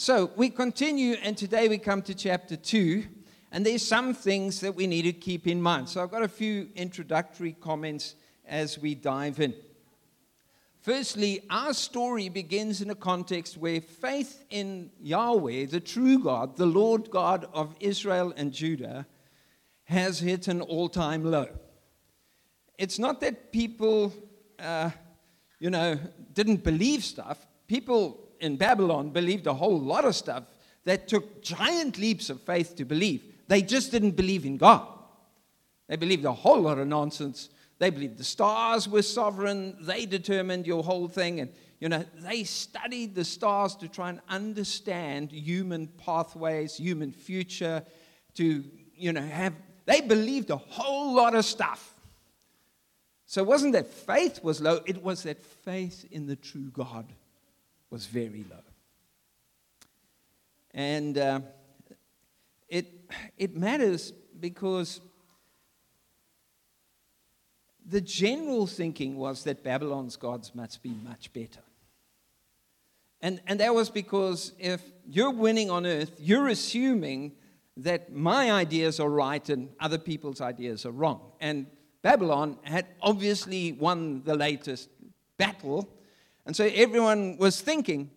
So 0.00 0.30
we 0.36 0.48
continue, 0.48 1.16
and 1.24 1.36
today 1.36 1.66
we 1.66 1.76
come 1.76 2.02
to 2.02 2.14
chapter 2.14 2.54
2, 2.54 3.02
and 3.50 3.66
there's 3.66 3.84
some 3.84 4.14
things 4.14 4.60
that 4.60 4.76
we 4.76 4.86
need 4.86 5.02
to 5.02 5.12
keep 5.12 5.48
in 5.48 5.60
mind. 5.60 5.88
So 5.88 6.00
I've 6.00 6.12
got 6.12 6.22
a 6.22 6.28
few 6.28 6.68
introductory 6.76 7.56
comments 7.60 8.14
as 8.46 8.78
we 8.78 8.94
dive 8.94 9.40
in. 9.40 9.54
Firstly, 10.82 11.40
our 11.50 11.74
story 11.74 12.28
begins 12.28 12.80
in 12.80 12.90
a 12.90 12.94
context 12.94 13.56
where 13.56 13.80
faith 13.80 14.44
in 14.50 14.92
Yahweh, 15.00 15.66
the 15.66 15.80
true 15.80 16.20
God, 16.20 16.56
the 16.56 16.64
Lord 16.64 17.10
God 17.10 17.48
of 17.52 17.74
Israel 17.80 18.32
and 18.36 18.52
Judah, 18.52 19.04
has 19.82 20.20
hit 20.20 20.46
an 20.46 20.60
all 20.60 20.88
time 20.88 21.24
low. 21.24 21.48
It's 22.78 23.00
not 23.00 23.20
that 23.22 23.50
people, 23.50 24.14
uh, 24.60 24.90
you 25.58 25.70
know, 25.70 25.98
didn't 26.34 26.62
believe 26.62 27.02
stuff. 27.02 27.44
People 27.66 28.27
in 28.40 28.56
Babylon 28.56 29.10
believed 29.10 29.46
a 29.46 29.54
whole 29.54 29.78
lot 29.78 30.04
of 30.04 30.14
stuff 30.14 30.44
that 30.84 31.08
took 31.08 31.42
giant 31.42 31.98
leaps 31.98 32.30
of 32.30 32.40
faith 32.42 32.76
to 32.76 32.84
believe. 32.84 33.22
They 33.48 33.62
just 33.62 33.90
didn't 33.90 34.12
believe 34.12 34.44
in 34.44 34.56
God. 34.56 34.86
They 35.88 35.96
believed 35.96 36.24
a 36.24 36.32
whole 36.32 36.60
lot 36.60 36.78
of 36.78 36.86
nonsense 36.86 37.48
they 37.78 37.90
believed 37.90 38.18
the 38.18 38.24
stars 38.24 38.88
were 38.88 39.02
sovereign. 39.02 39.76
They 39.80 40.04
determined 40.04 40.66
your 40.66 40.82
whole 40.82 41.08
thing. 41.08 41.40
And, 41.40 41.52
you 41.78 41.88
know, 41.88 42.04
they 42.16 42.42
studied 42.44 43.14
the 43.14 43.24
stars 43.24 43.76
to 43.76 43.88
try 43.88 44.10
and 44.10 44.20
understand 44.28 45.30
human 45.30 45.86
pathways, 45.86 46.76
human 46.76 47.12
future, 47.12 47.84
to, 48.34 48.64
you 48.96 49.12
know, 49.12 49.22
have, 49.22 49.54
they 49.86 50.00
believed 50.00 50.50
a 50.50 50.56
whole 50.56 51.14
lot 51.14 51.36
of 51.36 51.44
stuff. 51.44 51.94
So 53.26 53.42
it 53.42 53.46
wasn't 53.46 53.74
that 53.74 53.86
faith 53.86 54.42
was 54.42 54.60
low, 54.60 54.80
it 54.86 55.02
was 55.02 55.22
that 55.24 55.42
faith 55.42 56.04
in 56.10 56.26
the 56.26 56.36
true 56.36 56.70
God 56.72 57.12
was 57.90 58.06
very 58.06 58.44
low. 58.50 58.56
And 60.72 61.18
uh, 61.18 61.40
it, 62.68 62.86
it 63.36 63.56
matters 63.56 64.12
because 64.38 65.00
the 67.86 68.00
general 68.00 68.66
thinking 68.66 69.16
was 69.16 69.44
that 69.44 69.64
Babylon's 69.64 70.16
gods 70.16 70.54
must 70.54 70.82
be 70.82 70.90
much 70.90 71.32
better. 71.32 71.62
And, 73.20 73.40
and 73.46 73.58
that 73.60 73.74
was 73.74 73.90
because 73.90 74.52
if 74.58 74.82
you're 75.06 75.30
winning 75.30 75.70
on 75.70 75.86
earth, 75.86 76.12
you're 76.18 76.48
assuming 76.48 77.32
that 77.78 78.12
my 78.12 78.52
ideas 78.52 79.00
are 79.00 79.08
right 79.08 79.48
and 79.48 79.70
other 79.80 79.98
people's 79.98 80.40
ideas 80.40 80.84
are 80.84 80.90
wrong. 80.90 81.32
And 81.40 81.66
Babylon 82.02 82.58
had 82.62 82.86
obviously 83.00 83.72
won 83.72 84.22
the 84.24 84.34
latest 84.36 84.88
battle. 85.36 85.88
And 86.48 86.56
so 86.56 86.64
everyone 86.64 87.36
was 87.36 87.60
thinking, 87.60 88.10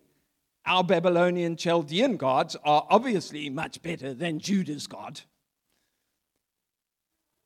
our 0.65 0.85
Babylonian 0.85 1.57
Chaldean 1.57 2.15
gods 2.15 2.55
are 2.63 2.87
obviously 2.89 3.49
much 3.49 3.81
better 3.81 4.13
than 4.13 4.39
Judah's 4.39 4.87
God. 4.87 5.19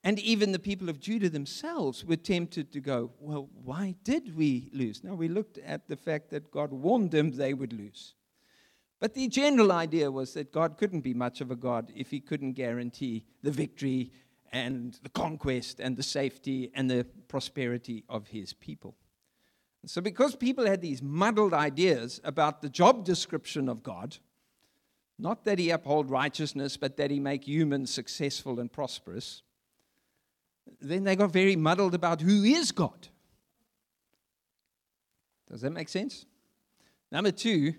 And 0.03 0.19
even 0.19 0.51
the 0.51 0.59
people 0.59 0.87
of 0.87 0.99
Judah 0.99 1.29
themselves 1.29 2.05
were 2.05 2.17
tempted 2.17 2.71
to 2.71 2.79
go, 2.81 3.09
Well, 3.19 3.49
why 3.63 3.95
did 4.03 4.37
we 4.37 4.69
lose? 4.73 5.03
Now, 5.03 5.15
we 5.15 5.27
looked 5.27 5.57
at 5.57 5.87
the 5.87 5.95
fact 5.95 6.29
that 6.29 6.51
God 6.51 6.71
warned 6.71 7.09
them 7.09 7.31
they 7.31 7.55
would 7.55 7.73
lose. 7.73 8.13
But 8.99 9.15
the 9.15 9.27
general 9.27 9.71
idea 9.71 10.11
was 10.11 10.35
that 10.35 10.53
God 10.53 10.77
couldn't 10.77 11.01
be 11.01 11.15
much 11.15 11.41
of 11.41 11.49
a 11.49 11.55
God 11.55 11.91
if 11.95 12.11
he 12.11 12.19
couldn't 12.19 12.53
guarantee 12.53 13.25
the 13.41 13.49
victory 13.49 14.11
and 14.51 14.99
the 15.01 15.09
conquest 15.09 15.79
and 15.79 15.97
the 15.97 16.03
safety 16.03 16.71
and 16.75 16.87
the 16.87 17.07
prosperity 17.27 18.03
of 18.07 18.27
his 18.27 18.53
people. 18.53 18.95
So, 19.85 20.01
because 20.01 20.35
people 20.35 20.65
had 20.65 20.81
these 20.81 21.01
muddled 21.01 21.53
ideas 21.53 22.19
about 22.23 22.61
the 22.61 22.69
job 22.69 23.05
description 23.05 23.69
of 23.69 23.83
God, 23.83 24.17
not 25.17 25.45
that 25.45 25.59
he 25.59 25.69
uphold 25.69 26.09
righteousness, 26.09 26.75
but 26.75 26.97
that 26.97 27.11
he 27.11 27.19
make 27.19 27.47
humans 27.47 27.91
successful 27.91 28.59
and 28.59 28.71
prosperous, 28.71 29.43
then 30.81 31.03
they 31.03 31.15
got 31.15 31.31
very 31.31 31.55
muddled 31.55 31.93
about 31.93 32.21
who 32.21 32.43
is 32.43 32.71
God. 32.71 33.07
Does 35.49 35.61
that 35.61 35.71
make 35.71 35.89
sense? 35.89 36.25
Number 37.11 37.31
two, 37.31 37.75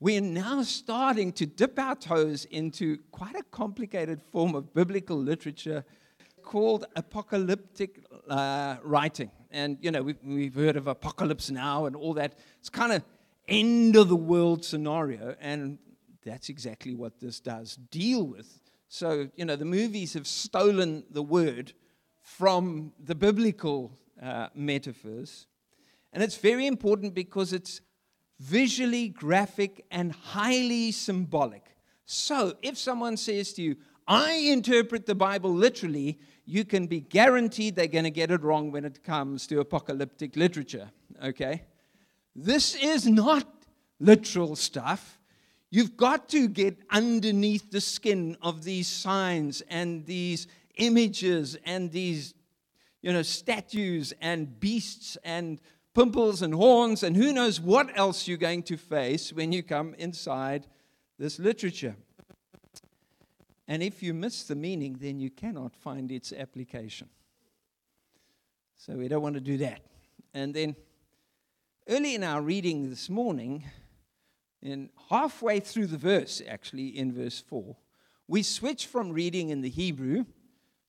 we're 0.00 0.20
now 0.20 0.62
starting 0.62 1.32
to 1.34 1.46
dip 1.46 1.78
our 1.78 1.94
toes 1.94 2.44
into 2.46 2.98
quite 3.12 3.36
a 3.36 3.42
complicated 3.44 4.20
form 4.20 4.54
of 4.54 4.74
biblical 4.74 5.16
literature 5.16 5.84
called 6.42 6.84
apocalyptic 6.96 8.04
uh, 8.28 8.76
writing. 8.82 9.30
And, 9.56 9.78
you 9.80 9.90
know, 9.90 10.02
we've, 10.02 10.18
we've 10.22 10.54
heard 10.54 10.76
of 10.76 10.86
apocalypse 10.86 11.50
now 11.50 11.86
and 11.86 11.96
all 11.96 12.14
that. 12.14 12.38
It's 12.60 12.68
kind 12.68 12.92
of 12.92 13.02
end 13.48 13.96
of 13.96 14.08
the 14.08 14.16
world 14.16 14.64
scenario. 14.64 15.34
And 15.40 15.78
that's 16.24 16.48
exactly 16.48 16.94
what 16.94 17.20
this 17.20 17.40
does 17.40 17.76
deal 17.90 18.24
with 18.24 18.60
so, 18.88 19.28
you 19.36 19.44
know, 19.44 19.56
the 19.56 19.64
movies 19.64 20.14
have 20.14 20.26
stolen 20.26 21.04
the 21.10 21.22
word 21.22 21.72
from 22.22 22.92
the 23.02 23.14
biblical 23.14 23.98
uh, 24.22 24.48
metaphors. 24.54 25.46
And 26.12 26.22
it's 26.22 26.36
very 26.36 26.66
important 26.66 27.14
because 27.14 27.52
it's 27.52 27.80
visually 28.38 29.08
graphic 29.08 29.84
and 29.90 30.12
highly 30.12 30.92
symbolic. 30.92 31.76
So, 32.04 32.56
if 32.62 32.78
someone 32.78 33.16
says 33.16 33.52
to 33.54 33.62
you, 33.62 33.76
I 34.06 34.34
interpret 34.34 35.06
the 35.06 35.16
Bible 35.16 35.52
literally, 35.52 36.20
you 36.46 36.64
can 36.64 36.86
be 36.86 37.00
guaranteed 37.00 37.74
they're 37.74 37.88
going 37.88 38.04
to 38.04 38.10
get 38.10 38.30
it 38.30 38.42
wrong 38.42 38.70
when 38.70 38.84
it 38.84 39.02
comes 39.02 39.46
to 39.48 39.58
apocalyptic 39.60 40.36
literature. 40.36 40.90
Okay? 41.22 41.64
This 42.34 42.76
is 42.76 43.06
not 43.06 43.46
literal 43.98 44.54
stuff. 44.54 45.18
You've 45.70 45.96
got 45.96 46.28
to 46.30 46.48
get 46.48 46.78
underneath 46.90 47.70
the 47.72 47.80
skin 47.80 48.36
of 48.40 48.62
these 48.62 48.86
signs 48.86 49.60
and 49.68 50.06
these 50.06 50.46
images 50.76 51.56
and 51.64 51.90
these, 51.90 52.34
you 53.02 53.12
know, 53.12 53.22
statues 53.22 54.14
and 54.20 54.60
beasts 54.60 55.18
and 55.24 55.60
pimples 55.94 56.42
and 56.42 56.54
horns 56.54 57.02
and 57.02 57.16
who 57.16 57.32
knows 57.32 57.60
what 57.60 57.90
else 57.98 58.28
you're 58.28 58.38
going 58.38 58.62
to 58.62 58.76
face 58.76 59.32
when 59.32 59.50
you 59.50 59.62
come 59.64 59.94
inside 59.94 60.66
this 61.18 61.40
literature. 61.40 61.96
And 63.68 63.82
if 63.82 64.02
you 64.02 64.14
miss 64.14 64.44
the 64.44 64.54
meaning, 64.54 64.98
then 65.00 65.18
you 65.18 65.30
cannot 65.30 65.74
find 65.74 66.12
its 66.12 66.32
application. 66.32 67.08
So 68.76 68.94
we 68.94 69.08
don't 69.08 69.22
want 69.22 69.34
to 69.34 69.40
do 69.40 69.56
that. 69.58 69.80
And 70.34 70.54
then 70.54 70.76
early 71.88 72.14
in 72.14 72.22
our 72.22 72.42
reading 72.42 72.90
this 72.90 73.08
morning, 73.08 73.64
in 74.62 74.90
halfway 75.10 75.60
through 75.60 75.86
the 75.86 75.96
verse, 75.96 76.42
actually, 76.46 76.88
in 76.88 77.12
verse 77.12 77.40
4, 77.40 77.76
we 78.28 78.42
switch 78.42 78.86
from 78.86 79.12
reading 79.12 79.50
in 79.50 79.60
the 79.60 79.70
Hebrew 79.70 80.24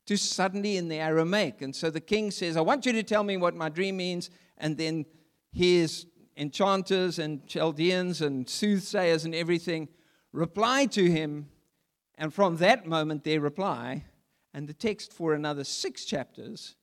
to 0.07 0.17
suddenly 0.17 0.77
in 0.77 0.88
the 0.88 0.95
Aramaic. 0.95 1.61
And 1.61 1.75
so 1.75 1.89
the 1.89 2.01
king 2.01 2.31
says, 2.31 2.57
I 2.57 2.61
want 2.61 2.85
you 2.85 2.94
to 2.94 3.03
tell 3.03 3.23
me 3.23 3.38
what 3.38 3.55
my 3.55 3.69
dream 3.69 3.97
means. 3.97 4.29
And 4.57 4.77
then 4.77 5.05
his 5.51 6.07
enchanters 6.35 7.19
and 7.19 7.45
Chaldeans 7.47 8.21
and 8.21 8.47
soothsayers 8.47 9.25
and 9.25 9.35
everything 9.35 9.89
reply 10.31 10.85
to 10.88 11.09
him. 11.09 11.49
And 12.17 12.33
from 12.33 12.57
that 12.57 12.88
moment, 12.88 13.23
their 13.23 13.39
reply. 13.39 14.05
And 14.53 14.67
the 14.67 14.73
text 14.73 15.13
for 15.13 15.33
another 15.33 15.63
six 15.63 16.05
chapters 16.05 16.75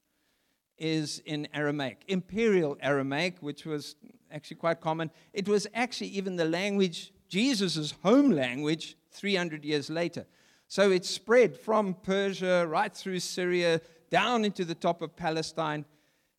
is 0.79 1.21
in 1.25 1.49
Aramaic, 1.55 2.05
Imperial 2.09 2.77
Aramaic, 2.81 3.39
which 3.41 3.65
was 3.65 3.97
actually 4.31 4.57
quite 4.57 4.81
common. 4.81 5.11
It 5.33 5.49
was 5.49 5.67
actually 5.75 6.09
even 6.09 6.37
the 6.37 6.45
language, 6.45 7.13
Jesus' 7.29 7.93
home 8.03 8.31
language, 8.31 8.97
300 9.13 9.65
years 9.65 9.89
later. 9.89 10.27
So 10.67 10.91
it 10.91 11.05
spread 11.05 11.57
from 11.57 11.95
Persia 11.95 12.67
right 12.67 12.93
through 12.93 13.21
Syria 13.21 13.81
down 14.11 14.45
into 14.45 14.65
the 14.65 14.75
top 14.75 15.03
of 15.03 15.17
Palestine. 15.17 15.85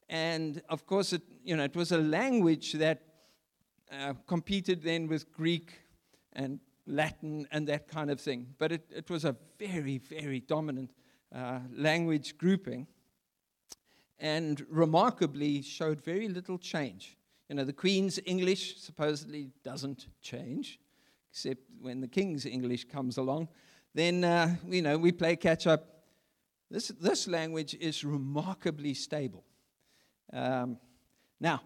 And 0.10 0.62
of 0.70 0.86
course, 0.86 1.14
it, 1.14 1.22
you 1.44 1.56
know, 1.56 1.64
it 1.64 1.76
was 1.76 1.92
a 1.92 1.98
language 1.98 2.74
that 2.74 3.02
uh, 3.92 4.14
competed 4.28 4.84
then 4.84 5.08
with 5.08 5.32
Greek 5.32 5.80
and 6.34 6.60
Latin 6.88 7.48
and 7.52 7.68
that 7.68 7.88
kind 7.88 8.12
of 8.12 8.20
thing. 8.20 8.48
But 8.58 8.72
it, 8.72 8.92
it 8.96 9.10
was 9.10 9.26
a 9.26 9.36
very, 9.60 9.98
very 9.98 10.40
dominant 10.40 10.92
uh, 11.34 11.60
language 11.76 12.38
grouping 12.38 12.88
and 14.20 14.66
remarkably 14.70 15.62
showed 15.62 16.02
very 16.02 16.28
little 16.28 16.58
change. 16.58 17.18
You 17.50 17.56
know, 17.56 17.64
the 17.64 17.74
Queen's 17.74 18.20
English 18.26 18.78
supposedly 18.78 19.50
doesn't 19.64 20.08
change, 20.22 20.80
except 21.32 21.62
when 21.80 22.02
the 22.02 22.08
King's 22.08 22.46
English 22.46 22.86
comes 22.86 23.18
along. 23.18 23.50
Then, 23.94 24.24
uh, 24.24 24.56
you 24.68 24.82
know, 24.82 24.98
we 24.98 25.12
play 25.12 25.36
catch 25.36 25.68
up. 25.68 26.04
This, 26.72 26.88
this 26.88 27.28
language 27.28 27.76
is 27.80 28.04
remarkably 28.04 28.94
stable. 28.94 29.44
Um, 30.34 30.80
now, 31.40 31.62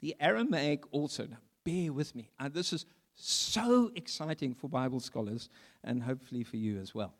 the 0.00 0.16
Aramaic 0.18 0.84
also, 0.92 1.26
now 1.26 1.38
bear 1.64 1.92
with 1.92 2.14
me. 2.14 2.30
Uh, 2.38 2.48
this 2.48 2.72
is 2.72 2.86
so 3.14 3.90
exciting 3.94 4.54
for 4.54 4.68
Bible 4.68 5.00
scholars 5.00 5.48
and 5.82 6.02
hopefully 6.02 6.44
for 6.44 6.56
you 6.56 6.78
as 6.78 6.94
well. 6.94 7.14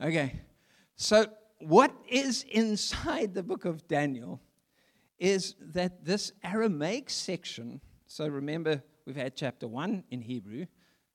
Okay, 0.00 0.40
so 0.96 1.26
what 1.58 1.92
is 2.08 2.44
inside 2.50 3.34
the 3.34 3.42
book 3.42 3.64
of 3.64 3.86
Daniel 3.88 4.40
is 5.18 5.54
that 5.60 6.04
this 6.04 6.32
Aramaic 6.44 7.10
section, 7.10 7.80
so 8.06 8.28
remember, 8.28 8.82
we've 9.04 9.16
had 9.16 9.34
chapter 9.34 9.66
1 9.66 10.04
in 10.10 10.20
Hebrew, 10.20 10.66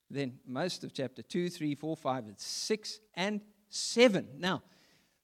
then 0.10 0.40
most 0.46 0.84
of 0.84 0.94
chapter 0.94 1.22
2, 1.22 1.50
3, 1.50 1.76
4, 1.76 1.96
5, 1.96 2.26
and 2.28 2.40
6, 2.40 3.00
and 3.16 3.42
7. 3.70 4.28
Now, 4.38 4.62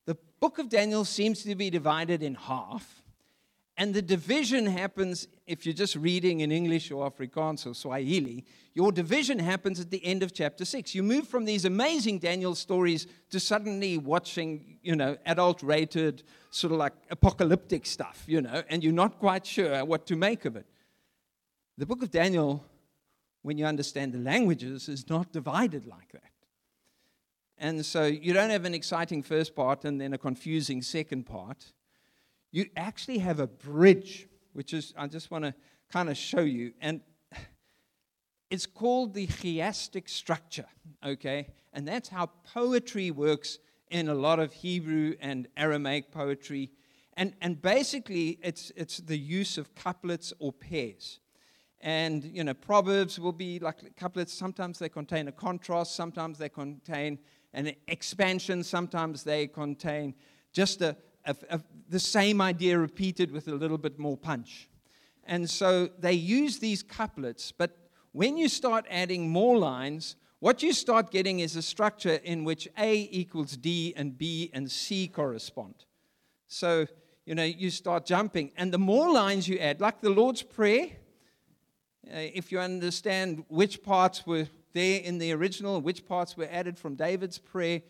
the 0.05 0.17
book 0.39 0.57
of 0.57 0.69
Daniel 0.69 1.05
seems 1.05 1.43
to 1.43 1.55
be 1.55 1.69
divided 1.69 2.23
in 2.23 2.35
half. 2.35 2.98
And 3.79 3.93
the 3.93 4.01
division 4.01 4.65
happens, 4.65 5.29
if 5.47 5.65
you're 5.65 5.73
just 5.73 5.95
reading 5.95 6.41
in 6.41 6.51
English 6.51 6.91
or 6.91 7.09
Afrikaans 7.09 7.65
or 7.65 7.73
Swahili, 7.73 8.43
your 8.73 8.91
division 8.91 9.39
happens 9.39 9.79
at 9.79 9.89
the 9.89 10.05
end 10.05 10.21
of 10.21 10.33
chapter 10.33 10.65
6. 10.65 10.93
You 10.93 11.01
move 11.01 11.29
from 11.29 11.45
these 11.45 11.63
amazing 11.63 12.19
Daniel 12.19 12.55
stories 12.55 13.07
to 13.29 13.39
suddenly 13.39 13.97
watching, 13.97 14.79
you 14.83 14.97
know, 14.97 15.15
adult 15.25 15.63
rated, 15.63 16.23
sort 16.51 16.73
of 16.73 16.77
like 16.77 16.91
apocalyptic 17.09 17.85
stuff, 17.85 18.25
you 18.27 18.41
know, 18.41 18.63
and 18.67 18.83
you're 18.83 18.91
not 18.91 19.17
quite 19.17 19.45
sure 19.45 19.85
what 19.85 20.05
to 20.07 20.17
make 20.17 20.43
of 20.43 20.57
it. 20.57 20.65
The 21.77 21.85
book 21.85 22.03
of 22.03 22.11
Daniel, 22.11 22.65
when 23.43 23.57
you 23.57 23.63
understand 23.63 24.11
the 24.11 24.19
languages, 24.19 24.89
is 24.89 25.09
not 25.09 25.31
divided 25.31 25.87
like 25.87 26.11
that. 26.11 26.33
And 27.57 27.85
so 27.85 28.03
you 28.03 28.33
don't 28.33 28.49
have 28.49 28.65
an 28.65 28.73
exciting 28.73 29.23
first 29.23 29.55
part 29.55 29.85
and 29.85 30.01
then 30.01 30.11
a 30.11 30.17
confusing 30.17 30.81
second 30.81 31.25
part 31.25 31.71
you 32.51 32.65
actually 32.75 33.19
have 33.19 33.39
a 33.39 33.47
bridge, 33.47 34.27
which 34.53 34.73
is, 34.73 34.93
I 34.97 35.07
just 35.07 35.31
want 35.31 35.45
to 35.45 35.53
kind 35.91 36.09
of 36.09 36.17
show 36.17 36.41
you. 36.41 36.73
And 36.81 37.01
it's 38.49 38.65
called 38.65 39.13
the 39.13 39.27
chiastic 39.27 40.09
structure, 40.09 40.65
okay? 41.05 41.47
And 41.73 41.87
that's 41.87 42.09
how 42.09 42.27
poetry 42.53 43.11
works 43.11 43.59
in 43.91 44.09
a 44.09 44.15
lot 44.15 44.39
of 44.39 44.53
Hebrew 44.53 45.15
and 45.19 45.47
Aramaic 45.55 46.11
poetry. 46.11 46.71
And, 47.15 47.33
and 47.41 47.61
basically, 47.61 48.39
it's, 48.41 48.71
it's 48.75 48.97
the 48.97 49.17
use 49.17 49.57
of 49.57 49.75
couplets 49.75 50.33
or 50.39 50.51
pairs. 50.53 51.19
And, 51.81 52.23
you 52.23 52.43
know, 52.43 52.53
proverbs 52.53 53.19
will 53.19 53.31
be 53.31 53.59
like 53.59 53.95
couplets. 53.95 54.33
Sometimes 54.33 54.79
they 54.79 54.89
contain 54.89 55.27
a 55.27 55.31
contrast, 55.31 55.95
sometimes 55.95 56.37
they 56.37 56.49
contain 56.49 57.19
an 57.53 57.73
expansion, 57.87 58.63
sometimes 58.63 59.23
they 59.23 59.47
contain 59.47 60.13
just 60.51 60.81
a, 60.81 60.95
the 61.89 61.99
same 61.99 62.41
idea 62.41 62.77
repeated 62.77 63.31
with 63.31 63.47
a 63.47 63.55
little 63.55 63.77
bit 63.77 63.99
more 63.99 64.17
punch. 64.17 64.69
And 65.25 65.49
so 65.49 65.89
they 65.99 66.13
use 66.13 66.59
these 66.59 66.81
couplets, 66.81 67.51
but 67.51 67.77
when 68.11 68.37
you 68.37 68.49
start 68.49 68.85
adding 68.89 69.29
more 69.29 69.57
lines, 69.57 70.15
what 70.39 70.63
you 70.63 70.73
start 70.73 71.11
getting 71.11 71.39
is 71.41 71.55
a 71.55 71.61
structure 71.61 72.15
in 72.23 72.43
which 72.43 72.67
A 72.77 73.07
equals 73.11 73.57
D 73.57 73.93
and 73.95 74.17
B 74.17 74.49
and 74.53 74.71
C 74.71 75.07
correspond. 75.07 75.85
So, 76.47 76.87
you 77.25 77.35
know, 77.35 77.43
you 77.43 77.69
start 77.69 78.05
jumping. 78.05 78.51
And 78.57 78.73
the 78.73 78.79
more 78.79 79.11
lines 79.11 79.47
you 79.47 79.59
add, 79.59 79.81
like 79.81 80.01
the 80.01 80.09
Lord's 80.09 80.41
Prayer, 80.41 80.87
uh, 82.07 82.15
if 82.15 82.51
you 82.51 82.59
understand 82.59 83.43
which 83.49 83.83
parts 83.83 84.25
were 84.25 84.47
there 84.73 85.01
in 85.01 85.19
the 85.19 85.31
original, 85.33 85.81
which 85.81 86.05
parts 86.07 86.35
were 86.35 86.47
added 86.49 86.77
from 86.77 86.95
David's 86.95 87.37
prayer, 87.37 87.81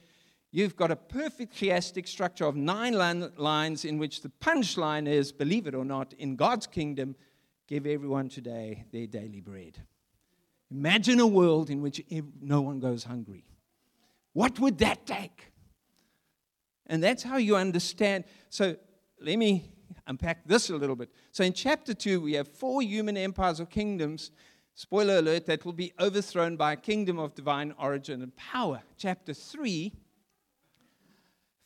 you've 0.52 0.76
got 0.76 0.92
a 0.92 0.96
perfect 0.96 1.56
chiastic 1.56 2.08
structure 2.08 2.46
of 2.46 2.56
nine 2.56 2.94
lines 2.94 3.86
in 3.86 3.98
which 3.98 4.22
the 4.22 4.32
punchline 4.42 5.08
is, 5.08 5.32
believe 5.32 5.68
it 5.68 5.76
or 5.76 5.86
not, 5.86 6.14
in 6.14 6.36
God's 6.36 6.68
kingdom, 6.68 7.16
give 7.68 7.86
everyone 7.86 8.30
today 8.30 8.86
their 8.92 9.08
daily 9.08 9.42
bread. 9.42 9.82
Imagine 10.72 11.20
a 11.20 11.28
world 11.28 11.70
in 11.70 11.82
which 11.82 12.02
no 12.42 12.62
one 12.62 12.80
goes 12.80 13.04
hungry. 13.04 13.46
What 14.34 14.60
would 14.60 14.78
that 14.80 15.06
take? 15.06 15.52
And 16.88 17.04
that's 17.04 17.24
how 17.24 17.38
you 17.38 17.56
understand. 17.56 18.26
So 18.50 18.76
let 19.22 19.38
me 19.38 19.72
unpack 20.08 20.48
this 20.48 20.70
a 20.70 20.76
little 20.76 20.96
bit. 20.96 21.10
So 21.32 21.44
in 21.44 21.54
chapter 21.54 21.94
2, 21.94 22.22
we 22.22 22.34
have 22.34 22.48
four 22.48 22.82
human 22.82 23.18
empires 23.18 23.60
or 23.60 23.66
kingdoms. 23.66 24.32
Spoiler 24.74 25.18
alert, 25.18 25.46
that 25.48 25.66
will 25.66 25.74
be 25.74 25.94
overthrown 26.00 26.56
by 26.56 26.74
a 26.74 26.76
kingdom 26.76 27.20
of 27.20 27.36
divine 27.36 27.74
origin 27.80 28.22
and 28.22 28.36
power. 28.36 28.82
Chapter 28.98 29.34
3, 29.34 29.92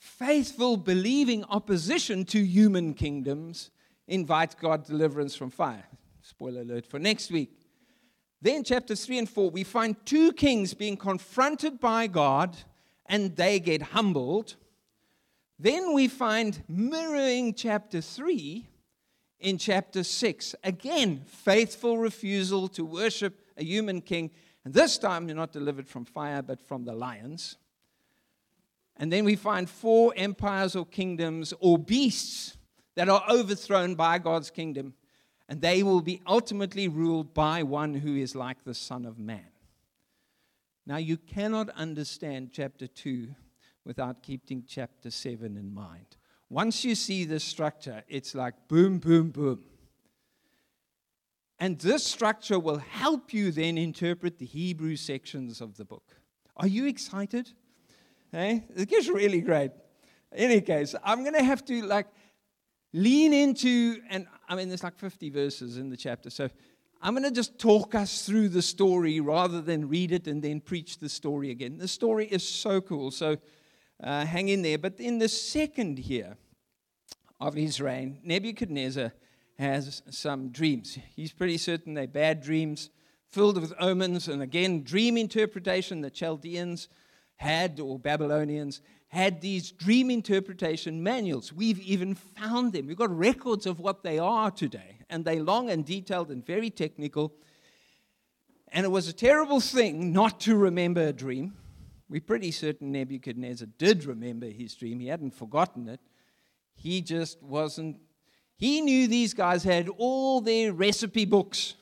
faithful, 0.04 0.76
believing 0.76 1.46
opposition 1.46 2.26
to 2.26 2.46
human 2.46 2.94
kingdoms 2.94 3.72
invites 4.06 4.54
God 4.54 4.86
deliverance 4.86 5.34
from 5.34 5.50
fire. 5.50 5.86
Spoiler 6.22 6.62
alert 6.62 6.86
for 6.86 7.00
next 7.00 7.32
week. 7.32 7.58
Then, 8.42 8.66
chapters 8.66 9.06
3 9.06 9.20
and 9.20 9.30
4, 9.30 9.50
we 9.50 9.64
find 9.64 9.96
two 10.06 10.34
kings 10.34 10.74
being 10.74 10.98
confronted 10.98 11.80
by 11.80 12.08
God 12.08 12.58
and 13.06 13.34
they 13.38 13.62
get 13.62 13.82
humbled. 13.82 14.56
Then 15.58 15.94
we 15.94 16.10
find 16.10 16.62
mirroring 16.68 17.54
chapter 17.54 18.02
3 18.02 18.68
in 19.40 19.58
chapter 19.58 20.04
6. 20.04 20.56
Again, 20.66 21.22
faithful 21.26 21.98
refusal 21.98 22.68
to 22.70 22.84
worship 22.84 23.40
a 23.58 23.64
human 23.64 24.02
king. 24.02 24.32
And 24.66 24.74
this 24.74 24.98
time, 24.98 25.30
you're 25.30 25.38
not 25.38 25.54
delivered 25.54 25.88
from 25.88 26.04
fire, 26.04 26.42
but 26.42 26.62
from 26.68 26.84
the 26.84 26.94
lions. 26.94 27.56
And 28.98 29.12
then 29.12 29.26
we 29.26 29.36
find 29.36 29.70
four 29.70 30.14
empires 30.16 30.76
or 30.76 30.86
kingdoms 30.86 31.54
or 31.60 31.78
beasts 31.78 32.58
that 32.96 33.10
are 33.10 33.24
overthrown 33.30 33.96
by 33.96 34.20
God's 34.20 34.52
kingdom. 34.52 34.94
And 35.50 35.62
they 35.62 35.84
will 35.84 36.02
be 36.02 36.22
ultimately 36.26 36.88
ruled 36.88 37.34
by 37.34 37.64
one 37.64 37.96
who 37.96 38.16
is 38.16 38.36
like 38.36 38.64
the 38.64 38.74
Son 38.74 39.06
of 39.06 39.20
Man. 39.20 39.48
Now, 40.86 40.98
you 40.98 41.18
cannot 41.18 41.70
understand 41.70 42.50
chapter 42.52 42.88
2 42.88 43.30
without 43.86 44.22
keeping 44.22 44.64
chapter 44.68 45.10
7 45.10 45.58
in 45.58 45.74
mind. 45.74 46.18
Once 46.50 46.86
you 46.86 46.94
see 46.94 47.26
the 47.26 47.40
structure, 47.40 48.04
it's 48.08 48.36
like 48.36 48.54
boom, 48.68 49.00
boom, 49.00 49.32
boom. 49.32 49.64
And 51.60 51.80
this 51.80 52.04
structure 52.04 52.60
will 52.60 52.78
help 52.78 53.34
you 53.34 53.52
then 53.52 53.78
interpret 53.78 54.38
the 54.38 54.46
Hebrew 54.46 54.96
sections 54.96 55.62
of 55.62 55.78
the 55.78 55.86
book. 55.86 56.18
Are 56.58 56.68
you 56.68 56.86
excited? 56.86 57.52
Hey, 58.34 58.64
it 58.76 58.90
gets 58.90 59.08
really 59.10 59.42
great. 59.42 59.70
In 60.32 60.50
any 60.50 60.62
case, 60.62 60.96
I'm 61.04 61.22
going 61.22 61.36
to 61.36 61.44
have 61.44 61.64
to 61.66 61.84
like 61.84 62.08
lean 62.92 63.32
into, 63.32 64.02
and 64.10 64.26
I 64.50 64.56
mean, 64.56 64.70
there's 64.70 64.82
like 64.82 64.98
50 64.98 65.30
verses 65.30 65.78
in 65.78 65.92
the 65.92 65.96
chapter. 65.96 66.32
So 66.32 66.50
I'm 67.00 67.14
going 67.14 67.26
to 67.26 67.32
just 67.32 67.60
talk 67.60 67.94
us 67.94 68.26
through 68.26 68.50
the 68.50 68.64
story 68.64 69.20
rather 69.20 69.62
than 69.62 69.88
read 69.88 70.12
it 70.12 70.26
and 70.26 70.42
then 70.42 70.62
preach 70.62 70.98
the 70.98 71.10
story 71.10 71.52
again. 71.52 71.78
The 71.78 71.88
story 71.88 72.26
is 72.26 72.42
so 72.42 72.82
cool. 72.82 73.12
So 73.12 73.38
uh, 74.04 74.26
hang 74.26 74.50
in 74.50 74.64
there. 74.64 74.80
But 74.80 75.00
in 75.00 75.20
the 75.20 75.30
second 75.30 76.00
year 76.00 76.36
of 77.40 77.54
his 77.54 77.80
reign, 77.80 78.20
Nebuchadnezzar 78.24 79.14
has 79.60 80.02
some 80.10 80.50
dreams. 80.50 80.98
He's 81.16 81.34
pretty 81.34 81.60
certain 81.60 81.94
they're 81.94 82.08
bad 82.08 82.42
dreams, 82.42 82.90
filled 83.32 83.62
with 83.62 83.74
omens, 83.80 84.28
and 84.28 84.42
again, 84.42 84.82
dream 84.82 85.18
interpretation. 85.18 86.02
The 86.02 86.10
Chaldeans 86.10 86.90
had, 87.38 87.80
or 87.80 88.00
Babylonians, 88.00 88.82
had 89.10 89.42
these 89.42 89.72
dream 89.72 90.10
interpretation 90.10 91.04
manuals. 91.04 91.54
We've 91.54 91.80
even 91.82 92.16
found 92.16 92.74
them. 92.74 92.88
We've 92.88 92.98
got 92.98 93.16
records 93.16 93.66
of 93.68 93.80
what 93.80 94.02
they 94.02 94.18
are 94.18 94.50
today, 94.50 94.98
and 95.10 95.24
they're 95.24 95.44
long 95.44 95.70
and 95.70 95.86
detailed 95.86 96.32
and 96.32 96.46
very 96.46 96.72
technical. 96.72 97.36
And 98.70 98.86
it 98.86 98.90
was 98.90 99.08
a 99.08 99.14
terrible 99.14 99.60
thing 99.60 100.12
not 100.12 100.40
to 100.42 100.56
remember 100.56 101.02
a 101.02 101.14
dream. 101.14 101.54
We're 102.10 102.22
pretty 102.22 102.52
certain 102.52 102.92
Nebuchadnezzar 102.92 103.68
did 103.78 104.06
remember 104.06 104.48
his 104.48 104.74
dream, 104.74 105.00
he 105.00 105.08
hadn't 105.08 105.36
forgotten 105.36 105.88
it. 105.90 106.00
He 106.76 107.02
just 107.02 107.42
wasn't, 107.44 107.98
he 108.58 108.82
knew 108.82 109.08
these 109.08 109.34
guys 109.34 109.64
had 109.64 109.90
all 109.90 110.42
their 110.42 110.74
recipe 110.74 111.26
books 111.26 111.76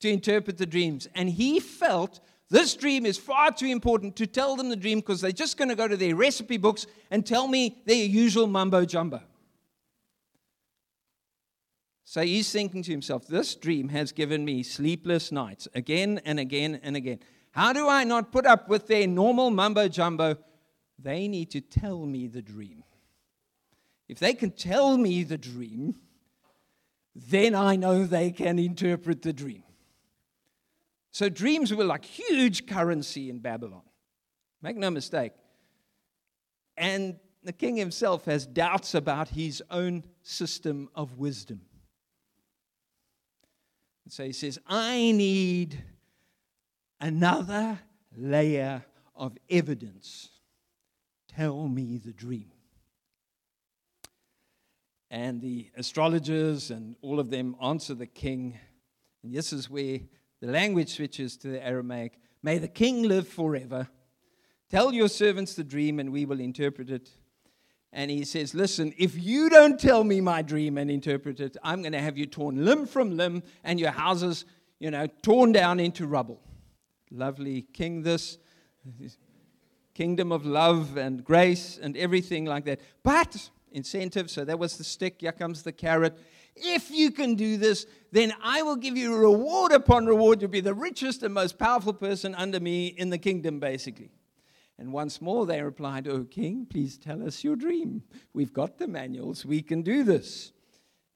to 0.00 0.08
interpret 0.08 0.56
the 0.56 0.66
dreams, 0.66 1.08
and 1.14 1.28
he 1.28 1.60
felt 1.60 2.20
this 2.50 2.74
dream 2.74 3.06
is 3.06 3.16
far 3.16 3.52
too 3.52 3.66
important 3.66 4.16
to 4.16 4.26
tell 4.26 4.56
them 4.56 4.68
the 4.68 4.76
dream 4.76 4.98
because 4.98 5.20
they're 5.20 5.30
just 5.30 5.56
going 5.56 5.68
to 5.68 5.76
go 5.76 5.86
to 5.86 5.96
their 5.96 6.16
recipe 6.16 6.56
books 6.56 6.86
and 7.10 7.24
tell 7.24 7.46
me 7.46 7.80
their 7.86 8.04
usual 8.04 8.48
mumbo 8.48 8.84
jumbo. 8.84 9.22
So 12.04 12.22
he's 12.22 12.50
thinking 12.50 12.82
to 12.82 12.90
himself, 12.90 13.28
This 13.28 13.54
dream 13.54 13.88
has 13.90 14.10
given 14.10 14.44
me 14.44 14.64
sleepless 14.64 15.30
nights 15.30 15.68
again 15.76 16.20
and 16.24 16.40
again 16.40 16.80
and 16.82 16.96
again. 16.96 17.20
How 17.52 17.72
do 17.72 17.88
I 17.88 18.02
not 18.02 18.32
put 18.32 18.46
up 18.46 18.68
with 18.68 18.88
their 18.88 19.06
normal 19.06 19.50
mumbo 19.50 19.86
jumbo? 19.86 20.36
They 20.98 21.28
need 21.28 21.52
to 21.52 21.60
tell 21.60 22.04
me 22.04 22.26
the 22.26 22.42
dream. 22.42 22.82
If 24.08 24.18
they 24.18 24.34
can 24.34 24.50
tell 24.50 24.96
me 24.98 25.22
the 25.22 25.38
dream, 25.38 26.00
then 27.14 27.54
I 27.54 27.76
know 27.76 28.04
they 28.04 28.32
can 28.32 28.58
interpret 28.58 29.22
the 29.22 29.32
dream. 29.32 29.62
So 31.12 31.28
dreams 31.28 31.74
were 31.74 31.84
like 31.84 32.04
huge 32.04 32.66
currency 32.66 33.30
in 33.30 33.38
Babylon. 33.38 33.82
Make 34.62 34.76
no 34.76 34.90
mistake. 34.90 35.32
And 36.76 37.18
the 37.42 37.52
king 37.52 37.76
himself 37.76 38.26
has 38.26 38.46
doubts 38.46 38.94
about 38.94 39.28
his 39.28 39.62
own 39.70 40.04
system 40.22 40.88
of 40.94 41.18
wisdom. 41.18 41.62
And 44.04 44.12
so 44.12 44.24
he 44.24 44.32
says, 44.32 44.58
I 44.66 45.12
need 45.12 45.82
another 47.00 47.78
layer 48.16 48.84
of 49.14 49.36
evidence. 49.48 50.28
Tell 51.28 51.68
me 51.68 51.98
the 51.98 52.12
dream. 52.12 52.50
And 55.10 55.40
the 55.40 55.70
astrologers 55.76 56.70
and 56.70 56.94
all 57.02 57.18
of 57.18 57.30
them 57.30 57.56
answer 57.60 57.94
the 57.94 58.06
king. 58.06 58.58
And 59.22 59.34
this 59.34 59.52
is 59.52 59.68
where 59.68 60.00
The 60.40 60.50
language 60.50 60.94
switches 60.94 61.36
to 61.38 61.48
the 61.48 61.64
Aramaic. 61.64 62.18
May 62.42 62.58
the 62.58 62.68
king 62.68 63.02
live 63.02 63.28
forever. 63.28 63.88
Tell 64.70 64.92
your 64.92 65.08
servants 65.08 65.54
the 65.54 65.64
dream, 65.64 65.98
and 65.98 66.12
we 66.12 66.24
will 66.24 66.40
interpret 66.40 66.90
it. 66.90 67.10
And 67.92 68.10
he 68.10 68.24
says, 68.24 68.54
Listen, 68.54 68.94
if 68.96 69.20
you 69.20 69.50
don't 69.50 69.78
tell 69.78 70.04
me 70.04 70.20
my 70.20 70.42
dream 70.42 70.78
and 70.78 70.90
interpret 70.90 71.40
it, 71.40 71.56
I'm 71.62 71.82
going 71.82 71.92
to 71.92 72.00
have 72.00 72.16
you 72.16 72.26
torn 72.26 72.64
limb 72.64 72.86
from 72.86 73.16
limb 73.16 73.42
and 73.64 73.80
your 73.80 73.90
houses, 73.90 74.44
you 74.78 74.90
know, 74.90 75.06
torn 75.22 75.52
down 75.52 75.80
into 75.80 76.06
rubble. 76.06 76.40
Lovely 77.10 77.62
king, 77.62 78.02
this 78.02 78.38
kingdom 79.94 80.30
of 80.32 80.46
love 80.46 80.96
and 80.96 81.24
grace 81.24 81.78
and 81.82 81.96
everything 81.96 82.44
like 82.44 82.64
that. 82.64 82.80
But 83.02 83.50
incentive, 83.72 84.30
so 84.30 84.44
that 84.44 84.58
was 84.58 84.76
the 84.76 84.84
stick, 84.84 85.16
here 85.20 85.32
comes 85.32 85.62
the 85.62 85.72
carrot. 85.72 86.18
If 86.56 86.90
you 86.90 87.10
can 87.10 87.34
do 87.34 87.56
this, 87.56 87.86
then 88.12 88.32
I 88.42 88.62
will 88.62 88.76
give 88.76 88.96
you 88.96 89.16
reward 89.16 89.72
upon 89.72 90.06
reward. 90.06 90.42
You'll 90.42 90.50
be 90.50 90.60
the 90.60 90.74
richest 90.74 91.22
and 91.22 91.32
most 91.32 91.58
powerful 91.58 91.92
person 91.92 92.34
under 92.34 92.60
me 92.60 92.88
in 92.88 93.10
the 93.10 93.18
kingdom, 93.18 93.60
basically. 93.60 94.10
And 94.78 94.92
once 94.92 95.20
more 95.20 95.44
they 95.46 95.62
replied, 95.62 96.08
O 96.08 96.24
king, 96.24 96.66
please 96.66 96.96
tell 96.96 97.22
us 97.26 97.44
your 97.44 97.54
dream. 97.54 98.02
We've 98.32 98.52
got 98.52 98.78
the 98.78 98.88
manuals, 98.88 99.44
we 99.44 99.62
can 99.62 99.82
do 99.82 100.04
this. 100.04 100.52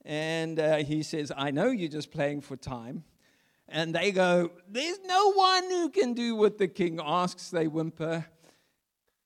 And 0.04 0.61
uh, 0.61 0.76
he 0.76 1.02
says, 1.02 1.32
I 1.34 1.50
know 1.50 1.68
you're 1.68 1.88
just 1.88 2.11
playing 2.11 2.42
for 2.42 2.56
time. 2.56 3.04
And 3.66 3.94
they 3.94 4.12
go, 4.12 4.50
There's 4.68 5.00
no 5.06 5.32
one 5.32 5.64
who 5.64 5.88
can 5.88 6.12
do 6.12 6.37
what 6.37 6.58
the 6.58 6.68
king 6.68 7.00
asks, 7.02 7.49
they 7.50 7.66
whimper. 7.66 8.26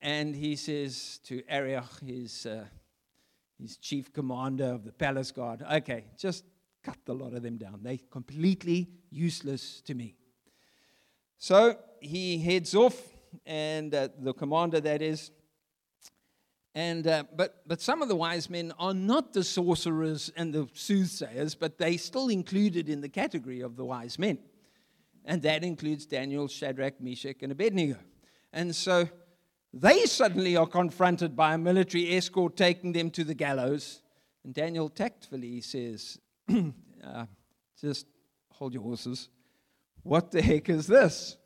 And 0.00 0.36
he 0.36 0.54
says 0.54 1.18
to 1.24 1.42
Arioch, 1.48 2.00
his, 2.06 2.46
uh, 2.46 2.66
his 3.60 3.76
chief 3.76 4.12
commander 4.12 4.66
of 4.66 4.84
the 4.84 4.92
palace 4.92 5.30
guard, 5.30 5.62
Okay, 5.72 6.04
just 6.16 6.44
cut 6.82 6.96
the 7.04 7.14
lot 7.14 7.34
of 7.34 7.42
them 7.42 7.56
down. 7.56 7.80
They're 7.82 7.98
completely 8.10 8.88
useless 9.10 9.80
to 9.82 9.94
me. 9.94 10.14
So 11.38 11.76
he 12.00 12.38
heads 12.38 12.74
off 12.74 13.00
and 13.46 13.94
uh, 13.94 14.08
the 14.18 14.32
commander 14.32 14.80
that 14.80 15.02
is. 15.02 15.30
And, 16.74 17.06
uh, 17.06 17.24
but, 17.34 17.62
but 17.66 17.80
some 17.80 18.02
of 18.02 18.08
the 18.08 18.14
wise 18.14 18.48
men 18.48 18.72
are 18.78 18.94
not 18.94 19.32
the 19.32 19.42
sorcerers 19.42 20.30
and 20.36 20.54
the 20.54 20.68
soothsayers, 20.74 21.54
but 21.54 21.78
they 21.78 21.96
still 21.96 22.28
included 22.28 22.88
in 22.88 23.00
the 23.00 23.08
category 23.08 23.60
of 23.60 23.76
the 23.76 23.84
wise 23.84 24.18
men. 24.18 24.38
And 25.24 25.42
that 25.42 25.64
includes 25.64 26.06
Daniel, 26.06 26.46
Shadrach, 26.46 27.00
Meshach, 27.00 27.42
and 27.42 27.52
Abednego. 27.52 27.98
And 28.52 28.74
so 28.74 29.08
they 29.72 30.06
suddenly 30.06 30.56
are 30.56 30.66
confronted 30.66 31.36
by 31.36 31.54
a 31.54 31.58
military 31.58 32.16
escort 32.16 32.56
taking 32.56 32.92
them 32.92 33.10
to 33.10 33.24
the 33.24 33.34
gallows. 33.34 34.02
And 34.44 34.54
Daniel 34.54 34.88
tactfully 34.88 35.60
says, 35.60 36.18
uh, 36.48 37.26
Just 37.80 38.06
hold 38.50 38.74
your 38.74 38.82
horses. 38.82 39.28
What 40.02 40.30
the 40.30 40.40
heck 40.42 40.68
is 40.68 40.86
this? 40.86 41.36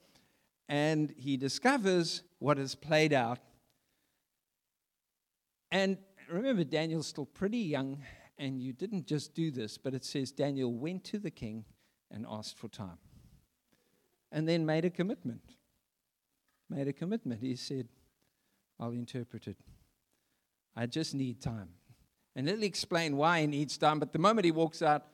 and 0.73 1.13
he 1.19 1.37
discovers 1.37 2.23
what 2.39 2.57
has 2.57 2.75
played 2.75 3.13
out. 3.13 3.39
And 5.71 5.99
remember, 6.31 6.65
Daniel's 6.65 7.07
still 7.07 7.27
pretty 7.27 7.59
young, 7.59 8.03
and 8.39 8.59
you 8.59 8.73
didn't 8.73 9.07
just 9.07 9.35
do 9.35 9.51
this, 9.51 9.77
but 9.77 9.93
it 9.93 10.03
says 10.03 10.33
Daniel 10.33 10.73
went 10.73 11.05
to 11.05 11.19
the 11.19 11.31
king 11.31 11.67
and 12.11 12.25
asked 12.27 12.57
for 12.57 12.69
time. 12.69 12.97
And 14.31 14.49
then 14.49 14.65
made 14.65 14.87
a 14.87 14.91
commitment. 14.91 15.43
Made 16.71 16.89
a 16.89 16.93
commitment. 16.95 17.43
He 17.43 17.55
said, 17.55 17.89
I'll 18.83 18.91
interpret 18.91 19.47
it. 19.47 19.57
I 20.75 20.87
just 20.87 21.15
need 21.15 21.41
time. 21.41 21.69
And 22.35 22.49
it'll 22.49 22.65
explain 22.65 23.17
why 23.17 23.43
he 23.43 23.47
needs 23.47 23.79
time. 23.79 24.01
But 24.01 24.13
the 24.13 24.19
moment 24.19 24.45
he 24.45 24.51
walks 24.51 24.83
out, 24.83 25.05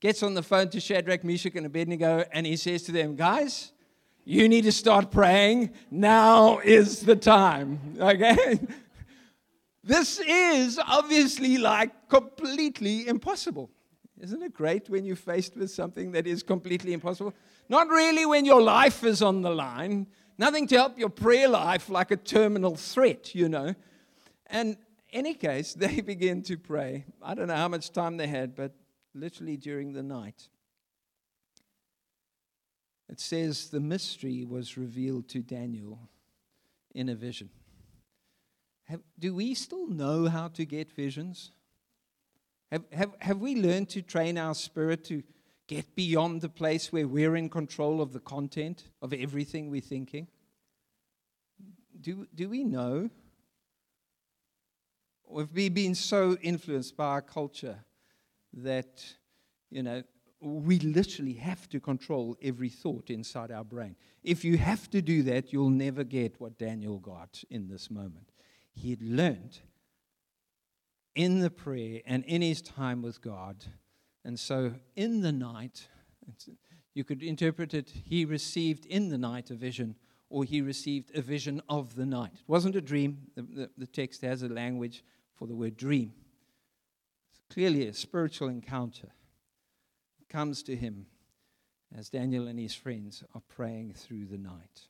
gets 0.00 0.22
on 0.22 0.32
the 0.32 0.42
phone 0.42 0.70
to 0.70 0.80
Shadrach, 0.80 1.22
Meshach, 1.22 1.54
and 1.54 1.66
Abednego, 1.66 2.24
and 2.32 2.46
he 2.46 2.56
says 2.56 2.82
to 2.84 2.92
them, 2.92 3.16
Guys, 3.16 3.72
you 4.24 4.48
need 4.48 4.64
to 4.64 4.72
start 4.72 5.10
praying. 5.10 5.72
Now 5.90 6.60
is 6.60 7.00
the 7.00 7.16
time. 7.16 7.96
Okay? 8.00 8.58
this 9.84 10.18
is 10.20 10.78
obviously 10.78 11.58
like 11.58 12.08
completely 12.08 13.06
impossible. 13.06 13.70
Isn't 14.18 14.42
it 14.42 14.54
great 14.54 14.88
when 14.88 15.04
you're 15.04 15.16
faced 15.16 15.56
with 15.56 15.70
something 15.70 16.12
that 16.12 16.26
is 16.26 16.42
completely 16.42 16.94
impossible? 16.94 17.34
Not 17.68 17.88
really 17.88 18.24
when 18.24 18.46
your 18.46 18.62
life 18.62 19.04
is 19.04 19.20
on 19.20 19.42
the 19.42 19.50
line. 19.50 20.06
Nothing 20.40 20.66
to 20.68 20.76
help 20.76 20.98
your 20.98 21.10
prayer 21.10 21.48
life 21.48 21.90
like 21.90 22.10
a 22.10 22.16
terminal 22.16 22.74
threat, 22.74 23.34
you 23.34 23.48
know. 23.48 23.74
And 24.46 24.78
any 25.12 25.34
case, 25.34 25.74
they 25.84 26.00
begin 26.00 26.42
to 26.44 26.56
pray. 26.56 27.04
I 27.22 27.34
don't 27.34 27.46
know 27.46 27.56
how 27.56 27.68
much 27.68 27.92
time 27.92 28.16
they 28.16 28.26
had, 28.26 28.56
but 28.56 28.72
literally 29.14 29.56
during 29.56 29.92
the 29.92 30.02
night 30.02 30.48
it 33.10 33.18
says 33.18 33.68
the 33.68 33.80
mystery 33.80 34.44
was 34.44 34.76
revealed 34.76 35.28
to 35.28 35.40
Daniel 35.40 35.98
in 36.94 37.08
a 37.08 37.14
vision. 37.14 37.50
Have, 38.84 39.00
do 39.18 39.34
we 39.34 39.54
still 39.54 39.88
know 39.88 40.28
how 40.28 40.48
to 40.48 40.64
get 40.64 40.92
visions? 40.92 41.50
Have, 42.70 42.84
have, 42.92 43.10
have 43.18 43.38
we 43.38 43.56
learned 43.56 43.88
to 43.90 44.02
train 44.02 44.38
our 44.38 44.54
spirit 44.54 45.04
to 45.06 45.24
get 45.70 45.94
beyond 45.94 46.40
the 46.40 46.48
place 46.48 46.92
where 46.92 47.06
we're 47.06 47.36
in 47.36 47.48
control 47.48 48.02
of 48.02 48.12
the 48.12 48.18
content 48.18 48.82
of 49.00 49.12
everything 49.12 49.70
we're 49.70 49.80
thinking? 49.80 50.26
Do, 52.00 52.26
do 52.34 52.48
we 52.48 52.64
know? 52.64 53.08
Or 55.22 55.42
have 55.42 55.52
we 55.52 55.68
been 55.68 55.94
so 55.94 56.36
influenced 56.42 56.96
by 56.96 57.04
our 57.04 57.22
culture 57.22 57.78
that, 58.52 59.04
you 59.70 59.84
know, 59.84 60.02
we 60.40 60.80
literally 60.80 61.34
have 61.34 61.68
to 61.68 61.78
control 61.78 62.36
every 62.42 62.68
thought 62.68 63.08
inside 63.08 63.52
our 63.52 63.62
brain. 63.62 63.94
If 64.24 64.44
you 64.44 64.58
have 64.58 64.90
to 64.90 65.00
do 65.00 65.22
that, 65.24 65.52
you'll 65.52 65.70
never 65.70 66.02
get 66.02 66.40
what 66.40 66.58
Daniel 66.58 66.98
got 66.98 67.44
in 67.48 67.68
this 67.68 67.92
moment. 67.92 68.32
He 68.72 68.90
had 68.90 69.02
learned 69.02 69.60
in 71.14 71.38
the 71.38 71.50
prayer 71.50 72.00
and 72.06 72.24
in 72.24 72.42
his 72.42 72.60
time 72.60 73.02
with 73.02 73.20
God. 73.20 73.66
And 74.24 74.38
so 74.38 74.74
in 74.96 75.22
the 75.22 75.32
night, 75.32 75.88
you 76.94 77.04
could 77.04 77.22
interpret 77.22 77.74
it, 77.74 77.90
he 77.90 78.24
received 78.24 78.86
in 78.86 79.08
the 79.08 79.18
night 79.18 79.50
a 79.50 79.54
vision, 79.54 79.96
or 80.28 80.44
he 80.44 80.60
received 80.60 81.16
a 81.16 81.22
vision 81.22 81.62
of 81.68 81.94
the 81.94 82.06
night. 82.06 82.32
It 82.34 82.48
wasn't 82.48 82.76
a 82.76 82.80
dream. 82.80 83.18
The, 83.34 83.42
the, 83.42 83.70
the 83.78 83.86
text 83.86 84.22
has 84.22 84.42
a 84.42 84.48
language 84.48 85.04
for 85.34 85.46
the 85.46 85.54
word 85.54 85.76
dream. 85.76 86.12
It's 87.30 87.54
clearly 87.54 87.86
a 87.86 87.94
spiritual 87.94 88.48
encounter 88.48 89.08
comes 90.28 90.62
to 90.62 90.76
him 90.76 91.06
as 91.96 92.08
Daniel 92.08 92.46
and 92.46 92.58
his 92.58 92.74
friends 92.74 93.24
are 93.34 93.42
praying 93.48 93.94
through 93.94 94.26
the 94.26 94.38
night. 94.38 94.86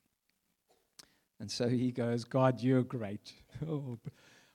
And 1.41 1.51
so 1.51 1.69
he 1.69 1.91
goes, 1.91 2.25
God, 2.25 2.61
you're 2.61 2.83
great. 2.83 3.33
Oh, 3.69 3.99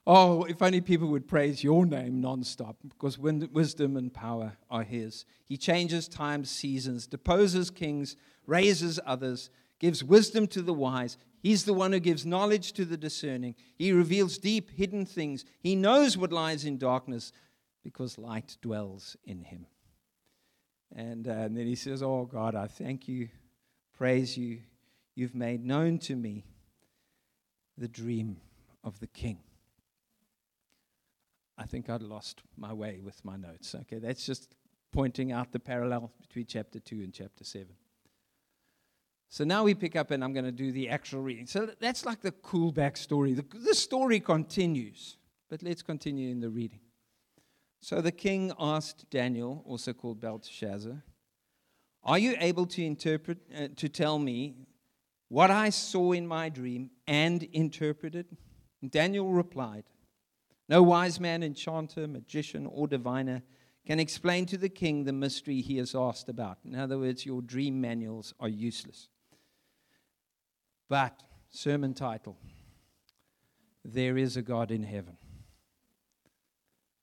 oh, 0.08 0.44
if 0.44 0.62
only 0.62 0.82
people 0.82 1.08
would 1.10 1.28
praise 1.28 1.64
your 1.64 1.86
name 1.86 2.22
nonstop, 2.22 2.76
because 2.88 3.18
wisdom 3.18 3.98
and 3.98 4.14
power 4.14 4.58
are 4.70 4.84
his. 4.84 5.26
He 5.46 5.58
changes 5.58 6.08
times, 6.08 6.50
seasons, 6.50 7.08
deposes 7.08 7.70
kings, 7.72 8.16
raises 8.46 9.00
others, 9.06 9.50
gives 9.80 10.04
wisdom 10.04 10.48
to 10.48 10.62
the 10.62 10.74
wise. 10.74 11.18
He's 11.42 11.66
the 11.66 11.74
one 11.74 11.92
who 11.92 12.00
gives 12.00 12.26
knowledge 12.26 12.74
to 12.74 12.86
the 12.86 12.98
discerning. 12.98 13.56
He 13.78 13.92
reveals 13.92 14.38
deep, 14.38 14.72
hidden 14.72 15.06
things. 15.06 15.46
He 15.60 15.76
knows 15.76 16.18
what 16.18 16.32
lies 16.32 16.66
in 16.66 16.78
darkness, 16.78 17.32
because 17.84 18.18
light 18.18 18.58
dwells 18.62 19.16
in 19.26 19.44
him. 19.44 19.68
And, 20.96 21.28
uh, 21.28 21.32
and 21.32 21.58
then 21.58 21.68
he 21.68 21.76
says, 21.76 22.02
Oh 22.02 22.26
God, 22.26 22.56
I 22.56 22.68
thank 22.68 23.08
you, 23.08 23.30
praise 23.98 24.38
you. 24.38 24.60
You've 25.14 25.36
made 25.36 25.64
known 25.64 26.00
to 26.00 26.16
me 26.16 26.46
the 27.78 27.88
dream 27.88 28.38
of 28.84 29.00
the 29.00 29.08
king. 29.08 29.40
I 31.58 31.66
think 31.66 31.90
I'd 31.90 32.02
lost 32.02 32.42
my 32.58 32.74
way 32.74 33.00
with 33.04 33.24
my 33.24 33.38
notes. 33.38 33.76
Okay, 33.76 34.00
that's 34.00 34.26
just 34.26 34.56
pointing 34.92 35.32
out 35.32 35.52
the 35.52 35.60
parallel 35.60 36.12
between 36.22 36.46
chapter 36.46 36.80
2 36.80 36.96
and 37.02 37.14
chapter 37.14 37.44
7. 37.44 37.68
So 39.30 39.44
now 39.44 39.64
we 39.64 39.74
pick 39.74 39.96
up, 39.96 40.12
and 40.12 40.24
I'm 40.24 40.34
going 40.34 40.46
to 40.46 40.52
do 40.52 40.72
the 40.72 40.90
actual 40.90 41.22
reading. 41.22 41.48
So 41.48 41.70
that's 41.80 42.06
like 42.06 42.22
the 42.22 42.32
cool 42.32 42.72
back 42.72 42.96
story. 42.96 43.34
The, 43.34 43.46
the 43.54 43.74
story 43.74 44.20
continues, 44.20 45.18
but 45.50 45.64
let's 45.64 45.82
continue 45.82 46.30
in 46.30 46.40
the 46.40 46.50
reading. 46.50 46.80
So 47.82 48.02
the 48.02 48.12
king 48.12 48.52
asked 48.60 49.10
Daniel, 49.10 49.64
also 49.68 49.94
called 49.94 50.20
Belteshazzar, 50.20 51.04
Are 52.04 52.20
you 52.20 52.36
able 52.40 52.66
to 52.68 52.84
interpret, 52.84 53.40
uh, 53.56 53.68
to 53.76 53.90
tell 53.90 54.20
me 54.20 54.56
what 55.28 55.52
I 55.52 55.70
saw 55.70 56.14
in 56.14 56.28
my 56.28 56.50
dream 56.50 56.92
and 57.08 57.44
interpret 57.44 58.16
it? 58.16 58.28
And 58.82 58.90
Daniel 58.90 59.32
replied, 59.32 59.84
No 60.68 60.82
wise 60.82 61.20
man, 61.20 61.44
enchanter, 61.44 62.08
magician, 62.08 62.66
or 62.66 62.88
diviner 62.88 63.44
can 63.86 64.00
explain 64.00 64.46
to 64.48 64.58
the 64.58 64.70
king 64.70 65.04
the 65.04 65.14
mystery 65.14 65.62
he 65.62 65.78
has 65.78 65.94
asked 65.94 66.28
about. 66.28 66.58
In 66.66 66.76
other 66.76 66.98
words, 66.98 67.26
your 67.26 67.42
dream 67.42 67.80
manuals 67.80 68.34
are 68.40 68.50
useless. 68.50 69.10
But, 70.90 71.24
sermon 71.50 71.94
title 71.94 72.38
There 73.84 74.18
is 74.18 74.38
a 74.38 74.42
God 74.42 74.72
in 74.72 74.84
heaven. 74.84 75.18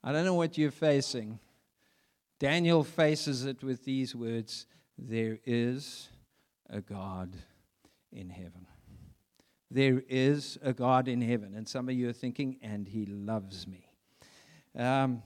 I 0.02 0.10
don't 0.10 0.24
know 0.24 0.34
what 0.34 0.58
you're 0.58 0.72
facing. 0.72 1.38
Daniel 2.40 2.82
faces 2.82 3.44
it 3.44 3.62
with 3.62 3.84
these 3.84 4.16
words 4.16 4.66
There 4.98 5.38
is 5.44 6.08
a 6.68 6.80
God 6.80 7.36
in 8.10 8.28
heaven. 8.28 8.66
There 9.72 10.02
is 10.06 10.58
a 10.60 10.74
God 10.74 11.08
in 11.08 11.22
heaven. 11.22 11.54
And 11.54 11.66
some 11.66 11.88
of 11.88 11.94
you 11.94 12.10
are 12.10 12.12
thinking, 12.12 12.58
and 12.60 12.86
he 12.86 13.06
loves 13.06 13.66
me. 13.66 13.88
Um, 14.76 15.22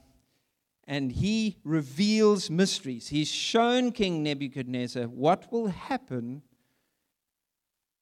and 0.85 1.11
he 1.11 1.57
reveals 1.65 2.49
mysteries. 2.49 3.09
He's 3.09 3.27
shown 3.27 3.91
King 3.91 4.23
Nebuchadnezzar 4.23 5.03
what 5.03 5.51
will 5.51 5.67
happen 5.67 6.43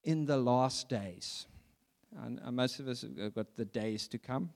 in 0.03 0.25
the 0.25 0.37
last 0.37 0.87
days. 0.87 1.47
And 2.23 2.39
most 2.55 2.79
of 2.79 2.87
us 2.87 3.01
have 3.01 3.33
got 3.33 3.55
the 3.55 3.65
days 3.65 4.07
to 4.09 4.19
come. 4.19 4.51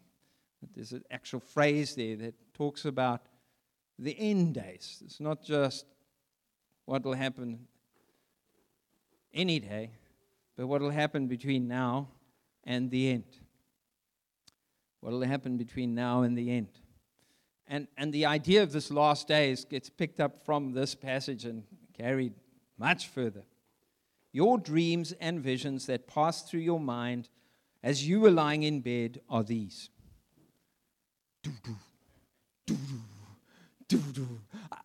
But 0.62 0.70
there's 0.76 0.92
an 0.92 1.04
actual 1.10 1.40
phrase 1.40 1.96
there 1.96 2.16
that 2.18 2.36
talks 2.54 2.86
about 2.86 3.22
the 3.98 4.16
end 4.20 4.54
days. 4.54 5.02
It's 5.04 5.20
not 5.20 5.42
just 5.42 5.86
what 6.86 7.04
will 7.04 7.14
happen 7.14 7.68
any 9.34 9.60
day, 9.60 9.92
but 10.60 10.68
what 10.68 10.82
will 10.82 10.90
happen 10.90 11.28
between 11.28 11.70
now 11.70 12.10
and 12.66 12.92
the 12.92 13.12
end. 13.12 13.24
What 15.00 15.14
will 15.14 15.22
happen 15.22 15.56
between 15.56 15.96
now 15.96 16.24
and 16.24 16.38
the 16.38 16.52
end. 16.52 16.68
And, 17.66 17.88
and 17.96 18.12
the 18.12 18.26
idea 18.26 18.62
of 18.62 18.74
this 18.74 18.92
last 18.92 19.26
days 19.26 19.64
gets 19.64 19.90
picked 19.90 20.20
up 20.20 20.44
from 20.44 20.74
this 20.74 20.96
passage 20.96 21.46
and 21.46 21.64
carried 21.98 22.34
much 22.78 23.08
further. 23.08 23.44
Your 24.34 24.58
dreams 24.58 25.14
and 25.22 25.40
visions 25.40 25.86
that 25.86 26.08
pass 26.08 26.42
through 26.42 26.60
your 26.60 26.82
mind 26.82 27.30
as 27.82 28.06
you 28.06 28.20
were 28.20 28.30
lying 28.30 28.64
in 28.64 28.82
bed 28.82 29.22
are 29.30 29.44
these. 29.44 29.90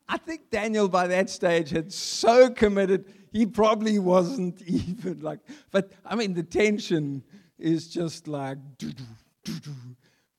I 0.08 0.18
think 0.18 0.50
Daniel 0.50 0.88
by 0.88 1.06
that 1.08 1.30
stage 1.30 1.70
had 1.70 1.92
so 1.92 2.50
committed, 2.50 3.12
he 3.32 3.46
probably 3.46 3.98
wasn't 3.98 4.62
even 4.66 5.20
like, 5.20 5.40
but 5.70 5.92
I 6.04 6.14
mean, 6.14 6.34
the 6.34 6.42
tension 6.42 7.22
is 7.58 7.88
just 7.88 8.28
like, 8.28 8.58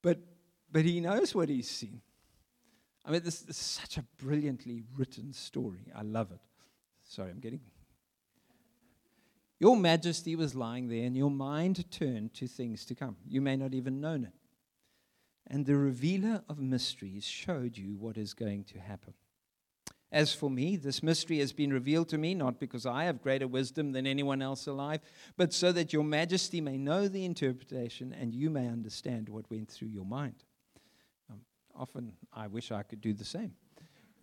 but, 0.02 0.20
but 0.72 0.86
he 0.86 1.00
knows 1.00 1.36
what 1.36 1.50
he's 1.50 1.70
seen. 1.70 2.02
I 3.06 3.12
mean, 3.12 3.22
this, 3.24 3.44
is 3.44 3.58
such 3.58 3.98
a 3.98 4.06
brilliantly 4.18 4.84
written 4.98 5.32
story. 5.32 5.92
I 5.96 6.02
love 6.02 6.32
it. 6.32 6.40
Sorry, 7.04 7.30
I'm 7.30 7.40
getting. 7.40 7.62
Your 9.60 9.78
majesty 9.78 10.36
was 10.36 10.56
lying 10.56 10.88
there, 10.88 11.06
and 11.06 11.16
your 11.16 11.30
mind 11.30 11.90
turned 11.92 12.34
to 12.36 12.48
things 12.48 12.84
to 12.86 12.96
come. 12.96 13.16
You 13.28 13.42
may 13.42 13.56
not 13.56 13.74
even 13.74 14.02
known 14.02 14.26
it. 14.26 14.34
And 15.48 15.66
the 15.66 15.76
revealer 15.76 16.44
of 16.50 16.60
mysteries 16.60 17.24
showed 17.24 17.78
you 17.78 17.96
what 17.96 18.18
is 18.18 18.34
going 18.34 18.64
to 18.66 18.80
happen. 18.80 19.14
As 20.16 20.34
for 20.34 20.50
me, 20.50 20.78
this 20.78 21.04
mystery 21.04 21.40
has 21.40 21.52
been 21.52 21.74
revealed 21.74 22.08
to 22.08 22.18
me 22.18 22.34
not 22.34 22.58
because 22.58 22.86
I 22.86 23.04
have 23.04 23.22
greater 23.22 23.50
wisdom 23.50 23.92
than 23.92 24.08
anyone 24.08 24.42
else 24.42 24.66
alive, 24.66 25.02
but 25.36 25.52
so 25.52 25.74
that 25.74 25.92
your 25.92 26.06
majesty 26.06 26.62
may 26.62 26.78
know 26.78 27.10
the 27.10 27.26
interpretation 27.26 28.16
and 28.18 28.34
you 28.34 28.50
may 28.50 28.70
understand 28.70 29.28
what 29.28 29.52
went 29.52 29.70
through 29.70 29.90
your 29.90 30.06
mind. 30.06 30.46
Um, 31.30 31.42
often 31.76 32.14
I 32.32 32.48
wish 32.48 32.72
I 32.72 32.84
could 32.84 33.02
do 33.02 33.12
the 33.12 33.26
same. 33.26 33.56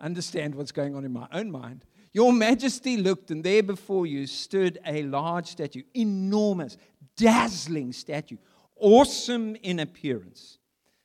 Understand 0.00 0.54
what's 0.54 0.72
going 0.72 0.94
on 0.94 1.04
in 1.04 1.12
my 1.12 1.28
own 1.30 1.50
mind. 1.50 1.84
Your 2.14 2.32
majesty 2.32 2.96
looked, 2.96 3.30
and 3.30 3.44
there 3.44 3.62
before 3.62 4.06
you 4.06 4.26
stood 4.26 4.78
a 4.86 5.02
large 5.02 5.48
statue, 5.48 5.82
enormous, 5.94 6.78
dazzling 7.18 7.92
statue, 7.92 8.38
awesome 8.76 9.56
in 9.56 9.78
appearance 9.78 10.56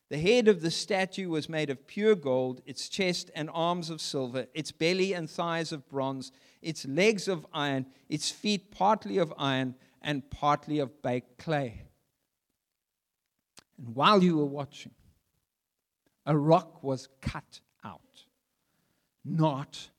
the 0.10 0.18
head 0.18 0.48
of 0.48 0.62
the 0.62 0.72
statue 0.72 1.30
was 1.30 1.50
made 1.50 1.70
of 1.70 1.86
pure 1.86 2.16
gold, 2.16 2.62
its 2.66 2.88
chest 2.88 3.30
and 3.36 3.50
arms 3.54 3.90
of 3.90 4.00
silver, 4.00 4.48
its 4.54 4.72
belly 4.72 5.14
and 5.14 5.30
thighs 5.30 5.72
of 5.72 5.88
bronze, 5.90 6.32
its 6.62 6.86
legs 6.86 7.28
of 7.28 7.46
iron, 7.54 7.86
its 8.08 8.32
feet 8.32 8.72
partly 8.72 9.18
of 9.18 9.34
iron 9.38 9.76
and 10.02 10.30
partly 10.30 10.80
of 10.80 11.02
baked 11.02 11.38
clay. 11.38 11.84
And 13.78 13.96
while 13.96 14.24
you 14.24 14.38
were 14.38 14.46
watching, 14.46 14.94
a 16.26 16.38
rock 16.38 16.84
was 16.84 17.10
cut 17.22 17.60
out, 17.84 18.26
not 19.26 19.90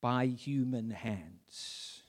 by 0.00 0.26
human 0.26 0.90
hands. 0.90 2.02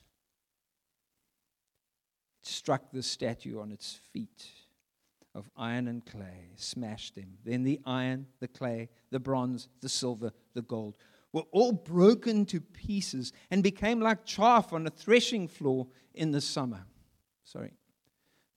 It 2.42 2.46
struck 2.46 2.90
the 2.90 3.02
statue 3.02 3.60
on 3.60 3.70
its 3.70 4.00
feet 4.12 4.46
of 5.34 5.48
iron 5.56 5.88
and 5.88 6.04
clay, 6.04 6.50
smashed 6.56 7.14
them. 7.14 7.38
Then 7.44 7.62
the 7.62 7.80
iron, 7.86 8.26
the 8.40 8.48
clay, 8.48 8.88
the 9.10 9.20
bronze, 9.20 9.68
the 9.80 9.88
silver, 9.88 10.32
the 10.54 10.62
gold 10.62 10.96
were 11.32 11.44
all 11.52 11.72
broken 11.72 12.44
to 12.46 12.60
pieces 12.60 13.32
and 13.50 13.62
became 13.62 14.00
like 14.00 14.24
chaff 14.24 14.72
on 14.72 14.86
a 14.86 14.90
threshing 14.90 15.48
floor 15.48 15.86
in 16.14 16.32
the 16.32 16.40
summer. 16.40 16.84
Sorry. 17.44 17.72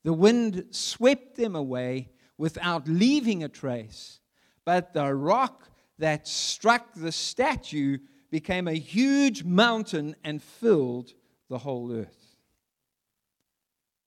The 0.04 0.14
wind 0.14 0.66
swept 0.72 1.36
them 1.36 1.56
away 1.56 2.10
without 2.38 2.88
leaving 2.88 3.44
a 3.44 3.50
trace, 3.50 4.20
but 4.66 4.94
the 4.94 5.14
rock 5.14 5.70
that 6.00 6.28
struck 6.28 6.94
the 6.94 7.12
statue 7.12 8.00
became 8.32 8.68
a 8.68 8.74
huge 8.74 9.44
mountain 9.44 10.16
and 10.24 10.42
filled 10.42 11.14
the 11.50 11.60
whole 11.60 11.92
earth. 11.92 12.36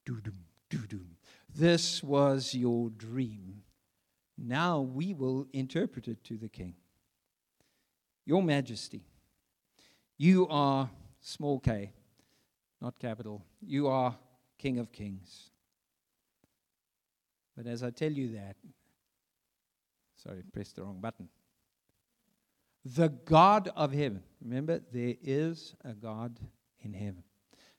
Doo-dum, 0.04 0.38
doo-dum. 0.68 1.15
This 1.58 2.02
was 2.02 2.54
your 2.54 2.90
dream. 2.90 3.62
Now 4.36 4.80
we 4.80 5.14
will 5.14 5.46
interpret 5.54 6.06
it 6.06 6.22
to 6.24 6.36
the 6.36 6.50
king. 6.50 6.74
Your 8.26 8.42
Majesty, 8.42 9.06
you 10.18 10.46
are 10.48 10.90
small 11.20 11.58
k, 11.58 11.92
not 12.82 12.98
capital. 12.98 13.42
You 13.66 13.88
are 13.88 14.14
King 14.58 14.78
of 14.78 14.92
Kings. 14.92 15.50
But 17.56 17.66
as 17.66 17.82
I 17.82 17.88
tell 17.88 18.12
you 18.12 18.32
that, 18.32 18.56
sorry, 20.22 20.42
pressed 20.52 20.76
the 20.76 20.82
wrong 20.82 21.00
button. 21.00 21.30
The 22.84 23.08
God 23.08 23.70
of 23.74 23.92
heaven. 23.92 24.22
Remember, 24.42 24.80
there 24.92 25.14
is 25.22 25.74
a 25.82 25.94
God 25.94 26.38
in 26.80 26.92
heaven. 26.92 27.22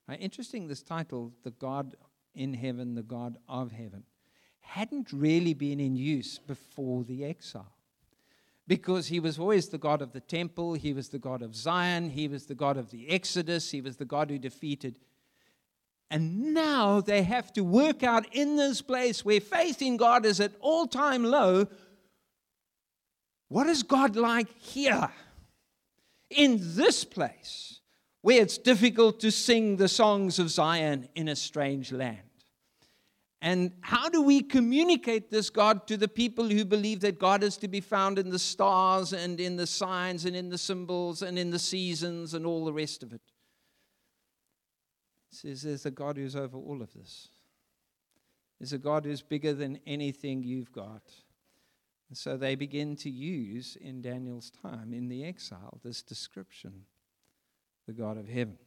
Now, 0.08 0.16
interesting 0.16 0.68
this 0.68 0.82
title, 0.82 1.34
The 1.44 1.52
God 1.52 1.96
in 2.38 2.54
heaven, 2.54 2.95
the 2.95 3.04
God 3.04 3.38
of 3.50 3.71
heaven, 3.71 4.04
hadn't 4.60 5.12
really 5.12 5.54
been 5.54 5.80
in 5.80 5.95
use 5.95 6.39
before 6.39 7.04
the 7.04 7.26
exile. 7.26 7.73
Because 8.67 9.08
he 9.08 9.19
was 9.19 9.39
always 9.39 9.69
the 9.69 9.78
God 9.78 10.02
of 10.02 10.12
the 10.12 10.19
temple, 10.19 10.73
he 10.73 10.93
was 10.93 11.10
the 11.10 11.19
God 11.19 11.41
of 11.41 11.56
Zion, 11.56 12.10
he 12.10 12.28
was 12.28 12.45
the 12.45 12.56
God 12.56 12.78
of 12.78 12.91
the 12.91 13.10
Exodus, 13.10 13.71
he 13.71 13.82
was 13.82 13.95
the 13.95 14.06
God 14.06 14.30
who 14.30 14.38
defeated. 14.38 15.00
And 16.12 16.54
now 16.54 17.02
they 17.02 17.23
have 17.23 17.52
to 17.54 17.62
work 17.62 18.04
out 18.04 18.26
in 18.34 18.56
this 18.56 18.82
place 18.82 19.26
where 19.26 19.41
faith 19.41 19.82
in 19.82 19.97
God 19.97 20.26
is 20.26 20.39
at 20.39 20.54
all 20.60 20.88
time 20.88 21.23
low. 21.23 21.67
What 23.50 23.67
is 23.67 23.84
God 23.84 24.15
like 24.15 24.50
here? 24.60 25.10
In 26.30 26.60
this 26.62 27.06
place 27.06 27.80
where 28.21 28.41
it's 28.41 28.58
difficult 28.58 29.21
to 29.21 29.32
sing 29.32 29.78
the 29.78 29.88
songs 29.88 30.39
of 30.39 30.50
Zion 30.50 31.08
in 31.15 31.30
a 31.30 31.36
strange 31.36 31.93
land. 31.93 32.27
And 33.41 33.71
how 33.82 34.10
do 34.10 34.21
we 34.21 34.41
communicate 34.41 35.30
this 35.30 35.50
God 35.50 35.86
to 35.88 35.97
the 35.97 36.08
people 36.08 36.50
who 36.50 36.65
believe 36.65 37.02
that 37.02 37.19
God 37.19 37.43
is 37.43 37.58
to 37.58 37.67
be 37.67 37.82
found 37.82 38.17
in 38.17 38.30
the 38.30 38.39
stars 38.39 39.13
and 39.13 39.39
in 39.39 39.58
the 39.58 39.67
signs 39.67 40.26
and 40.26 40.36
in 40.36 40.50
the 40.50 40.58
symbols 40.58 41.21
and 41.21 41.38
in 41.38 41.52
the 41.52 41.60
seasons 41.60 42.34
and 42.34 42.45
all 42.45 42.65
the 42.65 42.73
rest 42.73 43.04
of 43.04 43.13
it? 43.13 43.21
Says 45.30 45.62
there's 45.62 45.86
a 45.86 45.91
God 45.91 46.17
who's 46.17 46.36
over 46.36 46.58
all 46.58 46.82
of 46.82 46.91
this. 46.93 47.30
There's 48.60 48.73
a 48.73 48.80
God 48.80 49.06
who's 49.06 49.21
bigger 49.21 49.54
than 49.54 49.80
anything 49.86 50.41
you've 50.41 50.71
got. 50.71 51.04
And 52.10 52.17
so 52.17 52.38
they 52.38 52.56
begin 52.56 52.95
to 52.97 53.10
use 53.10 53.78
in 53.80 54.02
Daniel's 54.02 54.50
time 54.50 54.93
in 54.93 55.10
the 55.10 55.23
exile 55.23 55.80
this 55.84 56.02
description 56.02 56.86
the 57.86 57.93
God 57.93 58.17
of 58.17 58.28
heaven 58.28 58.58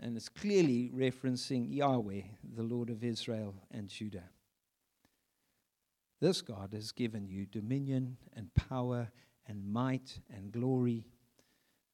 and 0.00 0.16
it's 0.16 0.28
clearly 0.28 0.90
referencing 0.94 1.66
Yahweh, 1.74 2.22
the 2.56 2.62
Lord 2.62 2.90
of 2.90 3.04
Israel 3.04 3.54
and 3.70 3.88
Judah. 3.88 4.30
This 6.20 6.42
God 6.42 6.70
has 6.74 6.92
given 6.92 7.28
you 7.28 7.46
dominion 7.46 8.16
and 8.34 8.52
power 8.54 9.10
and 9.46 9.64
might 9.64 10.18
and 10.34 10.52
glory. 10.52 11.06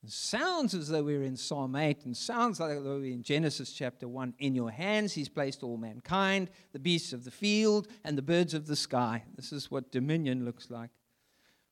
It 0.03 0.11
sounds 0.11 0.75
as 0.75 0.88
though 0.88 1.03
we're 1.03 1.23
in 1.23 1.37
Psalm 1.37 1.75
8 1.75 2.05
and 2.05 2.16
sounds 2.16 2.61
like 2.61 2.83
though 2.83 2.99
we're 2.99 3.12
in 3.12 3.23
Genesis 3.23 3.73
chapter 3.73 4.07
1. 4.07 4.35
In 4.38 4.55
your 4.55 4.71
hands 4.71 5.12
he's 5.12 5.29
placed 5.29 5.62
all 5.62 5.77
mankind, 5.77 6.51
the 6.73 6.79
beasts 6.79 7.12
of 7.12 7.25
the 7.25 7.31
field, 7.31 7.88
and 8.05 8.16
the 8.16 8.23
birds 8.23 8.55
of 8.55 8.66
the 8.66 8.77
sky. 8.77 9.25
This 9.35 9.53
is 9.53 9.71
what 9.71 9.92
dominion 9.92 10.45
looks 10.45 10.71
like. 10.71 10.90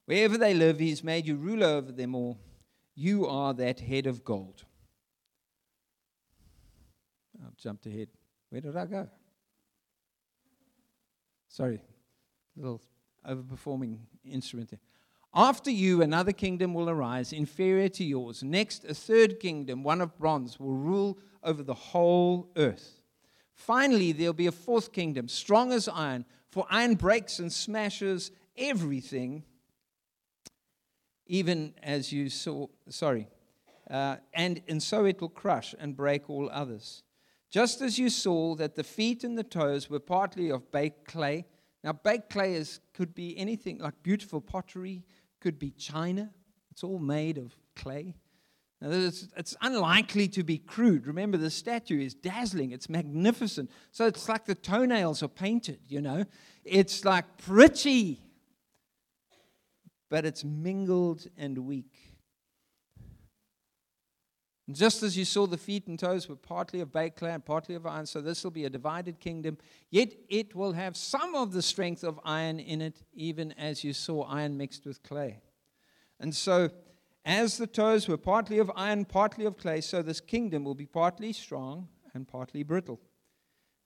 Wherever 0.07 0.37
they 0.37 0.55
live, 0.55 0.79
he's 0.79 1.05
made 1.05 1.27
you 1.27 1.37
ruler 1.37 1.67
over 1.67 1.93
them 1.93 2.15
all. 2.15 2.39
You 2.95 3.27
are 3.27 3.55
that 3.55 3.81
head 3.81 4.07
of 4.07 4.25
gold. 4.25 4.65
I've 7.47 7.57
jumped 7.57 7.87
ahead. 7.87 8.09
Where 8.51 8.61
did 8.61 8.77
I 8.77 8.87
go? 8.87 9.09
Sorry, 11.49 11.81
little 12.57 12.81
overperforming 13.29 13.99
instrument 14.25 14.71
there. 14.71 14.81
After 15.35 15.71
you, 15.71 16.03
another 16.03 16.33
kingdom 16.33 16.75
will 16.75 16.89
arise, 16.89 17.33
inferior 17.33 17.89
to 17.91 18.05
yours. 18.05 18.43
Next, 18.45 18.85
a 18.85 18.95
third 18.95 19.41
kingdom, 19.41 19.83
one 19.83 20.01
of 20.01 20.17
bronze, 20.17 20.61
will 20.61 20.75
rule 20.75 21.19
over 21.43 21.63
the 21.63 21.75
whole 21.75 22.51
earth. 22.57 23.01
Finally, 23.53 24.13
there'll 24.13 24.33
be 24.33 24.47
a 24.47 24.53
fourth 24.53 24.93
kingdom, 24.93 25.29
strong 25.29 25.73
as 25.73 25.89
iron, 25.89 26.25
for 26.51 26.67
iron 26.71 26.95
breaks 26.95 27.41
and 27.41 27.53
smashes 27.53 28.31
everything, 28.57 29.43
even 31.27 31.75
as 31.83 32.13
you 32.13 32.29
saw, 32.29 32.67
sorry, 32.89 33.29
uh, 33.91 34.17
and, 34.33 34.61
and 34.69 34.83
so 34.83 35.05
it 35.05 35.21
will 35.21 35.29
crush 35.29 35.75
and 35.79 35.97
break 35.97 36.31
all 36.31 36.49
others. 36.53 37.03
Just 37.55 37.83
as 37.83 38.01
you 38.01 38.11
saw 38.11 38.57
that 38.57 38.75
the 38.75 38.83
feet 38.83 39.23
and 39.23 39.39
the 39.39 39.45
toes 39.45 39.89
were 39.89 40.01
partly 40.01 40.51
of 40.51 40.73
baked 40.73 41.05
clay. 41.05 41.47
Now, 41.85 41.93
baked 41.93 42.29
clay 42.29 42.55
is, 42.55 42.81
could 42.95 43.15
be 43.15 43.39
anything 43.39 43.79
like 43.79 43.95
beautiful 44.03 44.41
pottery, 44.41 45.05
could 45.39 45.57
be 45.57 45.71
china. 45.71 46.33
It's 46.73 46.83
all 46.83 46.99
made 46.99 47.39
of 47.39 47.55
clay. 47.77 48.17
Now, 48.81 48.91
it's, 48.91 49.29
it's 49.37 49.55
unlikely 49.61 50.27
to 50.31 50.43
be 50.43 50.59
crude. 50.59 51.07
Remember, 51.07 51.37
the 51.37 51.49
statue 51.49 52.01
is 52.01 52.13
dazzling, 52.13 52.73
it's 52.73 52.89
magnificent. 52.89 53.71
So 53.93 54.09
it's 54.09 54.29
like 54.29 54.47
the 54.47 54.57
toenails 54.57 55.23
are 55.23 55.29
painted, 55.29 55.79
you 55.87 56.01
know. 56.01 56.25
It's 56.65 57.05
like 57.05 57.37
pretty, 57.37 58.19
but 60.11 60.25
it's 60.25 60.43
mingled 60.43 61.29
and 61.39 61.57
weak. 61.59 62.14
And 64.67 64.75
just 64.75 65.03
as 65.03 65.17
you 65.17 65.27
saw 65.27 65.47
the 65.47 65.59
feet 65.59 65.87
and 65.89 65.99
toes 65.99 66.29
were 66.29 66.37
partly 66.37 66.81
of 66.81 66.91
baked 66.91 67.19
clay 67.19 67.33
and 67.33 67.45
partly 67.45 67.75
of 67.75 67.87
iron, 67.87 68.07
so 68.07 68.21
this 68.21 68.43
will 68.43 68.51
be 68.51 68.65
a 68.65 68.71
divided 68.71 69.21
kingdom. 69.21 69.59
Yet 69.91 70.15
it 70.31 70.55
will 70.55 70.73
have 70.73 70.97
some 70.97 71.35
of 71.35 71.53
the 71.53 71.61
strength 71.61 72.03
of 72.03 72.19
iron 72.25 72.59
in 72.59 72.81
it, 72.81 73.03
even 73.13 73.53
as 73.53 73.85
you 73.85 73.93
saw 73.93 74.23
iron 74.23 74.57
mixed 74.57 74.87
with 74.87 75.03
clay. 75.03 75.41
And 76.19 76.35
so, 76.35 76.71
as 77.27 77.59
the 77.59 77.67
toes 77.67 78.09
were 78.09 78.17
partly 78.17 78.59
of 78.59 78.71
iron, 78.75 79.05
partly 79.05 79.45
of 79.45 79.59
clay, 79.59 79.81
so 79.81 80.03
this 80.03 80.21
kingdom 80.21 80.65
will 80.65 80.75
be 80.75 80.87
partly 80.87 81.33
strong 81.33 81.89
and 82.15 82.27
partly 82.27 82.63
brittle. 82.63 83.01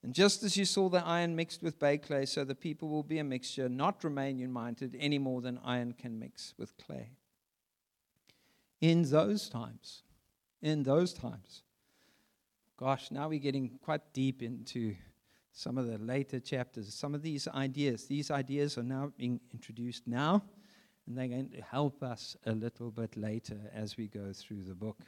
And 0.03 0.15
just 0.15 0.45
as 0.45 0.57
you 0.57 0.65
saw 0.65 0.89
the 0.89 1.05
iron 1.05 1.35
mixed 1.35 1.63
with 1.63 1.79
baked 1.79 2.07
clay, 2.07 2.25
so 2.25 2.45
the 2.45 2.55
people 2.55 2.89
will 2.89 3.03
be 3.03 3.19
a 3.19 3.25
mixture, 3.25 3.69
not 3.69 4.05
remain 4.05 4.39
united 4.39 4.97
any 4.99 5.19
more 5.19 5.41
than 5.41 5.59
iron 5.65 5.93
can 5.93 6.19
mix 6.19 6.55
with 6.57 6.77
clay. 6.77 7.11
In 8.81 9.11
those 9.11 9.49
times, 9.49 10.03
in 10.63 10.83
those 10.83 11.13
times. 11.13 11.63
Gosh, 12.77 13.11
now 13.11 13.29
we're 13.29 13.39
getting 13.39 13.79
quite 13.83 14.13
deep 14.13 14.43
into 14.43 14.95
some 15.53 15.79
of 15.79 15.87
the 15.87 15.99
later 15.99 16.39
chapters. 16.39 16.95
Some 16.95 17.15
of 17.15 17.23
these 17.23 17.49
ideas, 17.49 18.07
these 18.07 18.31
ideas 18.31 18.79
are 18.79 18.85
now 18.85 19.13
being 19.17 19.41
introduced 19.53 20.07
now, 20.07 20.45
and 21.07 21.19
they're 21.19 21.29
going 21.29 21.51
to 21.51 21.63
help 21.63 22.03
us 22.03 22.37
a 22.47 22.53
little 22.53 22.91
bit 22.91 23.17
later 23.17 23.59
as 23.75 23.97
we 23.97 24.07
go 24.07 24.33
through 24.33 24.63
the 24.63 24.75
book. 24.75 25.01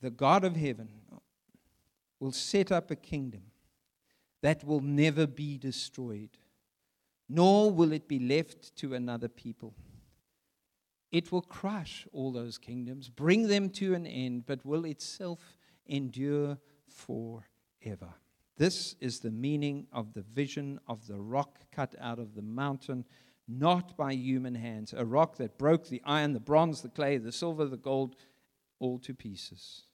The 0.00 0.10
God 0.10 0.44
of 0.44 0.56
heaven 0.56 0.88
will 2.20 2.32
set 2.32 2.72
up 2.72 2.90
a 2.90 2.96
kingdom 2.96 3.42
that 4.40 4.64
will 4.64 4.80
never 4.80 5.26
be 5.26 5.58
destroyed, 5.58 6.30
nor 7.28 7.70
will 7.70 7.92
it 7.92 8.08
be 8.08 8.20
left 8.20 8.74
to 8.76 8.94
another 8.94 9.28
people. 9.28 9.74
It 11.10 11.32
will 11.32 11.42
crush 11.42 12.06
all 12.12 12.32
those 12.32 12.58
kingdoms, 12.58 13.08
bring 13.08 13.48
them 13.48 13.70
to 13.70 13.94
an 13.94 14.06
end, 14.06 14.44
but 14.46 14.64
will 14.64 14.84
itself 14.84 15.56
endure 15.86 16.58
forever. 16.86 18.14
This 18.58 18.96
is 19.00 19.20
the 19.20 19.30
meaning 19.30 19.86
of 19.92 20.12
the 20.12 20.22
vision 20.22 20.80
of 20.86 21.06
the 21.06 21.20
rock 21.20 21.60
cut 21.72 21.94
out 22.00 22.18
of 22.18 22.34
the 22.34 22.42
mountain, 22.42 23.04
not 23.46 23.96
by 23.96 24.12
human 24.12 24.54
hands, 24.54 24.92
a 24.92 25.04
rock 25.04 25.36
that 25.36 25.56
broke 25.56 25.88
the 25.88 26.02
iron, 26.04 26.34
the 26.34 26.40
bronze, 26.40 26.82
the 26.82 26.88
clay, 26.88 27.16
the 27.16 27.32
silver, 27.32 27.64
the 27.64 27.76
gold, 27.76 28.16
all 28.78 28.98
to 28.98 29.14
pieces. 29.14 29.84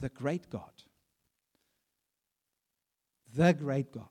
The 0.00 0.08
great 0.08 0.48
God, 0.50 0.72
the 3.34 3.52
great 3.52 3.92
God, 3.92 4.08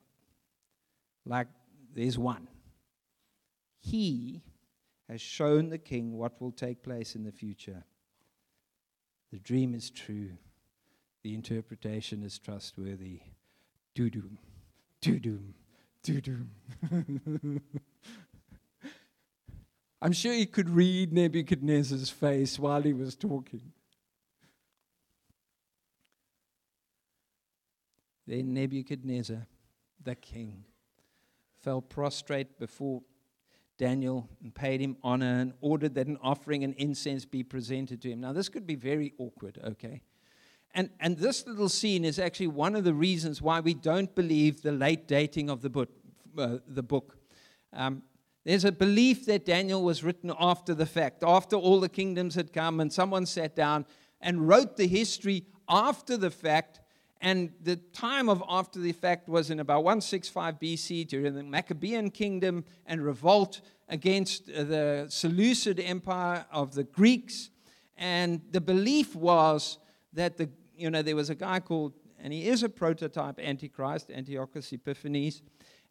like 1.24 1.48
there's 1.94 2.18
one. 2.18 2.48
He 3.80 4.42
has 5.08 5.20
shown 5.20 5.70
the 5.70 5.78
king 5.78 6.16
what 6.16 6.40
will 6.40 6.52
take 6.52 6.82
place 6.82 7.14
in 7.14 7.24
the 7.24 7.32
future. 7.32 7.84
The 9.32 9.38
dream 9.38 9.74
is 9.74 9.90
true, 9.90 10.32
the 11.22 11.34
interpretation 11.34 12.22
is 12.22 12.38
trustworthy. 12.38 13.20
Doo 13.94 14.10
doom, 14.10 14.38
doo 15.00 15.18
doom, 15.18 15.54
doo 16.02 16.20
doom. 16.20 16.50
I'm 20.00 20.12
sure 20.12 20.32
he 20.32 20.46
could 20.46 20.70
read 20.70 21.12
Nebuchadnezzar's 21.12 22.10
face 22.10 22.58
while 22.58 22.82
he 22.82 22.92
was 22.92 23.16
talking. 23.16 23.72
Then 28.26 28.54
Nebuchadnezzar, 28.54 29.46
the 30.04 30.14
king, 30.14 30.64
fell 31.60 31.80
prostrate 31.80 32.58
before 32.58 33.02
Daniel 33.78 34.28
and 34.42 34.54
paid 34.54 34.80
him 34.80 34.96
honor 35.02 35.40
and 35.40 35.54
ordered 35.60 35.94
that 35.94 36.06
an 36.06 36.18
offering 36.20 36.64
and 36.64 36.74
incense 36.74 37.24
be 37.24 37.42
presented 37.42 38.02
to 38.02 38.10
him. 38.10 38.20
Now, 38.20 38.32
this 38.32 38.48
could 38.48 38.66
be 38.66 38.74
very 38.74 39.14
awkward, 39.18 39.58
okay? 39.64 40.02
And, 40.74 40.90
and 41.00 41.16
this 41.16 41.46
little 41.46 41.68
scene 41.68 42.04
is 42.04 42.18
actually 42.18 42.48
one 42.48 42.76
of 42.76 42.84
the 42.84 42.92
reasons 42.92 43.40
why 43.40 43.60
we 43.60 43.74
don't 43.74 44.14
believe 44.14 44.62
the 44.62 44.72
late 44.72 45.08
dating 45.08 45.48
of 45.48 45.62
the 45.62 45.70
book. 45.70 45.88
Uh, 46.36 46.58
the 46.68 46.82
book. 46.82 47.16
Um, 47.72 48.02
there's 48.44 48.64
a 48.64 48.70
belief 48.70 49.26
that 49.26 49.44
Daniel 49.44 49.82
was 49.82 50.04
written 50.04 50.32
after 50.38 50.72
the 50.72 50.86
fact, 50.86 51.24
after 51.24 51.56
all 51.56 51.80
the 51.80 51.88
kingdoms 51.88 52.34
had 52.34 52.52
come, 52.52 52.80
and 52.80 52.92
someone 52.92 53.26
sat 53.26 53.56
down 53.56 53.84
and 54.20 54.46
wrote 54.48 54.76
the 54.76 54.86
history 54.86 55.46
after 55.68 56.16
the 56.16 56.30
fact 56.30 56.80
and 57.20 57.52
the 57.62 57.76
time 57.76 58.28
of 58.28 58.42
after 58.48 58.78
the 58.78 58.92
fact 58.92 59.28
was 59.28 59.50
in 59.50 59.58
about 59.60 59.82
165 59.82 60.58
BC 60.60 61.08
during 61.08 61.34
the 61.34 61.42
Maccabean 61.42 62.10
kingdom 62.10 62.64
and 62.86 63.04
revolt 63.04 63.60
against 63.88 64.48
uh, 64.50 64.62
the 64.64 65.06
Seleucid 65.08 65.80
Empire 65.80 66.46
of 66.52 66.74
the 66.74 66.84
Greeks. 66.84 67.50
And 67.96 68.40
the 68.52 68.60
belief 68.60 69.16
was 69.16 69.78
that 70.12 70.36
the, 70.36 70.48
you 70.76 70.90
know, 70.90 71.02
there 71.02 71.16
was 71.16 71.30
a 71.30 71.34
guy 71.34 71.58
called, 71.58 71.94
and 72.20 72.32
he 72.32 72.48
is 72.48 72.62
a 72.62 72.68
prototype 72.68 73.40
Antichrist, 73.40 74.10
Antiochus 74.10 74.72
Epiphanes, 74.72 75.42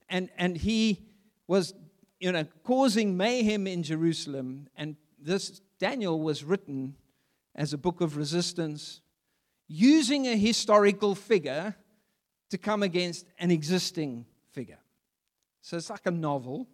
and, 0.10 0.30
and 0.38 0.56
he 0.56 1.02
was, 1.48 1.74
you 2.22 2.32
know, 2.32 2.46
causing 2.64 3.18
mayhem 3.18 3.68
in 3.68 3.84
Jerusalem. 3.84 4.68
And 4.78 4.96
this 5.20 5.62
Daniel 5.78 6.22
was 6.22 6.46
written 6.46 6.96
as 7.54 7.74
a 7.74 7.78
book 7.78 8.00
of 8.00 8.16
resistance 8.16 9.02
using 9.68 10.28
a 10.28 10.36
historical 10.36 11.16
figure 11.16 11.76
to 12.50 12.58
come 12.58 12.84
against 12.84 13.26
an 13.40 13.52
existing 13.52 14.26
figure. 14.52 14.80
So 15.62 15.78
it's 15.78 15.90
like 15.90 16.06
a 16.06 16.12
novel 16.12 16.68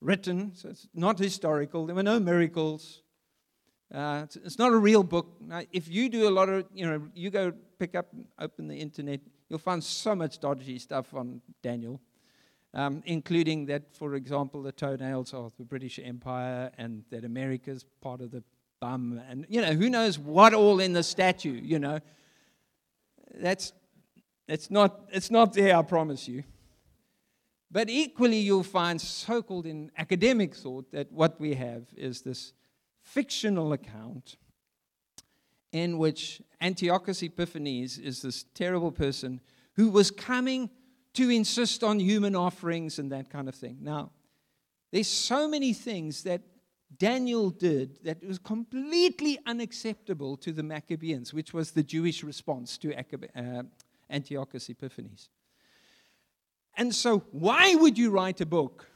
written, 0.00 0.54
so 0.54 0.70
it's 0.70 0.88
not 0.94 1.18
historical. 1.18 1.86
There 1.86 1.94
were 1.94 2.02
no 2.02 2.20
miracles. 2.20 3.02
Uh, 3.92 4.26
it's, 4.44 4.58
not 4.58 4.72
a 4.72 4.76
real 4.76 5.02
book. 5.02 5.36
Now, 5.40 5.62
if 5.72 5.88
you 5.88 6.08
do 6.08 6.28
a 6.28 6.30
lot 6.30 6.48
of, 6.48 6.66
you 6.74 6.86
know, 6.86 7.08
you 7.14 7.30
go 7.30 7.52
pick 7.78 7.94
up, 7.94 8.06
open 8.38 8.68
the 8.68 8.76
internet, 8.76 9.20
you'll 9.48 9.58
find 9.58 9.82
so 9.82 10.14
much 10.14 10.40
dodgy 10.40 10.78
stuff 10.78 11.14
on 11.14 11.40
Daniel, 11.62 12.00
um, 12.74 13.02
including 13.06 13.66
that, 13.66 13.94
for 13.94 14.14
example, 14.14 14.62
the 14.62 14.72
toenails 14.72 15.32
of 15.32 15.56
the 15.56 15.64
British 15.64 15.98
Empire 16.02 16.70
and 16.76 17.02
that 17.10 17.24
America's 17.24 17.84
part 18.02 18.20
of 18.20 18.30
the 18.30 18.42
bum, 18.80 19.20
and 19.28 19.46
you 19.48 19.60
know, 19.60 19.72
who 19.72 19.88
knows 19.90 20.18
what 20.18 20.54
all 20.54 20.80
in 20.80 20.92
the 20.92 21.02
statue, 21.02 21.60
you 21.62 21.78
know. 21.78 22.00
That's 23.34 23.72
it's 24.46 24.70
not 24.70 25.08
it's 25.12 25.30
not 25.30 25.52
there, 25.52 25.76
I 25.76 25.82
promise 25.82 26.28
you. 26.28 26.44
But 27.70 27.90
equally, 27.90 28.38
you'll 28.38 28.62
find, 28.62 28.98
so 28.98 29.42
called 29.42 29.66
in 29.66 29.90
academic 29.98 30.54
thought, 30.54 30.90
that 30.92 31.12
what 31.12 31.38
we 31.38 31.54
have 31.54 31.84
is 31.96 32.22
this 32.22 32.54
fictional 33.02 33.74
account 33.74 34.36
in 35.72 35.98
which 35.98 36.40
Antiochus 36.62 37.22
Epiphanes 37.22 37.98
is 37.98 38.22
this 38.22 38.44
terrible 38.54 38.90
person 38.90 39.40
who 39.74 39.90
was 39.90 40.10
coming 40.10 40.70
to 41.12 41.28
insist 41.30 41.84
on 41.84 42.00
human 42.00 42.34
offerings 42.34 42.98
and 42.98 43.12
that 43.12 43.28
kind 43.28 43.48
of 43.48 43.54
thing. 43.54 43.78
Now, 43.82 44.12
there's 44.90 45.08
so 45.08 45.46
many 45.46 45.74
things 45.74 46.22
that 46.22 46.40
Daniel 46.96 47.50
did 47.50 48.02
that 48.04 48.24
was 48.26 48.38
completely 48.38 49.38
unacceptable 49.46 50.36
to 50.38 50.52
the 50.52 50.62
Maccabees, 50.62 51.34
which 51.34 51.52
was 51.52 51.72
the 51.72 51.82
Jewish 51.82 52.24
response 52.24 52.78
to 52.78 52.94
uh, 52.94 53.62
Antiochus 54.08 54.68
Epiphanes. 54.70 55.28
And 56.76 56.94
so, 56.94 57.24
why 57.30 57.74
would 57.74 57.98
you 57.98 58.10
write 58.10 58.40
a 58.40 58.46
book 58.46 58.86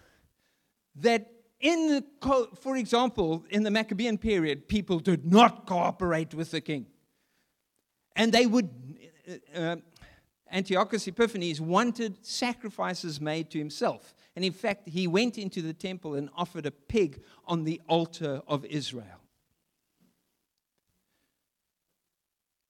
that, 0.97 1.31
in 1.61 1.89
the, 1.89 2.49
for 2.61 2.77
example, 2.77 3.45
in 3.51 3.63
the 3.63 3.71
Maccabean 3.71 4.19
period, 4.19 4.69
people 4.69 4.99
did 4.99 5.31
not 5.31 5.67
cooperate 5.67 6.33
with 6.33 6.51
the 6.51 6.61
king? 6.61 6.87
And 8.17 8.33
they 8.33 8.47
would, 8.47 8.71
uh, 9.29 9.59
uh 9.59 9.77
Antiochus 10.51 11.09
Epiphanes 11.09 11.61
wanted 11.61 12.25
sacrifices 12.25 13.21
made 13.21 13.51
to 13.51 13.59
himself. 13.59 14.15
And 14.35 14.45
in 14.45 14.53
fact, 14.53 14.89
he 14.89 15.07
went 15.07 15.37
into 15.37 15.61
the 15.61 15.75
temple 15.75 16.15
and 16.15 16.31
offered 16.37 16.67
a 16.67 16.71
pig 16.71 17.23
on 17.45 17.65
the 17.65 17.81
altar 17.89 18.43
of 18.47 18.65
Israel. 18.65 19.21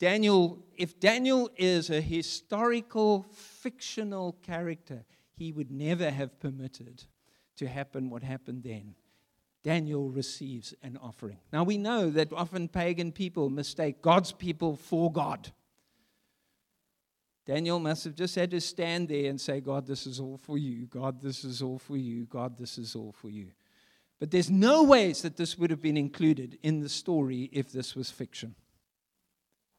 Daniel, 0.01 0.64
if 0.77 0.98
Daniel 0.98 1.48
is 1.57 1.88
a 1.88 2.01
historical, 2.01 3.25
fictional 3.33 4.33
character, 4.42 5.05
he 5.37 5.53
would 5.53 5.70
never 5.70 6.11
have 6.11 6.40
permitted 6.40 7.05
to 7.57 7.68
happen 7.68 8.11
what 8.11 8.25
happened 8.25 8.64
then. 8.64 8.96
Daniel 9.62 10.11
receives 10.11 10.75
an 10.83 10.96
offering. 11.01 11.38
Now 11.53 11.62
we 11.62 11.79
know 11.79 12.11
that 12.11 12.33
often 12.33 12.66
pagan 12.66 13.12
people 13.12 13.48
mistake 13.48 14.03
God's 14.03 14.33
people 14.33 14.75
for 14.75 15.12
God. 15.12 15.53
Daniel 17.44 17.81
must 17.81 18.05
have 18.05 18.14
just 18.14 18.35
had 18.37 18.50
to 18.52 18.61
stand 18.61 19.09
there 19.09 19.28
and 19.28 19.40
say, 19.40 19.61
God, 19.61 19.87
this 19.87 20.07
is 20.07 20.20
all 20.20 20.38
for 20.38 20.57
you. 20.57 20.87
God, 20.87 21.20
this 21.20 21.44
is 21.44 21.61
all 21.61 21.78
for 21.78 21.96
you. 21.96 22.24
God, 22.26 22.57
this 22.57 22.78
is 22.78 22.94
all 22.94 23.12
for 23.12 23.28
you. 23.28 23.48
But 24.20 24.31
there's 24.31 24.50
no 24.50 24.85
ways 24.85 25.22
that 25.22 25.37
this 25.37 25.59
would 25.59 25.70
have 25.70 25.83
been 25.83 25.96
included 25.96 26.57
in 26.62 26.78
the 26.81 26.88
story 26.88 27.50
if 27.52 27.72
this 27.72 27.96
was 27.96 28.11
fiction. 28.11 28.55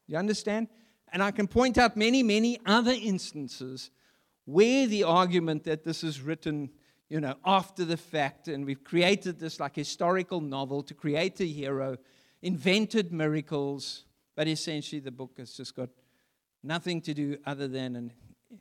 You 0.06 0.18
understand? 0.18 0.68
And 1.10 1.22
I 1.22 1.30
can 1.30 1.46
point 1.46 1.78
out 1.78 1.96
many, 1.96 2.22
many 2.22 2.60
other 2.66 2.92
instances 2.92 3.90
where 4.44 4.86
the 4.86 5.04
argument 5.04 5.64
that 5.64 5.84
this 5.84 6.04
is 6.04 6.20
written, 6.20 6.68
you 7.08 7.20
know, 7.20 7.36
after 7.46 7.86
the 7.86 7.96
fact, 7.96 8.48
and 8.48 8.66
we've 8.66 8.84
created 8.84 9.38
this 9.40 9.58
like 9.58 9.76
historical 9.76 10.42
novel 10.42 10.82
to 10.82 10.92
create 10.92 11.40
a 11.40 11.46
hero, 11.46 11.96
invented 12.42 13.10
miracles, 13.10 14.04
but 14.36 14.46
essentially 14.46 15.00
the 15.00 15.10
book 15.10 15.38
has 15.38 15.54
just 15.54 15.74
got 15.74 15.88
Nothing 16.66 17.02
to 17.02 17.12
do 17.12 17.36
other 17.44 17.68
than 17.68 17.94
an 17.94 18.12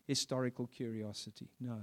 historical 0.05 0.67
curiosity. 0.67 1.47
No. 1.61 1.77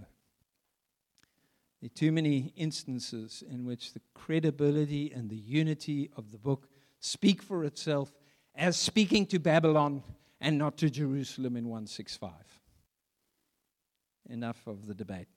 There 1.80 1.86
are 1.86 1.94
too 1.94 2.12
many 2.12 2.52
instances 2.56 3.42
in 3.50 3.64
which 3.64 3.94
the 3.94 4.02
credibility 4.12 5.10
and 5.12 5.30
the 5.30 5.36
unity 5.36 6.10
of 6.18 6.30
the 6.30 6.36
book 6.36 6.68
speak 6.98 7.42
for 7.42 7.64
itself 7.64 8.12
as 8.54 8.76
speaking 8.76 9.24
to 9.26 9.38
Babylon 9.38 10.02
and 10.42 10.58
not 10.58 10.76
to 10.78 10.90
Jerusalem 10.90 11.56
in 11.56 11.64
165. 11.64 12.32
Enough 14.28 14.66
of 14.66 14.86
the 14.86 14.94
debate. 14.94 15.28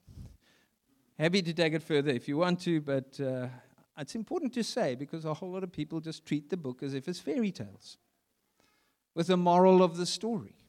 Happy 1.18 1.40
to 1.40 1.54
take 1.54 1.72
it 1.72 1.82
further 1.82 2.10
if 2.10 2.28
you 2.28 2.36
want 2.36 2.60
to, 2.60 2.82
but 2.82 3.18
uh, 3.18 3.46
it's 3.96 4.14
important 4.14 4.52
to 4.52 4.62
say 4.62 4.94
because 4.96 5.24
a 5.24 5.32
whole 5.32 5.52
lot 5.52 5.64
of 5.64 5.72
people 5.72 5.98
just 5.98 6.26
treat 6.26 6.50
the 6.50 6.58
book 6.58 6.82
as 6.82 6.92
if 6.92 7.08
it's 7.08 7.20
fairy 7.20 7.52
tales 7.52 7.96
with 9.14 9.28
the 9.28 9.36
moral 9.38 9.82
of 9.82 9.96
the 9.96 10.04
story 10.04 10.63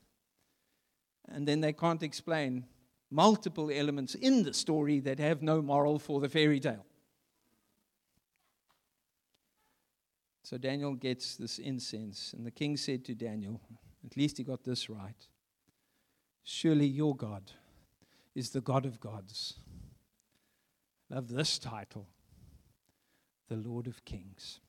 and 1.27 1.47
then 1.47 1.61
they 1.61 1.73
can't 1.73 2.03
explain 2.03 2.65
multiple 3.09 3.71
elements 3.71 4.15
in 4.15 4.43
the 4.43 4.53
story 4.53 4.99
that 4.99 5.19
have 5.19 5.41
no 5.41 5.61
moral 5.61 5.99
for 5.99 6.19
the 6.19 6.29
fairy 6.29 6.59
tale. 6.59 6.85
So 10.43 10.57
Daniel 10.57 10.93
gets 10.93 11.35
this 11.37 11.57
incense, 11.57 12.33
and 12.37 12.45
the 12.45 12.51
king 12.51 12.77
said 12.77 13.03
to 13.05 13.15
Daniel, 13.15 13.61
at 14.05 14.15
least 14.15 14.37
he 14.37 14.43
got 14.43 14.63
this 14.63 14.89
right 14.89 15.27
Surely 16.43 16.85
your 16.85 17.15
God 17.15 17.51
is 18.35 18.51
the 18.51 18.61
God 18.61 18.85
of 18.85 18.99
gods. 18.99 19.55
Love 21.09 21.29
this 21.29 21.57
title, 21.57 22.07
the 23.47 23.55
Lord 23.55 23.87
of 23.87 24.05
Kings. 24.05 24.59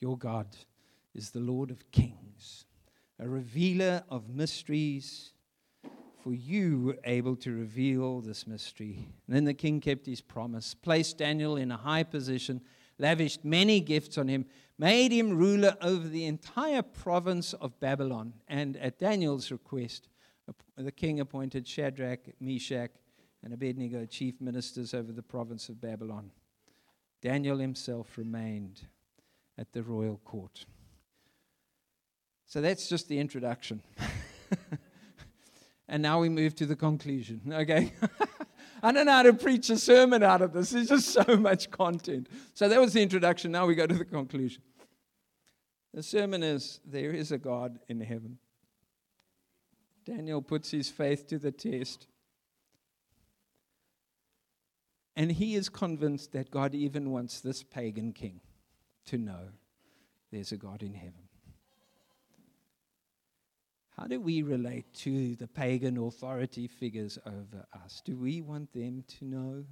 Your 0.00 0.18
God 0.18 0.48
is 1.14 1.30
the 1.30 1.40
Lord 1.40 1.70
of 1.70 1.90
Kings 1.90 2.66
a 3.18 3.28
revealer 3.28 4.02
of 4.08 4.28
mysteries, 4.28 5.32
for 6.22 6.32
you 6.32 6.80
were 6.80 6.98
able 7.04 7.36
to 7.36 7.52
reveal 7.52 8.20
this 8.20 8.46
mystery. 8.46 9.06
And 9.26 9.36
then 9.36 9.44
the 9.44 9.54
king 9.54 9.80
kept 9.80 10.06
his 10.06 10.20
promise, 10.20 10.74
placed 10.74 11.18
Daniel 11.18 11.56
in 11.56 11.70
a 11.70 11.76
high 11.76 12.02
position, 12.02 12.60
lavished 12.98 13.44
many 13.44 13.80
gifts 13.80 14.16
on 14.16 14.28
him, 14.28 14.46
made 14.78 15.12
him 15.12 15.36
ruler 15.36 15.76
over 15.80 16.08
the 16.08 16.24
entire 16.24 16.82
province 16.82 17.52
of 17.54 17.78
Babylon. 17.78 18.32
And 18.48 18.76
at 18.78 18.98
Daniel's 18.98 19.50
request, 19.50 20.08
the 20.76 20.92
king 20.92 21.20
appointed 21.20 21.68
Shadrach, 21.68 22.20
Meshach, 22.40 22.90
and 23.42 23.52
Abednego 23.52 24.06
chief 24.06 24.40
ministers 24.40 24.94
over 24.94 25.12
the 25.12 25.22
province 25.22 25.68
of 25.68 25.80
Babylon. 25.80 26.30
Daniel 27.20 27.58
himself 27.58 28.18
remained 28.18 28.80
at 29.56 29.72
the 29.72 29.82
royal 29.82 30.18
court. 30.24 30.64
So 32.54 32.60
that's 32.60 32.88
just 32.88 33.08
the 33.08 33.18
introduction. 33.18 33.82
and 35.88 36.00
now 36.00 36.20
we 36.20 36.28
move 36.28 36.54
to 36.54 36.66
the 36.66 36.76
conclusion, 36.76 37.40
okay? 37.52 37.92
I 38.82 38.92
don't 38.92 39.06
know 39.06 39.12
how 39.12 39.24
to 39.24 39.32
preach 39.32 39.70
a 39.70 39.76
sermon 39.76 40.22
out 40.22 40.40
of 40.40 40.52
this. 40.52 40.70
There's 40.70 40.86
just 40.86 41.08
so 41.08 41.36
much 41.36 41.72
content. 41.72 42.28
So 42.54 42.68
that 42.68 42.80
was 42.80 42.92
the 42.92 43.02
introduction. 43.02 43.50
Now 43.50 43.66
we 43.66 43.74
go 43.74 43.88
to 43.88 43.94
the 43.94 44.04
conclusion. 44.04 44.62
The 45.94 46.04
sermon 46.04 46.44
is 46.44 46.78
There 46.86 47.10
is 47.10 47.32
a 47.32 47.38
God 47.38 47.80
in 47.88 48.00
heaven. 48.00 48.38
Daniel 50.04 50.40
puts 50.40 50.70
his 50.70 50.88
faith 50.88 51.26
to 51.30 51.40
the 51.40 51.50
test. 51.50 52.06
And 55.16 55.32
he 55.32 55.56
is 55.56 55.68
convinced 55.68 56.30
that 56.34 56.52
God 56.52 56.72
even 56.72 57.10
wants 57.10 57.40
this 57.40 57.64
pagan 57.64 58.12
king 58.12 58.42
to 59.06 59.18
know 59.18 59.48
there's 60.30 60.52
a 60.52 60.56
God 60.56 60.84
in 60.84 60.94
heaven. 60.94 61.23
How 63.96 64.06
do 64.06 64.20
we 64.20 64.42
relate 64.42 64.92
to 64.94 65.36
the 65.36 65.46
pagan 65.46 65.98
authority 65.98 66.66
figures 66.66 67.18
over 67.24 67.64
us? 67.72 68.02
Do 68.04 68.16
we 68.16 68.40
want 68.40 68.72
them 68.72 69.04
to 69.18 69.24
know 69.24 69.64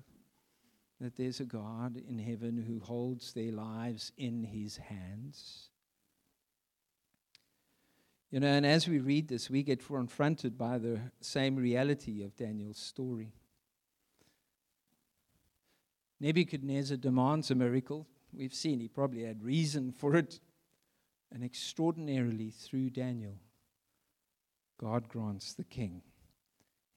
that 1.00 1.16
there's 1.16 1.40
a 1.40 1.44
God 1.44 1.96
in 1.96 2.18
heaven 2.18 2.56
who 2.56 2.78
holds 2.78 3.32
their 3.32 3.50
lives 3.50 4.12
in 4.16 4.44
his 4.44 4.76
hands? 4.76 5.70
You 8.30 8.38
know, 8.38 8.46
and 8.46 8.64
as 8.64 8.86
we 8.86 9.00
read 9.00 9.26
this, 9.26 9.50
we 9.50 9.64
get 9.64 9.84
confronted 9.84 10.56
by 10.56 10.78
the 10.78 11.00
same 11.20 11.56
reality 11.56 12.22
of 12.22 12.36
Daniel's 12.36 12.78
story. 12.78 13.32
Nebuchadnezzar 16.20 16.96
demands 16.96 17.50
a 17.50 17.56
miracle. 17.56 18.06
We've 18.32 18.54
seen 18.54 18.78
he 18.78 18.86
probably 18.86 19.24
had 19.24 19.42
reason 19.42 19.90
for 19.90 20.14
it. 20.14 20.38
And 21.32 21.42
extraordinarily, 21.42 22.50
through 22.50 22.90
Daniel, 22.90 23.34
God 24.82 25.08
grants 25.08 25.52
the 25.52 25.64
king 25.64 26.02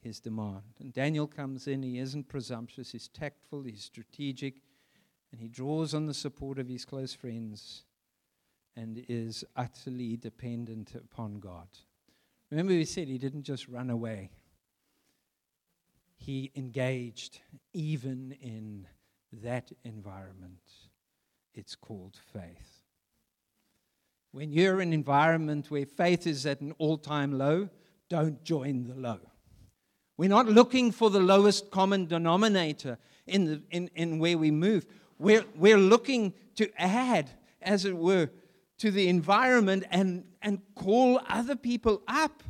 his 0.01 0.19
demand. 0.19 0.61
And 0.79 0.93
Daniel 0.93 1.25
comes 1.25 1.67
in, 1.67 1.81
he 1.81 1.97
isn't 1.97 2.29
presumptuous, 2.29 2.91
he's 2.91 3.07
tactful, 3.07 3.63
he's 3.63 3.83
strategic, 3.83 4.61
and 5.31 5.41
he 5.41 5.47
draws 5.47 5.95
on 5.95 6.05
the 6.05 6.13
support 6.13 6.59
of 6.59 6.69
his 6.69 6.85
close 6.85 7.13
friends 7.13 7.83
and 8.75 9.03
is 9.09 9.43
utterly 9.55 10.15
dependent 10.15 10.93
upon 10.93 11.39
God. 11.39 11.67
Remember, 12.51 12.73
we 12.73 12.85
said 12.85 13.07
he 13.07 13.17
didn't 13.17 13.43
just 13.43 13.67
run 13.67 13.89
away, 13.89 14.29
he 16.17 16.51
engaged 16.55 17.39
even 17.73 18.35
in 18.39 18.87
that 19.33 19.71
environment. 19.83 20.61
It's 21.55 21.75
called 21.75 22.19
faith. 22.31 22.84
When 24.35 24.51
you're 24.51 24.81
in 24.81 24.89
an 24.89 24.93
environment 24.93 25.71
where 25.71 25.85
faith 25.85 26.27
is 26.27 26.45
at 26.45 26.59
an 26.59 26.73
all 26.77 26.97
time 26.97 27.37
low, 27.37 27.69
don't 28.09 28.43
join 28.43 28.85
the 28.85 28.93
low. 28.93 29.21
We're 30.17 30.27
not 30.27 30.47
looking 30.47 30.91
for 30.91 31.09
the 31.09 31.21
lowest 31.21 31.71
common 31.71 32.07
denominator 32.07 32.97
in, 33.25 33.45
the, 33.45 33.61
in, 33.71 33.89
in 33.95 34.19
where 34.19 34.37
we 34.37 34.51
move. 34.51 34.87
We're, 35.19 35.45
we're 35.55 35.77
looking 35.77 36.33
to 36.55 36.69
add, 36.77 37.29
as 37.61 37.85
it 37.85 37.95
were, 37.95 38.29
to 38.79 38.91
the 38.91 39.07
environment 39.07 39.85
and, 39.89 40.25
and 40.41 40.59
call 40.75 41.21
other 41.29 41.55
people 41.55 42.01
up. 42.05 42.43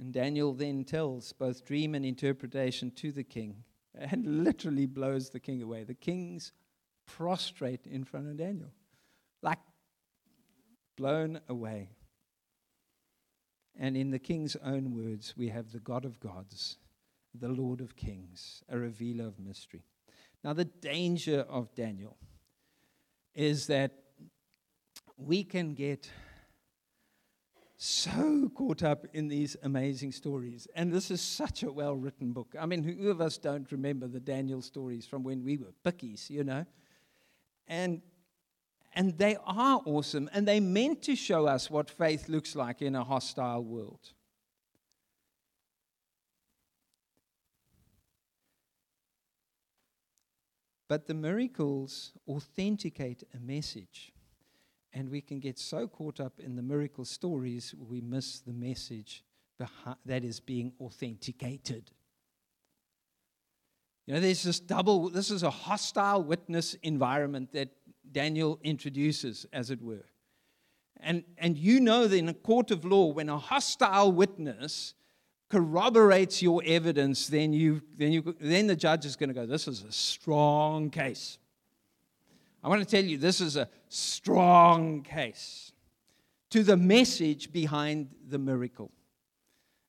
And 0.00 0.12
Daniel 0.12 0.52
then 0.52 0.82
tells 0.82 1.32
both 1.32 1.64
dream 1.64 1.94
and 1.94 2.04
interpretation 2.04 2.90
to 2.96 3.12
the 3.12 3.22
king 3.22 3.62
and 3.94 4.42
literally 4.42 4.86
blows 4.86 5.30
the 5.30 5.38
king 5.38 5.62
away. 5.62 5.84
The 5.84 5.94
king's 5.94 6.50
prostrate 7.08 7.86
in 7.86 8.04
front 8.04 8.28
of 8.28 8.36
Daniel, 8.36 8.70
like 9.42 9.58
blown 10.96 11.40
away. 11.48 11.90
And 13.76 13.96
in 13.96 14.10
the 14.10 14.18
king's 14.18 14.56
own 14.64 14.94
words, 14.94 15.34
we 15.36 15.48
have 15.48 15.72
the 15.72 15.80
God 15.80 16.04
of 16.04 16.20
gods, 16.20 16.78
the 17.34 17.48
Lord 17.48 17.80
of 17.80 17.96
kings, 17.96 18.62
a 18.68 18.78
revealer 18.78 19.26
of 19.26 19.38
mystery. 19.38 19.84
Now, 20.44 20.52
the 20.52 20.64
danger 20.64 21.44
of 21.48 21.74
Daniel 21.74 22.16
is 23.34 23.66
that 23.68 23.92
we 25.16 25.44
can 25.44 25.74
get 25.74 26.10
so 27.76 28.50
caught 28.54 28.82
up 28.82 29.06
in 29.12 29.28
these 29.28 29.56
amazing 29.62 30.10
stories. 30.10 30.66
And 30.74 30.92
this 30.92 31.10
is 31.10 31.20
such 31.20 31.62
a 31.62 31.70
well 31.70 31.94
written 31.94 32.32
book. 32.32 32.54
I 32.58 32.66
mean, 32.66 32.82
who 32.82 33.08
of 33.08 33.20
us 33.20 33.38
don't 33.38 33.70
remember 33.70 34.08
the 34.08 34.20
Daniel 34.20 34.60
stories 34.60 35.06
from 35.06 35.22
when 35.22 35.44
we 35.44 35.56
were 35.56 35.72
pickies, 35.84 36.28
you 36.28 36.42
know? 36.42 36.66
And, 37.68 38.02
and 38.94 39.16
they 39.18 39.36
are 39.46 39.80
awesome, 39.84 40.28
and 40.32 40.48
they 40.48 40.58
meant 40.58 41.02
to 41.02 41.14
show 41.14 41.46
us 41.46 41.70
what 41.70 41.90
faith 41.90 42.28
looks 42.28 42.56
like 42.56 42.82
in 42.82 42.96
a 42.96 43.04
hostile 43.04 43.62
world. 43.62 44.12
But 50.88 51.06
the 51.06 51.14
miracles 51.14 52.12
authenticate 52.26 53.22
a 53.34 53.38
message. 53.38 54.12
And 54.94 55.10
we 55.10 55.20
can 55.20 55.38
get 55.38 55.58
so 55.58 55.86
caught 55.86 56.18
up 56.18 56.40
in 56.40 56.56
the 56.56 56.62
miracle 56.62 57.04
stories, 57.04 57.74
we 57.78 58.00
miss 58.00 58.40
the 58.40 58.54
message 58.54 59.22
that 60.06 60.24
is 60.24 60.40
being 60.40 60.72
authenticated. 60.80 61.90
You 64.08 64.14
know, 64.14 64.20
there's 64.20 64.42
this 64.42 64.58
double, 64.58 65.10
this 65.10 65.30
is 65.30 65.42
a 65.42 65.50
hostile 65.50 66.22
witness 66.22 66.72
environment 66.82 67.52
that 67.52 67.68
Daniel 68.10 68.58
introduces, 68.64 69.44
as 69.52 69.70
it 69.70 69.82
were. 69.82 70.06
And, 71.00 71.24
and 71.36 71.58
you 71.58 71.78
know 71.78 72.06
that 72.06 72.16
in 72.16 72.30
a 72.30 72.32
court 72.32 72.70
of 72.70 72.86
law, 72.86 73.12
when 73.12 73.28
a 73.28 73.36
hostile 73.36 74.10
witness 74.10 74.94
corroborates 75.50 76.40
your 76.40 76.62
evidence, 76.64 77.26
then, 77.26 77.52
you, 77.52 77.82
then, 77.98 78.12
you, 78.12 78.34
then 78.40 78.66
the 78.66 78.76
judge 78.76 79.04
is 79.04 79.14
going 79.14 79.28
to 79.28 79.34
go, 79.34 79.44
This 79.44 79.68
is 79.68 79.82
a 79.82 79.92
strong 79.92 80.88
case. 80.88 81.36
I 82.64 82.68
want 82.68 82.80
to 82.80 82.88
tell 82.88 83.04
you, 83.04 83.18
this 83.18 83.42
is 83.42 83.56
a 83.56 83.68
strong 83.90 85.02
case 85.02 85.72
to 86.48 86.62
the 86.62 86.78
message 86.78 87.52
behind 87.52 88.08
the 88.26 88.38
miracle. 88.38 88.90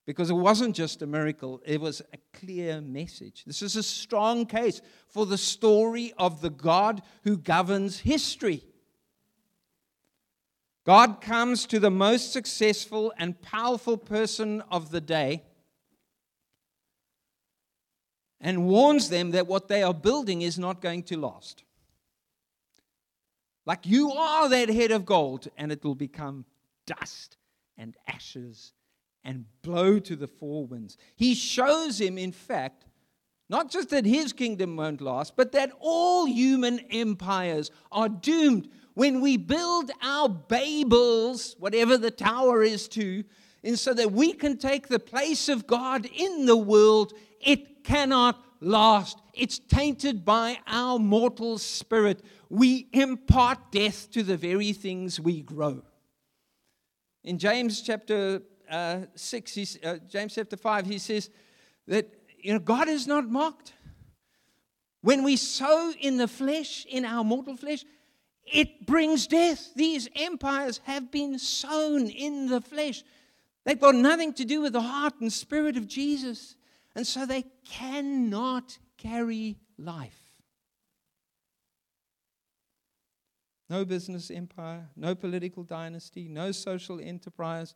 Because 0.09 0.31
it 0.31 0.33
wasn't 0.33 0.75
just 0.75 1.03
a 1.03 1.05
miracle, 1.05 1.61
it 1.67 1.79
was 1.79 2.01
a 2.11 2.17
clear 2.33 2.81
message. 2.81 3.43
This 3.45 3.61
is 3.61 3.75
a 3.75 3.83
strong 3.83 4.47
case 4.47 4.81
for 5.07 5.27
the 5.27 5.37
story 5.37 6.13
of 6.17 6.41
the 6.41 6.49
God 6.49 7.03
who 7.25 7.37
governs 7.37 7.99
history. 7.99 8.63
God 10.83 11.21
comes 11.21 11.67
to 11.67 11.79
the 11.79 11.91
most 11.91 12.33
successful 12.33 13.13
and 13.19 13.39
powerful 13.39 13.97
person 13.97 14.63
of 14.71 14.89
the 14.89 14.99
day 14.99 15.43
and 18.41 18.65
warns 18.65 19.09
them 19.09 19.29
that 19.29 19.45
what 19.45 19.67
they 19.67 19.83
are 19.83 19.93
building 19.93 20.41
is 20.41 20.57
not 20.57 20.81
going 20.81 21.03
to 21.03 21.19
last. 21.19 21.63
Like 23.63 23.85
you 23.85 24.11
are 24.11 24.49
that 24.49 24.69
head 24.69 24.89
of 24.89 25.05
gold, 25.05 25.49
and 25.55 25.71
it 25.71 25.83
will 25.83 25.93
become 25.93 26.45
dust 26.87 27.37
and 27.77 27.95
ashes 28.07 28.73
and 29.23 29.45
blow 29.61 29.99
to 29.99 30.15
the 30.15 30.27
four 30.27 30.65
winds. 30.65 30.97
He 31.15 31.35
shows 31.35 31.99
him, 31.99 32.17
in 32.17 32.31
fact, 32.31 32.85
not 33.49 33.71
just 33.71 33.89
that 33.89 34.05
his 34.05 34.31
kingdom 34.31 34.75
won't 34.75 35.01
last, 35.01 35.35
but 35.35 35.51
that 35.53 35.71
all 35.79 36.25
human 36.25 36.79
empires 36.91 37.71
are 37.91 38.09
doomed. 38.09 38.69
When 38.93 39.21
we 39.21 39.37
build 39.37 39.91
our 40.03 40.29
Babels, 40.29 41.59
whatever 41.59 41.97
the 41.97 42.11
tower 42.11 42.61
is 42.61 42.87
to, 42.89 43.23
and 43.63 43.77
so 43.77 43.93
that 43.93 44.11
we 44.11 44.33
can 44.33 44.57
take 44.57 44.87
the 44.87 44.99
place 44.99 45.49
of 45.49 45.67
God 45.67 46.05
in 46.05 46.45
the 46.45 46.57
world, 46.57 47.13
it 47.41 47.83
cannot 47.83 48.43
last. 48.61 49.19
It's 49.33 49.59
tainted 49.59 50.23
by 50.23 50.59
our 50.67 50.99
mortal 50.99 51.57
spirit. 51.57 52.23
We 52.49 52.87
impart 52.93 53.71
death 53.71 54.11
to 54.11 54.23
the 54.23 54.37
very 54.37 54.73
things 54.73 55.19
we 55.19 55.41
grow. 55.41 55.81
In 57.23 57.37
James 57.37 57.81
chapter 57.81 58.41
uh, 58.69 59.01
6, 59.15 59.77
uh, 59.83 59.97
James 60.07 60.35
chapter 60.35 60.57
5, 60.57 60.85
he 60.85 60.97
says 60.97 61.29
that 61.87 62.13
you 62.41 62.53
know, 62.53 62.59
God 62.59 62.87
is 62.87 63.07
not 63.07 63.29
mocked. 63.29 63.73
When 65.01 65.23
we 65.23 65.37
sow 65.37 65.93
in 65.99 66.17
the 66.17 66.27
flesh, 66.27 66.85
in 66.85 67.05
our 67.05 67.23
mortal 67.23 67.55
flesh, 67.55 67.85
it 68.45 68.85
brings 68.85 69.27
death. 69.27 69.69
These 69.75 70.09
empires 70.15 70.81
have 70.83 71.11
been 71.11 71.39
sown 71.39 72.07
in 72.07 72.47
the 72.47 72.61
flesh. 72.61 73.03
They've 73.65 73.79
got 73.79 73.95
nothing 73.95 74.33
to 74.33 74.45
do 74.45 74.61
with 74.61 74.73
the 74.73 74.81
heart 74.81 75.13
and 75.21 75.31
spirit 75.31 75.77
of 75.77 75.87
Jesus. 75.87 76.55
And 76.95 77.05
so 77.05 77.25
they 77.25 77.45
cannot 77.63 78.77
carry 78.97 79.57
life. 79.77 80.19
No 83.69 83.85
business 83.85 84.31
empire, 84.31 84.89
no 84.95 85.13
political 85.13 85.63
dynasty, 85.63 86.27
no 86.27 86.51
social 86.51 86.99
enterprise, 86.99 87.75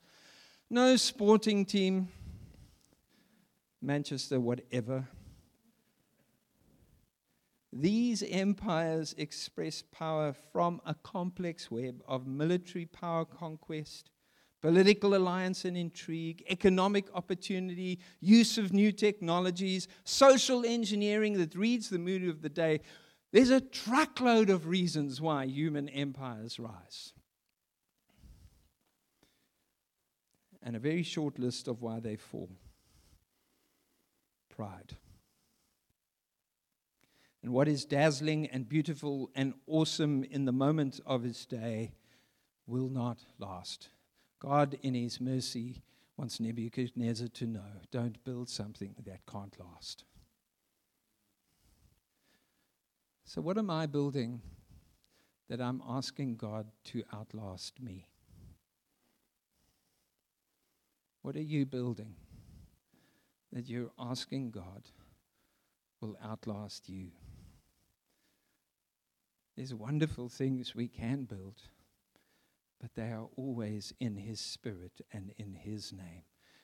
no 0.74 0.96
sporting 0.96 1.66
team, 1.66 2.08
Manchester, 3.80 4.40
whatever. 4.40 5.08
These 7.72 8.24
empires 8.24 9.14
express 9.18 9.84
power 9.84 10.34
from 10.52 10.82
a 10.86 10.96
complex 10.96 11.70
web 11.70 12.02
of 12.08 12.26
military 12.26 12.86
power 12.86 13.24
conquest, 13.24 14.10
political 14.62 15.16
alliance 15.16 15.64
and 15.64 15.78
intrigue, 15.78 16.44
economic 16.50 17.08
opportunity, 17.14 18.00
use 18.20 18.58
of 18.58 18.74
new 18.74 18.92
technologies, 18.92 19.88
social 20.04 20.66
engineering 20.66 21.38
that 21.38 21.56
reads 21.56 21.90
the 21.90 22.00
mood 22.00 22.28
of 22.28 22.42
the 22.42 22.50
day. 22.50 22.80
There's 23.32 23.52
a 23.52 23.62
truckload 23.62 24.50
of 24.50 24.68
reasons 24.68 25.22
why 25.22 25.46
human 25.46 25.88
empires 25.90 26.60
rise. 26.60 27.14
And 30.64 30.76
a 30.76 30.80
very 30.80 31.04
short 31.04 31.38
list 31.38 31.68
of 31.68 31.82
why 31.82 32.00
they 32.00 32.16
fall 32.16 32.50
pride. 34.50 34.94
And 37.42 37.52
what 37.52 37.68
is 37.68 37.84
dazzling 37.84 38.48
and 38.48 38.70
beautiful 38.70 39.30
and 39.36 39.54
awesome 39.68 40.24
in 40.24 40.46
the 40.46 40.54
moment 40.54 41.02
of 41.06 41.24
his 41.24 41.46
day 41.46 41.92
will 42.66 42.90
not 42.90 43.20
last. 43.40 43.90
God, 44.40 44.78
in 44.82 44.94
His 44.94 45.22
mercy, 45.22 45.84
wants 46.18 46.40
Nebuchadnezzar 46.40 47.30
to 47.30 47.48
know 47.48 47.82
don't 47.92 48.24
build 48.24 48.50
something 48.50 48.96
that 49.06 49.26
can't 49.26 49.56
last. 49.60 50.04
So, 53.26 53.42
what 53.42 53.58
am 53.58 53.70
I 53.70 53.86
building 53.86 54.42
that 55.50 55.62
I'm 55.62 55.82
asking 55.88 56.36
God 56.36 56.68
to 56.86 57.04
outlast 57.14 57.82
me? 57.82 58.08
What 61.24 61.36
are 61.36 61.42
you 61.42 61.66
building 61.66 62.14
that 63.52 63.68
you're 63.68 63.92
asking 63.98 64.52
God 64.52 64.84
will 66.00 66.16
outlast 66.24 66.88
you? 66.88 67.08
There's 69.58 69.74
wonderful 69.74 70.30
things 70.30 70.76
we 70.76 70.88
can 70.88 71.24
build 71.24 71.64
but 72.84 72.96
they 72.96 73.14
are 73.14 73.30
always 73.38 73.94
in 74.02 74.18
His 74.18 74.42
Spirit 74.42 75.00
and 75.14 75.32
in 75.38 75.54
His 75.54 75.94
name 75.94 76.24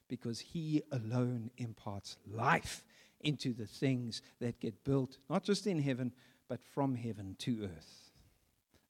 because 0.09 0.41
He 0.41 0.83
alone 0.91 1.49
imparts 1.55 2.17
life 2.29 2.83
into 3.21 3.53
the 3.53 3.65
things 3.65 4.21
that 4.41 4.59
get 4.59 4.83
built, 4.83 5.17
not 5.29 5.45
just 5.45 5.65
in 5.65 5.81
heaven, 5.81 6.11
but 6.49 6.59
from 6.61 6.95
heaven 6.95 7.37
to 7.39 7.63
earth. 7.63 8.11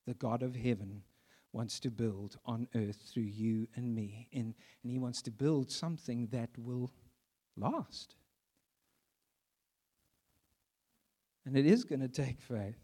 The 0.08 0.16
God 0.16 0.42
of 0.42 0.56
heaven 0.56 1.04
wants 1.52 1.80
to 1.80 1.90
build 1.90 2.38
on 2.46 2.68
earth 2.76 3.02
through 3.12 3.24
you 3.24 3.68
and 3.76 3.94
me, 3.94 4.28
and, 4.34 4.54
and 4.84 4.92
He 4.92 5.00
wants 5.00 5.22
to 5.24 5.32
build 5.32 5.72
something 5.72 6.28
that 6.28 6.50
will 6.58 6.92
last. 7.58 8.16
And 11.46 11.58
it 11.58 11.66
is 11.66 11.84
going 11.84 12.02
to 12.02 12.08
take 12.08 12.42
faith. 12.42 12.78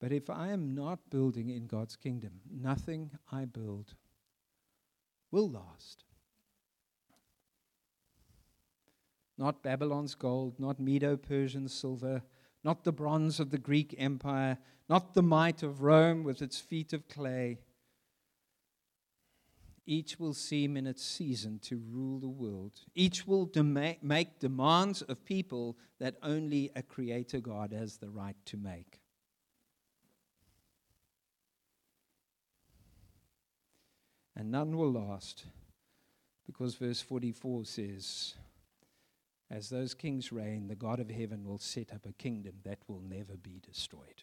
But 0.00 0.12
if 0.12 0.28
I 0.28 0.48
am 0.48 0.74
not 0.74 1.10
building 1.10 1.50
in 1.50 1.66
God's 1.66 1.96
kingdom, 1.96 2.40
nothing 2.50 3.10
I 3.32 3.44
build 3.44 3.94
will 5.30 5.50
last. 5.50 6.04
Not 9.38 9.62
Babylon's 9.62 10.14
gold, 10.14 10.58
not 10.58 10.80
Medo 10.80 11.16
Persian 11.16 11.68
silver, 11.68 12.22
not 12.66 12.82
the 12.82 12.90
bronze 12.90 13.38
of 13.38 13.50
the 13.50 13.58
Greek 13.58 13.94
Empire, 13.96 14.58
not 14.88 15.14
the 15.14 15.22
might 15.22 15.62
of 15.62 15.82
Rome 15.82 16.24
with 16.24 16.42
its 16.42 16.58
feet 16.58 16.92
of 16.92 17.08
clay. 17.08 17.60
Each 19.86 20.18
will 20.18 20.34
seem 20.34 20.76
in 20.76 20.84
its 20.84 21.04
season 21.04 21.60
to 21.60 21.80
rule 21.88 22.18
the 22.18 22.28
world. 22.28 22.72
Each 22.92 23.24
will 23.24 23.48
make 24.02 24.40
demands 24.40 25.00
of 25.02 25.24
people 25.24 25.78
that 26.00 26.16
only 26.24 26.72
a 26.74 26.82
creator 26.82 27.38
God 27.38 27.72
has 27.72 27.98
the 27.98 28.10
right 28.10 28.36
to 28.46 28.56
make. 28.56 29.00
and 34.36 34.50
none 34.50 34.76
will 34.76 34.92
last. 34.92 35.44
Because 36.46 36.74
verse 36.74 37.00
44 37.00 37.64
says, 37.64 38.34
As 39.50 39.68
those 39.68 39.94
kings 39.94 40.32
reign, 40.32 40.66
the 40.68 40.74
God 40.74 40.98
of 40.98 41.10
heaven 41.10 41.44
will 41.44 41.58
set 41.58 41.92
up 41.92 42.04
a 42.06 42.12
kingdom 42.12 42.54
that 42.64 42.78
will 42.88 43.00
never 43.00 43.36
be 43.36 43.60
destroyed. 43.64 44.22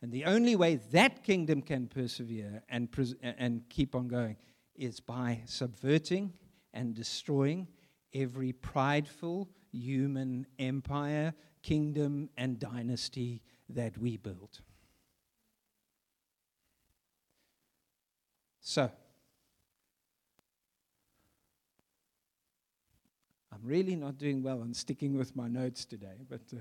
And 0.00 0.12
the 0.12 0.24
only 0.24 0.56
way 0.56 0.76
that 0.92 1.22
kingdom 1.22 1.62
can 1.62 1.86
persevere 1.86 2.62
and, 2.68 2.90
pres- 2.90 3.14
and 3.22 3.62
keep 3.68 3.94
on 3.94 4.08
going 4.08 4.36
is 4.74 5.00
by 5.00 5.40
subverting 5.44 6.32
and 6.72 6.94
destroying 6.94 7.68
every 8.12 8.52
prideful 8.52 9.48
human 9.72 10.46
empire 10.58 11.34
kingdom 11.62 12.28
and 12.36 12.58
dynasty 12.58 13.42
that 13.68 13.96
we 13.98 14.16
build. 14.16 14.60
So, 18.60 18.90
Really 23.64 23.96
not 23.96 24.18
doing 24.18 24.42
well 24.42 24.60
on 24.60 24.74
sticking 24.74 25.16
with 25.16 25.34
my 25.34 25.48
notes 25.48 25.86
today, 25.86 26.26
but 26.28 26.42
uh, 26.52 26.58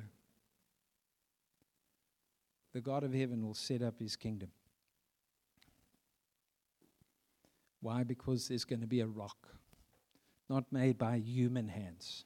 the 2.72 2.80
God 2.80 3.04
of 3.04 3.14
heaven 3.14 3.46
will 3.46 3.54
set 3.54 3.82
up 3.82 4.00
his 4.00 4.16
kingdom. 4.16 4.48
Why? 7.82 8.06
Because 8.06 8.48
there's 8.48 8.64
going 8.64 8.80
to 8.80 8.88
be 8.88 9.02
a 9.02 9.06
rock, 9.06 9.50
not 10.50 10.64
made 10.72 10.98
by 10.98 11.18
human 11.18 11.68
hands. 11.68 12.24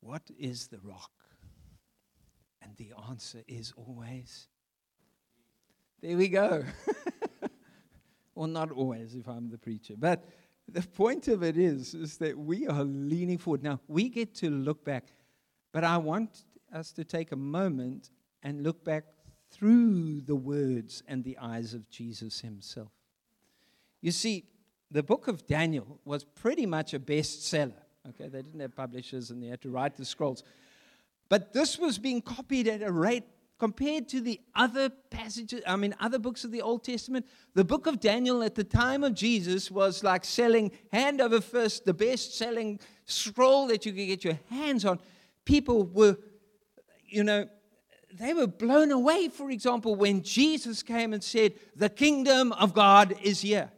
What 0.00 0.22
is 0.36 0.66
the 0.66 0.80
rock? 0.82 1.12
And 2.60 2.76
the 2.76 2.90
answer 3.08 3.44
is 3.46 3.72
always. 3.76 4.48
There 6.00 6.16
we 6.16 6.26
go. 6.26 6.64
well, 8.34 8.48
not 8.48 8.70
always 8.70 9.14
if 9.14 9.28
I'm 9.28 9.50
the 9.50 9.58
preacher. 9.58 9.94
But 9.98 10.24
the 10.68 10.82
point 10.82 11.28
of 11.28 11.42
it 11.42 11.56
is, 11.56 11.94
is 11.94 12.16
that 12.18 12.36
we 12.36 12.66
are 12.66 12.84
leaning 12.84 13.38
forward. 13.38 13.62
Now, 13.62 13.80
we 13.88 14.08
get 14.08 14.34
to 14.36 14.50
look 14.50 14.84
back, 14.84 15.12
but 15.72 15.84
I 15.84 15.96
want 15.98 16.44
us 16.72 16.92
to 16.92 17.04
take 17.04 17.32
a 17.32 17.36
moment 17.36 18.10
and 18.42 18.62
look 18.62 18.84
back 18.84 19.04
through 19.50 20.22
the 20.22 20.34
words 20.34 21.02
and 21.06 21.22
the 21.22 21.36
eyes 21.38 21.74
of 21.74 21.88
Jesus 21.90 22.40
himself. 22.40 22.90
You 24.00 24.10
see, 24.10 24.44
the 24.90 25.02
book 25.02 25.28
of 25.28 25.46
Daniel 25.46 26.00
was 26.04 26.24
pretty 26.24 26.66
much 26.66 26.94
a 26.94 26.98
bestseller. 26.98 27.72
Okay, 28.08 28.28
they 28.28 28.42
didn't 28.42 28.60
have 28.60 28.74
publishers 28.74 29.30
and 29.30 29.42
they 29.42 29.46
had 29.46 29.60
to 29.62 29.70
write 29.70 29.96
the 29.96 30.04
scrolls. 30.04 30.42
But 31.28 31.52
this 31.52 31.78
was 31.78 31.98
being 31.98 32.20
copied 32.20 32.66
at 32.66 32.82
a 32.82 32.90
rate 32.90 33.24
compared 33.62 34.08
to 34.08 34.20
the 34.20 34.40
other 34.56 34.90
passages, 34.90 35.62
I 35.68 35.76
mean, 35.76 35.94
other 36.00 36.18
books 36.18 36.42
of 36.42 36.50
the 36.50 36.60
Old 36.60 36.82
Testament. 36.82 37.24
The 37.54 37.62
book 37.62 37.86
of 37.86 38.00
Daniel 38.00 38.42
at 38.42 38.56
the 38.56 38.64
time 38.64 39.04
of 39.04 39.14
Jesus 39.14 39.70
was 39.70 40.02
like 40.02 40.24
selling 40.24 40.72
hand 40.90 41.20
over 41.20 41.40
fist, 41.40 41.84
the 41.84 41.94
best 41.94 42.36
selling 42.36 42.80
scroll 43.04 43.68
that 43.68 43.86
you 43.86 43.92
could 43.92 44.08
get 44.08 44.24
your 44.24 44.40
hands 44.50 44.84
on. 44.84 44.98
People 45.44 45.84
were, 45.84 46.16
you 47.06 47.22
know, 47.22 47.46
they 48.12 48.34
were 48.34 48.48
blown 48.48 48.90
away, 48.90 49.28
for 49.28 49.48
example, 49.48 49.94
when 49.94 50.22
Jesus 50.22 50.82
came 50.82 51.12
and 51.12 51.22
said, 51.22 51.52
The 51.76 51.88
kingdom 51.88 52.50
of 52.54 52.74
God 52.74 53.14
is 53.22 53.42
here. 53.42 53.70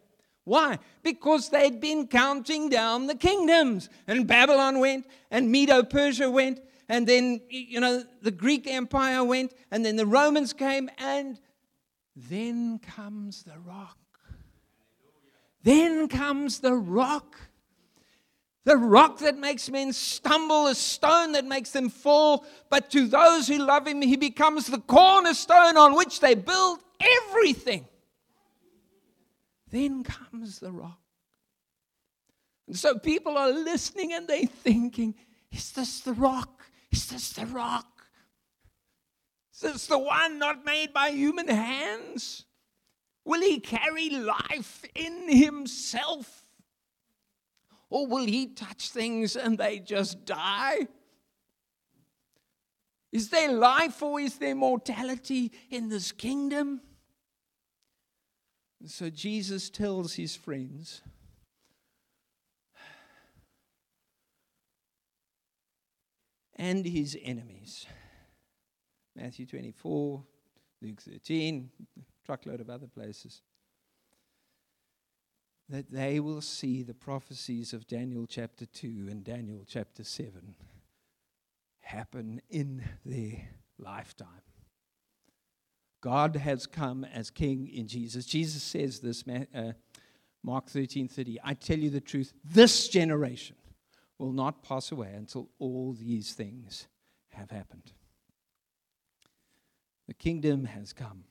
Why? 0.44 0.78
Because 1.02 1.50
they'd 1.50 1.78
been 1.78 2.06
counting 2.06 2.70
down 2.70 3.06
the 3.06 3.16
kingdoms. 3.16 3.90
And 4.06 4.26
Babylon 4.26 4.78
went, 4.78 5.06
and 5.30 5.52
Medo 5.52 5.82
Persia 5.82 6.30
went, 6.30 6.60
and 6.88 7.06
then, 7.06 7.40
you 7.48 7.80
know, 7.80 8.04
the 8.22 8.30
Greek 8.30 8.66
Empire 8.66 9.24
went, 9.24 9.54
and 9.70 9.84
then 9.84 9.96
the 9.96 10.06
Romans 10.06 10.52
came, 10.52 10.90
and 10.98 11.38
then 12.14 12.78
comes 12.78 13.42
the 13.42 13.58
rock. 13.58 13.98
Then 15.62 16.08
comes 16.08 16.60
the 16.60 16.74
rock. 16.74 17.36
The 18.64 18.76
rock 18.76 19.18
that 19.18 19.36
makes 19.36 19.70
men 19.70 19.92
stumble, 19.92 20.66
a 20.66 20.74
stone 20.74 21.32
that 21.32 21.44
makes 21.44 21.70
them 21.70 21.88
fall. 21.90 22.46
But 22.70 22.90
to 22.90 23.06
those 23.06 23.48
who 23.48 23.58
love 23.58 23.86
him, 23.86 24.00
he 24.00 24.16
becomes 24.16 24.66
the 24.66 24.80
cornerstone 24.80 25.76
on 25.76 25.94
which 25.94 26.20
they 26.20 26.34
build 26.34 26.80
everything. 27.00 27.86
Then 29.70 30.02
comes 30.02 30.60
the 30.60 30.70
rock. 30.70 31.00
And 32.66 32.76
so 32.76 32.98
people 32.98 33.36
are 33.36 33.50
listening 33.50 34.14
and 34.14 34.26
they're 34.26 34.46
thinking, 34.46 35.14
is 35.50 35.72
this 35.72 36.00
the 36.00 36.14
rock? 36.14 36.63
Is 36.94 37.06
this 37.06 37.32
the 37.32 37.46
rock? 37.46 38.06
Is 39.52 39.60
this 39.62 39.86
the 39.88 39.98
one 39.98 40.38
not 40.38 40.64
made 40.64 40.92
by 40.92 41.08
human 41.08 41.48
hands? 41.48 42.44
Will 43.24 43.40
he 43.40 43.58
carry 43.58 44.10
life 44.10 44.84
in 44.94 45.28
himself? 45.28 46.46
Or 47.90 48.06
will 48.06 48.26
he 48.26 48.46
touch 48.46 48.90
things 48.90 49.34
and 49.34 49.58
they 49.58 49.80
just 49.80 50.24
die? 50.24 50.86
Is 53.10 53.28
there 53.28 53.52
life 53.52 54.00
or 54.00 54.20
is 54.20 54.38
there 54.38 54.54
mortality 54.54 55.50
in 55.70 55.88
this 55.88 56.12
kingdom? 56.12 56.80
so 58.86 59.10
Jesus 59.10 59.68
tells 59.68 60.14
his 60.14 60.36
friends, 60.36 61.02
and 66.56 66.84
his 66.86 67.16
enemies. 67.22 67.86
Matthew 69.16 69.46
24, 69.46 70.22
Luke 70.82 71.00
13, 71.00 71.70
truckload 72.24 72.60
of 72.60 72.70
other 72.70 72.86
places. 72.86 73.42
That 75.68 75.90
they 75.90 76.20
will 76.20 76.40
see 76.40 76.82
the 76.82 76.94
prophecies 76.94 77.72
of 77.72 77.86
Daniel 77.86 78.26
chapter 78.26 78.66
2 78.66 79.08
and 79.10 79.24
Daniel 79.24 79.64
chapter 79.66 80.04
7 80.04 80.54
happen 81.80 82.40
in 82.50 82.82
their 83.04 83.48
lifetime. 83.78 84.28
God 86.02 86.36
has 86.36 86.66
come 86.66 87.04
as 87.04 87.30
king 87.30 87.66
in 87.68 87.88
Jesus. 87.88 88.26
Jesus 88.26 88.62
says 88.62 89.00
this, 89.00 89.24
uh, 89.54 89.72
Mark 90.42 90.68
13 90.68 91.08
30. 91.08 91.38
I 91.42 91.54
tell 91.54 91.78
you 91.78 91.88
the 91.88 92.00
truth, 92.00 92.34
this 92.44 92.88
generation 92.88 93.56
will 94.24 94.32
not 94.32 94.62
pass 94.62 94.90
away 94.90 95.12
until 95.14 95.50
all 95.58 95.92
these 95.92 96.32
things 96.32 96.88
have 97.28 97.50
happened. 97.50 97.92
The 100.08 100.14
kingdom 100.14 100.64
has 100.64 100.94
come. 100.94 101.24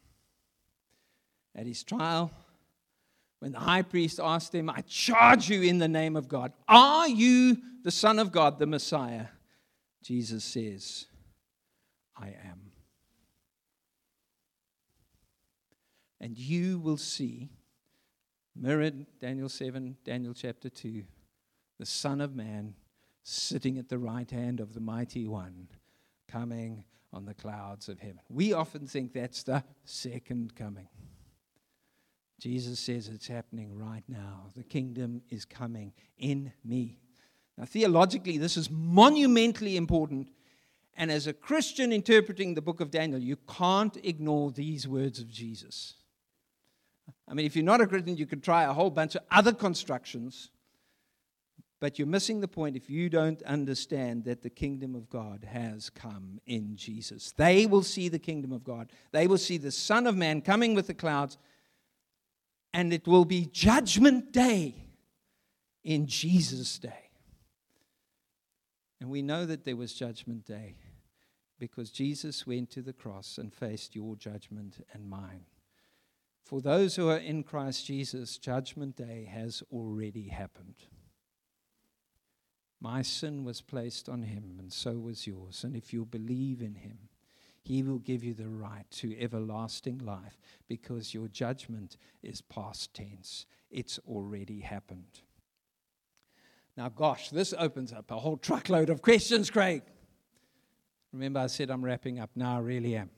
At 1.56 1.66
his 1.66 1.84
trial, 1.84 2.32
when 3.40 3.52
the 3.52 3.60
high 3.60 3.82
priest 3.82 4.20
asked 4.22 4.54
him, 4.54 4.70
I 4.70 4.82
charge 4.82 5.50
you 5.50 5.64
in 5.64 5.80
the 5.80 5.88
name 5.88 6.16
of 6.16 6.28
God, 6.28 6.54
are 6.68 7.08
you 7.08 7.58
the 7.84 7.92
Son 7.92 8.20
of 8.20 8.32
God, 8.32 8.60
the 8.60 8.68
Messiah? 8.68 9.26
Jesus 10.04 10.44
says, 10.44 11.08
I 12.16 12.28
am. 12.28 12.72
And 16.22 16.38
you 16.38 16.78
will 16.78 16.98
see, 16.98 17.50
mirrored 18.56 19.08
Daniel 19.20 19.50
7, 19.50 19.98
Daniel 20.06 20.34
chapter 20.36 20.70
2, 20.70 21.04
the 21.80 21.86
Son 21.88 22.22
of 22.22 22.36
Man, 22.36 22.76
sitting 23.24 23.78
at 23.78 23.90
the 23.90 23.98
right 23.98 24.30
hand 24.30 24.60
of 24.60 24.74
the 24.74 24.80
mighty 24.80 25.28
one, 25.28 25.68
coming 26.28 26.84
on 27.12 27.26
the 27.26 27.34
clouds 27.34 27.90
of 27.90 28.00
heaven. 28.00 28.20
We 28.30 28.54
often 28.54 28.88
think 28.88 29.14
that's 29.14 29.44
the 29.44 29.64
second 29.86 30.56
coming. 30.56 30.88
Jesus 32.40 32.80
says 32.80 33.08
it's 33.08 33.28
happening 33.28 33.74
right 33.74 34.04
now. 34.08 34.50
The 34.56 34.64
kingdom 34.64 35.22
is 35.30 35.46
coming 35.46 35.94
in 36.18 36.52
me. 36.66 36.98
Now, 37.58 37.66
theologically, 37.66 38.38
this 38.38 38.58
is 38.58 38.70
monumentally 38.70 39.78
important. 39.78 40.30
And 40.98 41.12
as 41.12 41.28
a 41.28 41.34
Christian 41.34 41.94
interpreting 41.94 42.54
the 42.54 42.62
book 42.62 42.82
of 42.82 42.92
Daniel, 42.92 43.20
you 43.20 43.38
can't 43.48 43.96
ignore 44.04 44.52
these 44.52 44.88
words 44.88 45.20
of 45.20 45.30
Jesus. 45.30 45.96
I 47.28 47.34
mean, 47.34 47.46
if 47.46 47.56
you're 47.56 47.64
not 47.64 47.82
a 47.82 47.88
Christian, 47.88 48.18
you 48.18 48.26
could 48.26 48.44
try 48.44 48.64
a 48.64 48.74
whole 48.74 48.90
bunch 48.90 49.16
of 49.16 49.24
other 49.32 49.54
constructions, 49.54 50.50
but 51.84 52.00
you're 52.00 52.08
missing 52.08 52.40
the 52.40 52.48
point 52.48 52.78
if 52.78 52.90
you 52.90 53.10
don't 53.10 53.44
understand 53.44 54.24
that 54.24 54.42
the 54.42 54.50
kingdom 54.50 54.96
of 54.96 55.10
God 55.10 55.44
has 55.44 55.90
come 55.90 56.40
in 56.46 56.78
Jesus. 56.78 57.34
They 57.36 57.66
will 57.66 57.84
see 57.84 58.08
the 58.08 58.20
kingdom 58.20 58.54
of 58.54 58.64
God, 58.64 58.90
they 59.12 59.28
will 59.28 59.38
see 59.38 59.58
the 59.58 59.70
Son 59.70 60.08
of 60.08 60.16
Man 60.16 60.40
coming 60.40 60.76
with 60.76 60.88
the 60.88 60.94
clouds, 60.94 61.38
and 62.74 62.94
it 62.94 63.06
will 63.06 63.26
be 63.26 63.48
judgment 63.48 64.32
day 64.32 64.76
in 65.84 66.08
Jesus' 66.08 66.80
day. 66.80 67.10
And 69.02 69.10
we 69.10 69.22
know 69.22 69.46
that 69.46 69.66
there 69.66 69.76
was 69.76 69.94
judgment 69.94 70.46
day 70.46 70.76
because 71.60 71.92
Jesus 71.92 72.48
went 72.48 72.70
to 72.70 72.82
the 72.82 72.94
cross 72.94 73.38
and 73.38 73.54
faced 73.54 73.94
your 73.94 74.16
judgment 74.16 74.86
and 74.94 75.10
mine. 75.10 75.48
For 76.46 76.62
those 76.62 76.96
who 76.96 77.10
are 77.10 77.18
in 77.18 77.44
Christ 77.44 77.86
Jesus, 77.86 78.38
Judgment 78.38 78.96
Day 78.96 79.30
has 79.30 79.62
already 79.70 80.30
happened. 80.30 80.76
My 82.84 83.02
sin 83.02 83.46
was 83.46 83.62
placed 83.62 84.10
on 84.10 84.24
him, 84.24 84.58
and 84.60 84.72
so 84.72 85.00
was 85.00 85.26
yours. 85.26 85.64
And 85.64 85.74
if 85.74 85.94
you 85.94 86.04
believe 86.04 86.62
in 86.62 86.76
him, 86.76 86.98
he 87.62 87.82
will 87.82 88.00
give 88.00 88.26
you 88.26 88.34
the 88.34 88.50
right 88.50 88.84
to 88.92 89.18
everlasting 89.18 90.00
life 90.00 90.38
because 90.68 91.14
your 91.14 91.30
judgment 91.30 91.96
is 92.22 92.42
past 92.42 92.94
tense. 92.94 93.46
It's 93.72 94.00
already 94.06 94.60
happened. 94.60 95.22
Now, 96.76 96.90
gosh, 96.90 97.30
this 97.30 97.54
opens 97.58 97.94
up 97.94 98.12
a 98.12 98.20
whole 98.20 98.36
truckload 98.36 98.90
of 98.90 99.02
questions, 99.02 99.50
Craig. 99.50 99.84
Remember, 101.14 101.40
I 101.40 101.48
said 101.48 101.72
I'm 101.72 101.86
wrapping 101.86 102.20
up. 102.20 102.32
Now 102.36 102.58
I 102.58 102.60
really 102.60 102.98
am. 102.98 103.12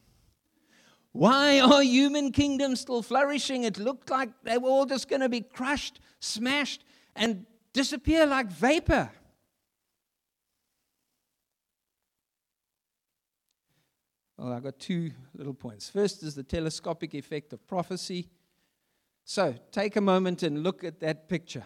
Why 1.11 1.59
are 1.59 1.81
human 1.81 2.31
kingdoms 2.31 2.81
still 2.81 3.01
flourishing? 3.01 3.63
It 3.63 3.79
looked 3.79 4.11
like 4.11 4.29
they 4.43 4.59
were 4.59 4.69
all 4.69 4.85
just 4.85 5.07
going 5.07 5.21
to 5.21 5.29
be 5.29 5.41
crushed, 5.41 6.01
smashed, 6.19 6.83
and 7.15 7.47
disappear 7.73 8.27
like 8.27 8.51
vapor. 8.51 9.09
Well, 14.37 14.51
I've 14.51 14.63
got 14.63 14.79
two 14.79 15.11
little 15.33 15.53
points. 15.53 15.89
First 15.89 16.23
is 16.23 16.35
the 16.35 16.43
telescopic 16.43 17.13
effect 17.13 17.53
of 17.53 17.65
prophecy. 17.67 18.29
So 19.23 19.55
take 19.71 19.95
a 19.95 20.01
moment 20.01 20.43
and 20.43 20.61
look 20.61 20.83
at 20.83 20.99
that 20.99 21.29
picture. 21.29 21.65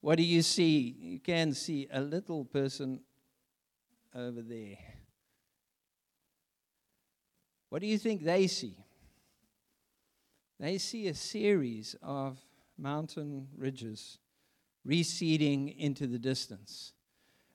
What 0.00 0.16
do 0.16 0.22
you 0.22 0.42
see? 0.42 0.96
You 0.98 1.18
can 1.18 1.54
see 1.54 1.88
a 1.90 2.00
little 2.00 2.44
person 2.44 3.00
over 4.14 4.42
there. 4.42 4.76
What 7.70 7.80
do 7.80 7.86
you 7.86 7.96
think 7.96 8.22
they 8.22 8.48
see? 8.48 8.76
They 10.60 10.76
see 10.78 11.08
a 11.08 11.14
series 11.14 11.96
of 12.02 12.38
mountain 12.76 13.48
ridges 13.56 14.18
receding 14.84 15.70
into 15.70 16.06
the 16.06 16.18
distance. 16.18 16.92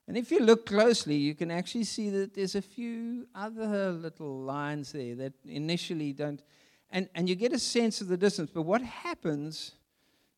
And 0.08 0.16
if 0.16 0.30
you 0.30 0.40
look 0.40 0.64
closely, 0.64 1.16
you 1.16 1.34
can 1.34 1.50
actually 1.50 1.84
see 1.84 2.08
that 2.08 2.32
there's 2.32 2.54
a 2.54 2.62
few 2.62 3.26
other 3.34 3.92
little 3.92 4.40
lines 4.40 4.90
there 4.92 5.14
that 5.16 5.34
initially 5.44 6.14
don't. 6.14 6.42
And, 6.90 7.10
and 7.14 7.28
you 7.28 7.34
get 7.34 7.52
a 7.52 7.58
sense 7.58 8.00
of 8.00 8.08
the 8.08 8.16
distance. 8.16 8.50
But 8.52 8.62
what 8.62 8.80
happens, 8.80 9.72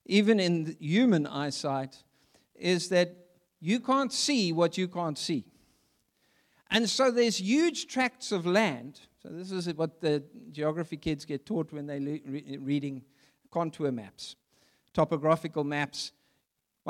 even 0.06 0.40
in 0.40 0.76
human 0.80 1.24
eyesight, 1.24 2.02
is 2.56 2.88
that 2.88 3.14
you 3.60 3.78
can't 3.78 4.12
see 4.12 4.52
what 4.52 4.76
you 4.76 4.88
can't 4.88 5.16
see. 5.16 5.44
And 6.68 6.90
so 6.90 7.12
there's 7.12 7.40
huge 7.40 7.86
tracts 7.86 8.32
of 8.32 8.46
land. 8.46 8.98
So 9.22 9.28
this 9.28 9.52
is 9.52 9.72
what 9.74 10.00
the 10.00 10.24
geography 10.50 10.96
kids 10.96 11.24
get 11.24 11.46
taught 11.46 11.72
when 11.72 11.86
they're 11.86 12.00
re- 12.00 12.58
reading 12.60 13.02
contour 13.52 13.92
maps, 13.92 14.34
topographical 14.92 15.62
maps 15.62 16.10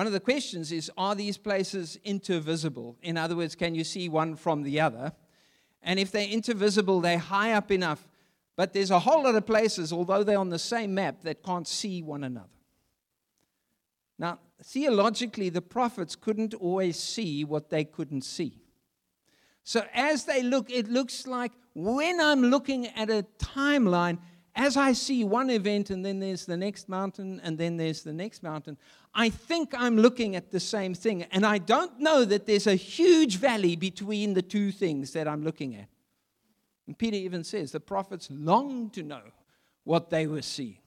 one 0.01 0.07
of 0.07 0.15
the 0.15 0.21
questions 0.21 0.73
is 0.73 0.91
Are 0.97 1.15
these 1.15 1.37
places 1.37 1.99
intervisible? 2.07 2.95
In 3.03 3.19
other 3.19 3.37
words, 3.37 3.55
can 3.55 3.75
you 3.75 3.85
see 3.85 4.09
one 4.09 4.35
from 4.35 4.63
the 4.63 4.81
other? 4.81 5.13
And 5.83 6.01
if 6.01 6.11
they're 6.11 6.27
intervisible, 6.27 7.03
they're 7.03 7.19
high 7.19 7.53
up 7.53 7.71
enough. 7.71 8.09
But 8.57 8.73
there's 8.73 8.91
a 8.91 9.01
whole 9.01 9.25
lot 9.25 9.35
of 9.35 9.45
places, 9.45 9.93
although 9.93 10.23
they're 10.25 10.39
on 10.39 10.49
the 10.49 10.59
same 10.59 10.95
map, 10.95 11.21
that 11.25 11.43
can't 11.43 11.69
see 11.69 12.01
one 12.01 12.25
another. 12.25 12.49
Now, 14.19 14.39
theologically, 14.65 15.51
the 15.51 15.61
prophets 15.61 16.17
couldn't 16.17 16.55
always 16.55 16.99
see 16.99 17.45
what 17.45 17.69
they 17.69 17.85
couldn't 17.85 18.23
see. 18.23 18.63
So 19.65 19.85
as 19.93 20.25
they 20.25 20.43
look, 20.43 20.71
it 20.71 20.89
looks 20.89 21.27
like 21.27 21.53
when 21.75 22.23
I'm 22.23 22.45
looking 22.45 22.87
at 22.87 23.11
a 23.11 23.27
timeline, 23.37 24.17
as 24.55 24.77
I 24.77 24.93
see 24.93 25.25
one 25.25 25.51
event 25.51 25.91
and 25.91 26.05
then 26.05 26.21
there's 26.21 26.47
the 26.47 26.57
next 26.57 26.89
mountain 26.89 27.41
and 27.45 27.57
then 27.57 27.77
there's 27.77 28.03
the 28.03 28.13
next 28.13 28.43
mountain, 28.43 28.77
I 29.15 29.29
think 29.29 29.75
I'm 29.77 29.97
looking 29.97 30.37
at 30.37 30.51
the 30.51 30.61
same 30.61 30.95
thing. 30.95 31.25
And 31.25 31.45
I 31.45 31.59
don't 31.59 31.99
know 31.99 32.25
that 32.25 32.47
there's 32.47 32.67
a 32.67 32.75
huge 32.75 33.37
valley 33.37 33.77
between 33.77 34.35
the 34.35 34.43
two 34.43 34.71
things 34.71 35.13
that 35.13 35.27
I'm 35.27 35.43
looking 35.43 35.75
at. 35.75 35.89
And 36.87 36.97
Peter 36.97 37.17
even 37.17 37.45
says 37.45 37.73
the 37.73 37.81
prophets 37.81 38.29
longed 38.31 38.93
to 38.95 39.03
know 39.03 39.23
what 39.85 40.11
they 40.11 40.27
were 40.27 40.43
seeing. 40.43 40.79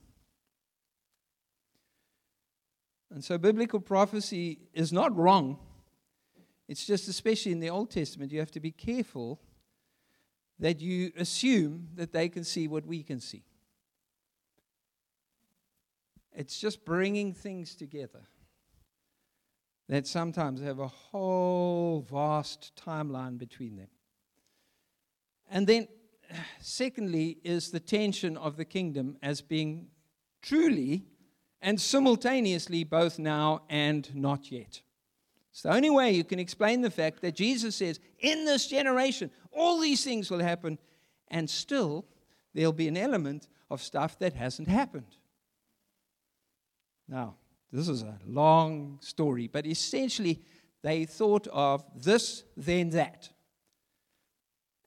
And 3.13 3.24
so 3.24 3.38
biblical 3.38 3.80
prophecy 3.80 4.59
is 4.74 4.91
not 4.91 5.15
wrong. 5.15 5.59
It's 6.67 6.86
just, 6.86 7.07
especially 7.07 7.51
in 7.51 7.59
the 7.59 7.69
Old 7.69 7.91
Testament, 7.91 8.32
you 8.32 8.39
have 8.39 8.51
to 8.51 8.59
be 8.59 8.71
careful 8.71 9.39
that 10.59 10.80
you 10.82 11.11
assume 11.17 11.89
that 11.95 12.11
they 12.11 12.30
can 12.30 12.43
see 12.43 12.67
what 12.67 12.86
we 12.86 13.03
can 13.03 13.19
see. 13.19 13.43
It's 16.36 16.60
just 16.60 16.84
bringing 16.84 17.34
things 17.34 17.76
together 17.76 18.22
that 19.90 20.08
sometimes 20.08 20.62
have 20.62 20.80
a 20.80 20.88
whole 20.88 22.06
vast 22.10 22.72
timeline 22.76 23.38
between 23.38 23.76
them. 23.76 23.90
And 25.50 25.68
then, 25.68 25.88
secondly, 26.60 27.38
is 27.44 27.70
the 27.70 27.80
tension 27.80 28.38
of 28.38 28.58
the 28.58 28.66
kingdom 28.66 29.18
as 29.22 29.42
being 29.42 29.88
truly 30.42 31.06
and 31.62 31.80
simultaneously 31.80 32.84
both 32.84 33.20
now 33.20 33.62
and 33.70 34.14
not 34.16 34.52
yet. 34.52 34.82
It's 35.52 35.62
the 35.62 35.74
only 35.74 35.92
way 35.92 36.12
you 36.12 36.24
can 36.24 36.40
explain 36.40 36.82
the 36.82 36.90
fact 36.90 37.22
that 37.22 37.36
Jesus 37.36 37.76
says, 37.76 38.00
in 38.20 38.46
this 38.46 38.68
generation, 38.68 39.30
all 39.52 39.80
these 39.80 40.04
things 40.04 40.32
will 40.32 40.40
happen, 40.40 40.80
and 41.28 41.48
still 41.48 42.06
there'll 42.56 42.74
be 42.74 42.88
an 42.88 42.98
element 42.98 43.48
of 43.70 43.82
stuff 43.82 44.18
that 44.20 44.34
hasn't 44.34 44.68
happened. 44.68 45.18
Now, 47.14 47.36
this 47.72 47.89
is 47.89 48.01
a 48.01 48.18
long 48.26 48.97
story, 48.99 49.47
but 49.47 49.68
essentially, 49.68 50.41
they 50.82 51.05
thought 51.05 51.47
of 51.53 51.84
this, 51.95 52.43
then 52.57 52.89
that. 52.89 53.30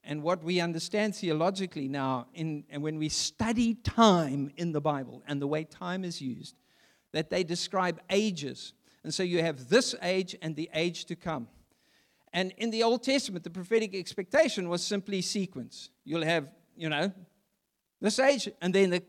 And 0.02 0.24
what 0.24 0.42
we 0.42 0.58
understand 0.58 1.14
theologically 1.14 1.86
now, 1.86 2.26
in, 2.34 2.64
and 2.68 2.82
when 2.82 2.98
we 2.98 3.10
study 3.10 3.74
time 3.74 4.50
in 4.56 4.72
the 4.72 4.80
Bible 4.80 5.22
and 5.28 5.40
the 5.40 5.46
way 5.46 5.62
time 5.62 6.02
is 6.02 6.20
used, 6.20 6.56
that 7.12 7.30
they 7.30 7.44
describe 7.44 8.00
ages. 8.10 8.72
And 9.04 9.14
so 9.14 9.22
you 9.22 9.40
have 9.40 9.68
this 9.68 9.94
age 10.02 10.34
and 10.42 10.56
the 10.56 10.68
age 10.74 11.04
to 11.04 11.14
come. 11.14 11.46
And 12.32 12.52
in 12.56 12.72
the 12.72 12.82
Old 12.82 13.04
Testament, 13.04 13.44
the 13.44 13.50
prophetic 13.50 13.94
expectation 13.94 14.68
was 14.68 14.82
simply 14.82 15.22
sequence. 15.22 15.90
You'll 16.04 16.24
have, 16.24 16.48
you 16.76 16.88
know, 16.88 17.12
this 18.00 18.18
age, 18.18 18.48
and 18.60 18.74
then 18.74 18.90
the, 18.90 19.02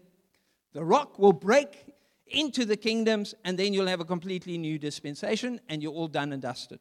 the 0.73 0.83
rock 0.83 1.17
will 1.17 1.33
break 1.33 1.95
into 2.29 2.65
the 2.65 2.77
kingdoms, 2.77 3.33
and 3.43 3.57
then 3.57 3.73
you'll 3.73 3.87
have 3.87 3.99
a 3.99 4.05
completely 4.05 4.57
new 4.57 4.77
dispensation, 4.77 5.59
and 5.69 5.81
you're 5.81 5.93
all 5.93 6.07
done 6.07 6.33
and 6.33 6.41
dusted. 6.41 6.79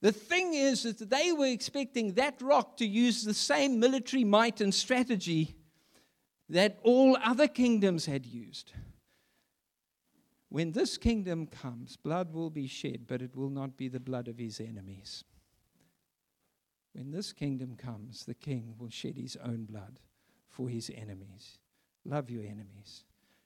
The 0.00 0.12
thing 0.12 0.54
is 0.54 0.82
that 0.82 1.10
they 1.10 1.32
were 1.32 1.46
expecting 1.46 2.14
that 2.14 2.42
rock 2.42 2.76
to 2.78 2.86
use 2.86 3.22
the 3.22 3.34
same 3.34 3.78
military 3.78 4.24
might 4.24 4.60
and 4.60 4.74
strategy 4.74 5.56
that 6.48 6.78
all 6.82 7.16
other 7.24 7.46
kingdoms 7.46 8.06
had 8.06 8.26
used. 8.26 8.72
When 10.48 10.72
this 10.72 10.98
kingdom 10.98 11.46
comes, 11.46 11.96
blood 11.96 12.32
will 12.32 12.50
be 12.50 12.66
shed, 12.66 13.06
but 13.06 13.22
it 13.22 13.36
will 13.36 13.48
not 13.48 13.76
be 13.76 13.88
the 13.88 14.00
blood 14.00 14.28
of 14.28 14.38
his 14.38 14.60
enemies. 14.60 15.24
When 16.92 17.10
this 17.10 17.32
kingdom 17.32 17.76
comes, 17.76 18.26
the 18.26 18.34
king 18.34 18.74
will 18.78 18.90
shed 18.90 19.16
his 19.16 19.36
own 19.36 19.64
blood 19.64 20.00
for 20.50 20.68
his 20.68 20.90
enemies. 20.94 21.58
Love 22.04 22.28
your 22.28 22.42
enemies 22.42 23.04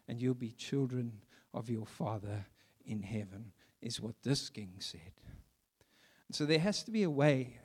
and 0.08 0.20
you'll 0.20 0.34
be 0.34 0.52
children 0.52 1.12
of 1.52 1.68
your 1.70 1.86
Father 1.86 2.46
in 2.84 3.02
heaven, 3.02 3.52
is 3.82 4.00
what 4.00 4.14
this 4.22 4.48
king 4.48 4.74
said. 4.78 5.12
So 6.32 6.44
there 6.44 6.58
has 6.58 6.82
to 6.84 6.90
be 6.90 7.02
a 7.02 7.10
way 7.10 7.58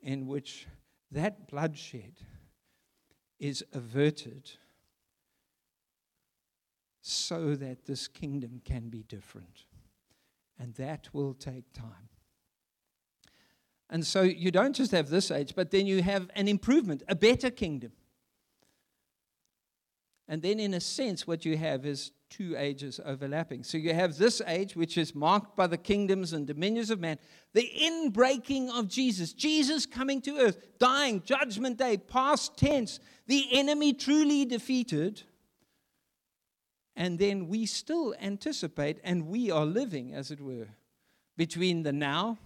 in 0.00 0.26
which 0.26 0.66
that 1.10 1.48
bloodshed 1.48 2.14
is 3.38 3.64
averted 3.72 4.50
so 7.00 7.54
that 7.54 7.86
this 7.86 8.08
kingdom 8.08 8.60
can 8.64 8.88
be 8.88 9.04
different. 9.04 9.66
And 10.58 10.74
that 10.74 11.08
will 11.12 11.34
take 11.34 11.72
time. 11.72 12.08
And 13.88 14.04
so 14.04 14.22
you 14.22 14.50
don't 14.50 14.74
just 14.74 14.90
have 14.90 15.08
this 15.08 15.30
age, 15.30 15.54
but 15.54 15.70
then 15.70 15.86
you 15.86 16.02
have 16.02 16.28
an 16.34 16.48
improvement, 16.48 17.02
a 17.08 17.14
better 17.14 17.50
kingdom. 17.50 17.92
And 20.28 20.42
then, 20.42 20.58
in 20.58 20.74
a 20.74 20.80
sense, 20.80 21.26
what 21.26 21.44
you 21.44 21.56
have 21.56 21.86
is 21.86 22.10
two 22.30 22.56
ages 22.58 23.00
overlapping. 23.04 23.62
So 23.62 23.78
you 23.78 23.94
have 23.94 24.18
this 24.18 24.42
age, 24.46 24.74
which 24.74 24.98
is 24.98 25.14
marked 25.14 25.56
by 25.56 25.68
the 25.68 25.78
kingdoms 25.78 26.32
and 26.32 26.46
dominions 26.46 26.90
of 26.90 26.98
man, 26.98 27.18
the 27.52 27.70
inbreaking 27.80 28.68
of 28.70 28.88
Jesus, 28.88 29.32
Jesus 29.32 29.86
coming 29.86 30.20
to 30.22 30.38
earth, 30.38 30.78
dying, 30.78 31.22
judgment 31.24 31.78
day, 31.78 31.96
past 31.96 32.56
tense, 32.56 32.98
the 33.28 33.46
enemy 33.52 33.92
truly 33.92 34.44
defeated. 34.44 35.22
And 36.96 37.18
then 37.18 37.46
we 37.46 37.66
still 37.66 38.14
anticipate, 38.20 38.98
and 39.04 39.28
we 39.28 39.50
are 39.52 39.66
living, 39.66 40.12
as 40.12 40.32
it 40.32 40.40
were, 40.40 40.68
between 41.36 41.84
the 41.84 41.92
now 41.92 42.38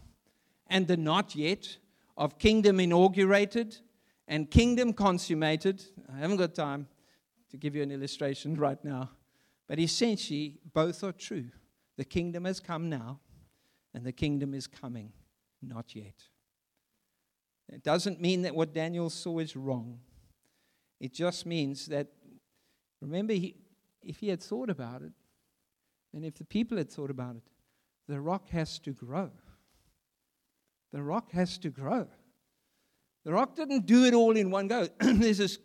and 0.66 0.86
the 0.86 0.96
not 0.96 1.34
yet 1.34 1.78
of 2.16 2.38
kingdom 2.38 2.78
inaugurated 2.78 3.78
and 4.28 4.50
kingdom 4.50 4.92
consummated. 4.92 5.82
I 6.12 6.18
haven't 6.18 6.36
got 6.36 6.54
time 6.54 6.86
to 7.50 7.56
give 7.56 7.74
you 7.74 7.82
an 7.82 7.90
illustration 7.90 8.54
right 8.58 8.82
now. 8.84 9.10
But 9.68 9.78
essentially, 9.78 10.58
both 10.72 11.04
are 11.04 11.12
true. 11.12 11.46
The 11.96 12.04
kingdom 12.04 12.44
has 12.44 12.60
come 12.60 12.88
now, 12.88 13.20
and 13.94 14.04
the 14.04 14.12
kingdom 14.12 14.54
is 14.54 14.66
coming 14.66 15.12
not 15.62 15.94
yet. 15.94 16.24
It 17.68 17.84
doesn't 17.84 18.20
mean 18.20 18.42
that 18.42 18.54
what 18.54 18.72
Daniel 18.72 19.10
saw 19.10 19.38
is 19.38 19.54
wrong. 19.54 20.00
It 20.98 21.12
just 21.12 21.46
means 21.46 21.86
that, 21.86 22.08
remember, 23.00 23.32
he, 23.32 23.56
if 24.02 24.18
he 24.18 24.28
had 24.28 24.42
thought 24.42 24.70
about 24.70 25.02
it, 25.02 25.12
and 26.12 26.24
if 26.24 26.34
the 26.34 26.44
people 26.44 26.78
had 26.78 26.90
thought 26.90 27.10
about 27.10 27.36
it, 27.36 27.42
the 28.08 28.20
rock 28.20 28.48
has 28.50 28.78
to 28.80 28.92
grow. 28.92 29.30
The 30.92 31.02
rock 31.02 31.30
has 31.30 31.58
to 31.58 31.70
grow. 31.70 32.08
The 33.24 33.32
rock 33.32 33.54
didn't 33.54 33.86
do 33.86 34.04
it 34.04 34.14
all 34.14 34.36
in 34.36 34.50
one 34.50 34.66
go. 34.66 34.88
There's 35.00 35.38
this 35.38 35.58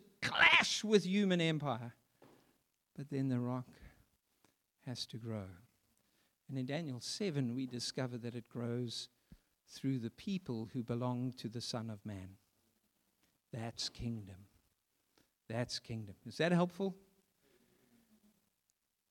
clash 0.56 0.84
with 0.84 1.04
human 1.04 1.40
empire. 1.40 1.94
But 2.96 3.10
then 3.10 3.28
the 3.28 3.38
rock 3.38 3.66
has 4.86 5.06
to 5.06 5.18
grow. 5.18 5.48
And 6.48 6.58
in 6.58 6.66
Daniel 6.66 7.00
7, 7.00 7.54
we 7.54 7.66
discover 7.66 8.16
that 8.18 8.34
it 8.34 8.48
grows 8.48 9.08
through 9.68 9.98
the 9.98 10.10
people 10.10 10.68
who 10.72 10.82
belong 10.82 11.32
to 11.38 11.48
the 11.48 11.60
Son 11.60 11.90
of 11.90 12.04
Man. 12.06 12.36
That's 13.52 13.88
kingdom. 13.88 14.36
That's 15.48 15.78
kingdom. 15.78 16.14
Is 16.26 16.38
that 16.38 16.52
helpful? 16.52 16.94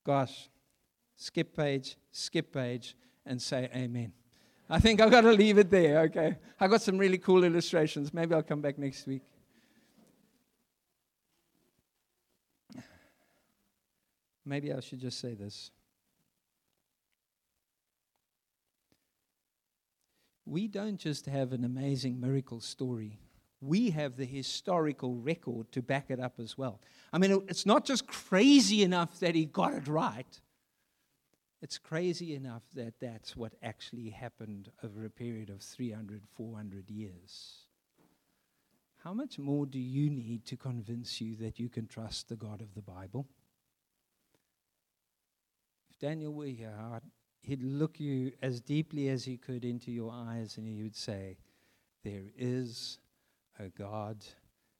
Gosh, 0.06 0.50
skip 1.16 1.56
page, 1.56 1.98
skip 2.12 2.54
page, 2.54 2.96
and 3.26 3.42
say 3.42 3.70
amen. 3.76 4.14
I 4.70 4.80
think 4.80 5.02
I've 5.02 5.12
got 5.12 5.22
to 5.22 5.32
leave 5.32 5.58
it 5.58 5.70
there, 5.70 6.02
okay? 6.02 6.38
I 6.60 6.68
got 6.68 6.82
some 6.82 6.98
really 6.98 7.18
cool 7.18 7.44
illustrations. 7.44 8.14
Maybe 8.14 8.34
I'll 8.34 8.44
come 8.44 8.62
back 8.62 8.78
next 8.78 9.06
week. 9.06 9.22
Maybe 14.46 14.72
I 14.72 14.80
should 14.80 15.00
just 15.00 15.20
say 15.20 15.34
this. 15.34 15.72
We 20.46 20.68
don't 20.68 20.98
just 20.98 21.26
have 21.26 21.54
an 21.54 21.64
amazing 21.64 22.20
miracle 22.20 22.60
story, 22.60 23.20
we 23.62 23.90
have 23.90 24.16
the 24.16 24.26
historical 24.26 25.16
record 25.16 25.72
to 25.72 25.82
back 25.82 26.06
it 26.10 26.20
up 26.20 26.40
as 26.40 26.56
well. 26.56 26.80
I 27.12 27.18
mean, 27.18 27.44
it's 27.48 27.66
not 27.66 27.84
just 27.84 28.06
crazy 28.06 28.84
enough 28.84 29.20
that 29.22 29.34
he 29.34 29.46
got 29.46 29.74
it 29.74 29.88
right, 29.88 30.40
it's 31.64 31.80
crazy 31.80 32.36
enough 32.36 32.62
that 32.76 33.00
that's 33.00 33.36
what 33.36 33.54
actually 33.64 34.12
happened 34.12 34.70
over 34.84 35.04
a 35.04 35.10
period 35.10 35.50
of 35.50 35.64
300, 35.64 36.22
400 36.36 36.92
years. 36.92 37.66
How 39.04 39.14
much 39.14 39.40
more 39.40 39.66
do 39.66 39.80
you 39.80 40.12
need 40.12 40.46
to 40.46 40.58
convince 40.58 41.20
you 41.22 41.36
that 41.38 41.60
you 41.60 41.70
can 41.70 41.88
trust 41.88 42.30
the 42.30 42.36
God 42.36 42.62
of 42.62 42.76
the 42.76 42.84
Bible? 42.84 43.26
If 45.96 46.00
Daniel 46.00 46.34
were 46.34 46.46
here, 46.46 46.74
uh, 46.78 47.00
he'd 47.42 47.64
look 47.64 48.00
you 48.00 48.34
as 48.42 48.60
deeply 48.60 49.08
as 49.08 49.24
he 49.24 49.38
could 49.38 49.64
into 49.64 49.92
your 49.92 50.12
eyes 50.12 50.58
and 50.58 50.68
he 50.68 50.84
would 50.84 50.96
say, 50.96 51.38
There 52.04 52.26
is 52.38 53.00
a 53.60 53.70
God 53.70 54.26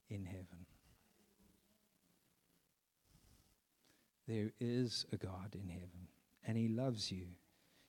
in 0.10 0.26
heaven. 0.26 0.66
There 4.28 4.52
is 4.60 5.06
a 5.14 5.18
God 5.18 5.54
in 5.54 5.70
heaven, 5.70 6.08
and 6.46 6.58
he 6.58 6.68
loves 6.68 7.12
you. 7.12 7.28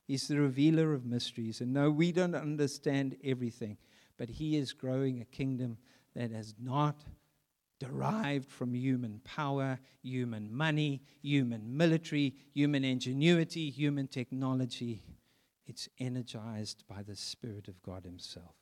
He's 0.06 0.28
the 0.28 0.38
revealer 0.38 0.92
of 0.92 1.04
mysteries. 1.04 1.60
And 1.60 1.72
no, 1.72 1.90
we 1.90 2.12
don't 2.12 2.34
understand 2.34 3.16
everything, 3.24 3.78
but 4.18 4.28
he 4.28 4.56
is 4.56 4.72
growing 4.72 5.20
a 5.20 5.24
kingdom 5.24 5.78
that 6.14 6.30
has 6.30 6.54
not 6.62 7.04
derived 7.78 8.50
from 8.50 8.74
human 8.74 9.20
power, 9.24 9.78
human 10.02 10.54
money, 10.54 11.02
human 11.22 11.76
military, 11.76 12.34
human 12.54 12.84
ingenuity, 12.84 13.70
human 13.70 14.06
technology. 14.06 15.02
It's 15.66 15.88
energized 15.98 16.84
by 16.88 17.02
the 17.02 17.16
Spirit 17.16 17.68
of 17.68 17.82
God 17.82 18.04
Himself. 18.04 18.54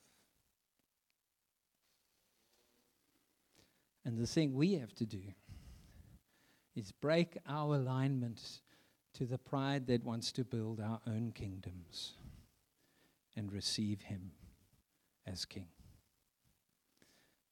And 4.05 4.19
the 4.19 4.27
thing 4.27 4.55
we 4.55 4.75
have 4.75 4.95
to 4.97 5.07
do 5.07 5.23
is 6.75 6.93
break 6.93 7.39
our 7.49 7.77
alignment 7.77 8.61
to 9.15 9.25
the 9.25 9.39
pride 9.39 9.87
that 9.87 10.05
wants 10.05 10.33
to 10.33 10.45
build 10.45 10.81
our 10.81 11.01
own 11.07 11.33
kingdoms 11.33 12.15
and 13.37 13.53
receive 13.53 14.03
Him 14.03 14.33
as 15.27 15.45
King. 15.45 15.74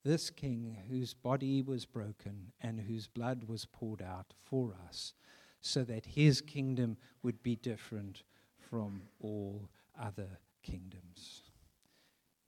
This 0.05 0.31
King, 0.31 0.79
whose 0.89 1.15
body 1.15 1.63
was 1.63 1.85
broken 1.85 2.53
and 2.61 2.81
whose 2.81 3.07
blood 3.07 3.45
was 3.45 3.67
poured 3.67 4.03
out 4.03 4.35
for 4.43 4.75
us, 4.89 5.15
so 5.61 5.85
that 5.85 6.07
His 6.07 6.41
kingdom 6.41 6.97
would 7.23 7.43
be 7.43 7.55
different 7.55 8.25
from 8.59 9.03
all 9.21 9.69
other 10.01 10.41
kingdoms. 10.63 11.43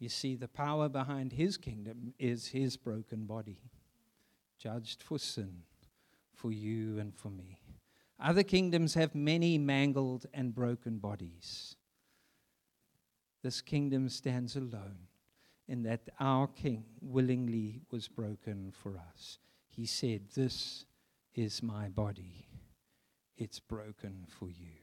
You 0.01 0.09
see, 0.09 0.35
the 0.35 0.49
power 0.49 0.89
behind 0.89 1.33
His 1.33 1.57
kingdom 1.57 2.15
is 2.19 2.49
His 2.49 2.77
broken 2.77 3.27
body 3.27 3.71
judged 4.59 5.03
for 5.03 5.19
sin 5.19 5.63
for 6.33 6.51
you 6.51 6.99
and 6.99 7.15
for 7.15 7.31
me. 7.31 7.61
Other 8.19 8.43
kingdoms 8.43 8.95
have 8.95 9.15
many 9.15 9.59
mangled 9.59 10.27
and 10.35 10.55
broken 10.55 10.99
bodies. 10.99 11.77
This 13.43 13.61
kingdom 13.61 14.09
stands 14.09 14.57
alone 14.57 15.09
in 15.69 15.83
that 15.85 16.09
our 16.21 16.47
King 16.47 16.85
willingly 17.01 17.81
was 17.91 18.09
broken 18.09 18.73
for 18.83 18.97
us. 18.97 19.39
He 19.69 19.87
said, 19.87 20.23
This 20.35 20.85
is 21.35 21.63
my 21.63 21.89
body, 21.89 22.47
it's 23.37 23.61
broken 23.61 24.27
for 24.29 24.49
you. 24.49 24.77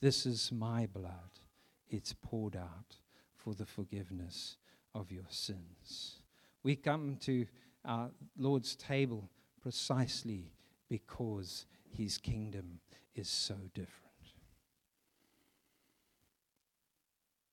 This 0.00 0.26
is 0.26 0.50
my 0.52 0.86
blood, 0.86 1.40
it's 1.88 2.14
poured 2.14 2.56
out 2.56 2.96
for 3.34 3.54
the 3.54 3.66
forgiveness 3.66 4.56
of 4.94 5.10
your 5.10 5.26
sins. 5.28 6.22
We 6.62 6.76
come 6.76 7.16
to 7.22 7.46
our 7.84 8.10
Lord's 8.36 8.76
table 8.76 9.30
precisely 9.60 10.52
because 10.88 11.66
his 11.88 12.18
kingdom 12.18 12.80
is 13.14 13.28
so 13.28 13.56
different. 13.74 14.09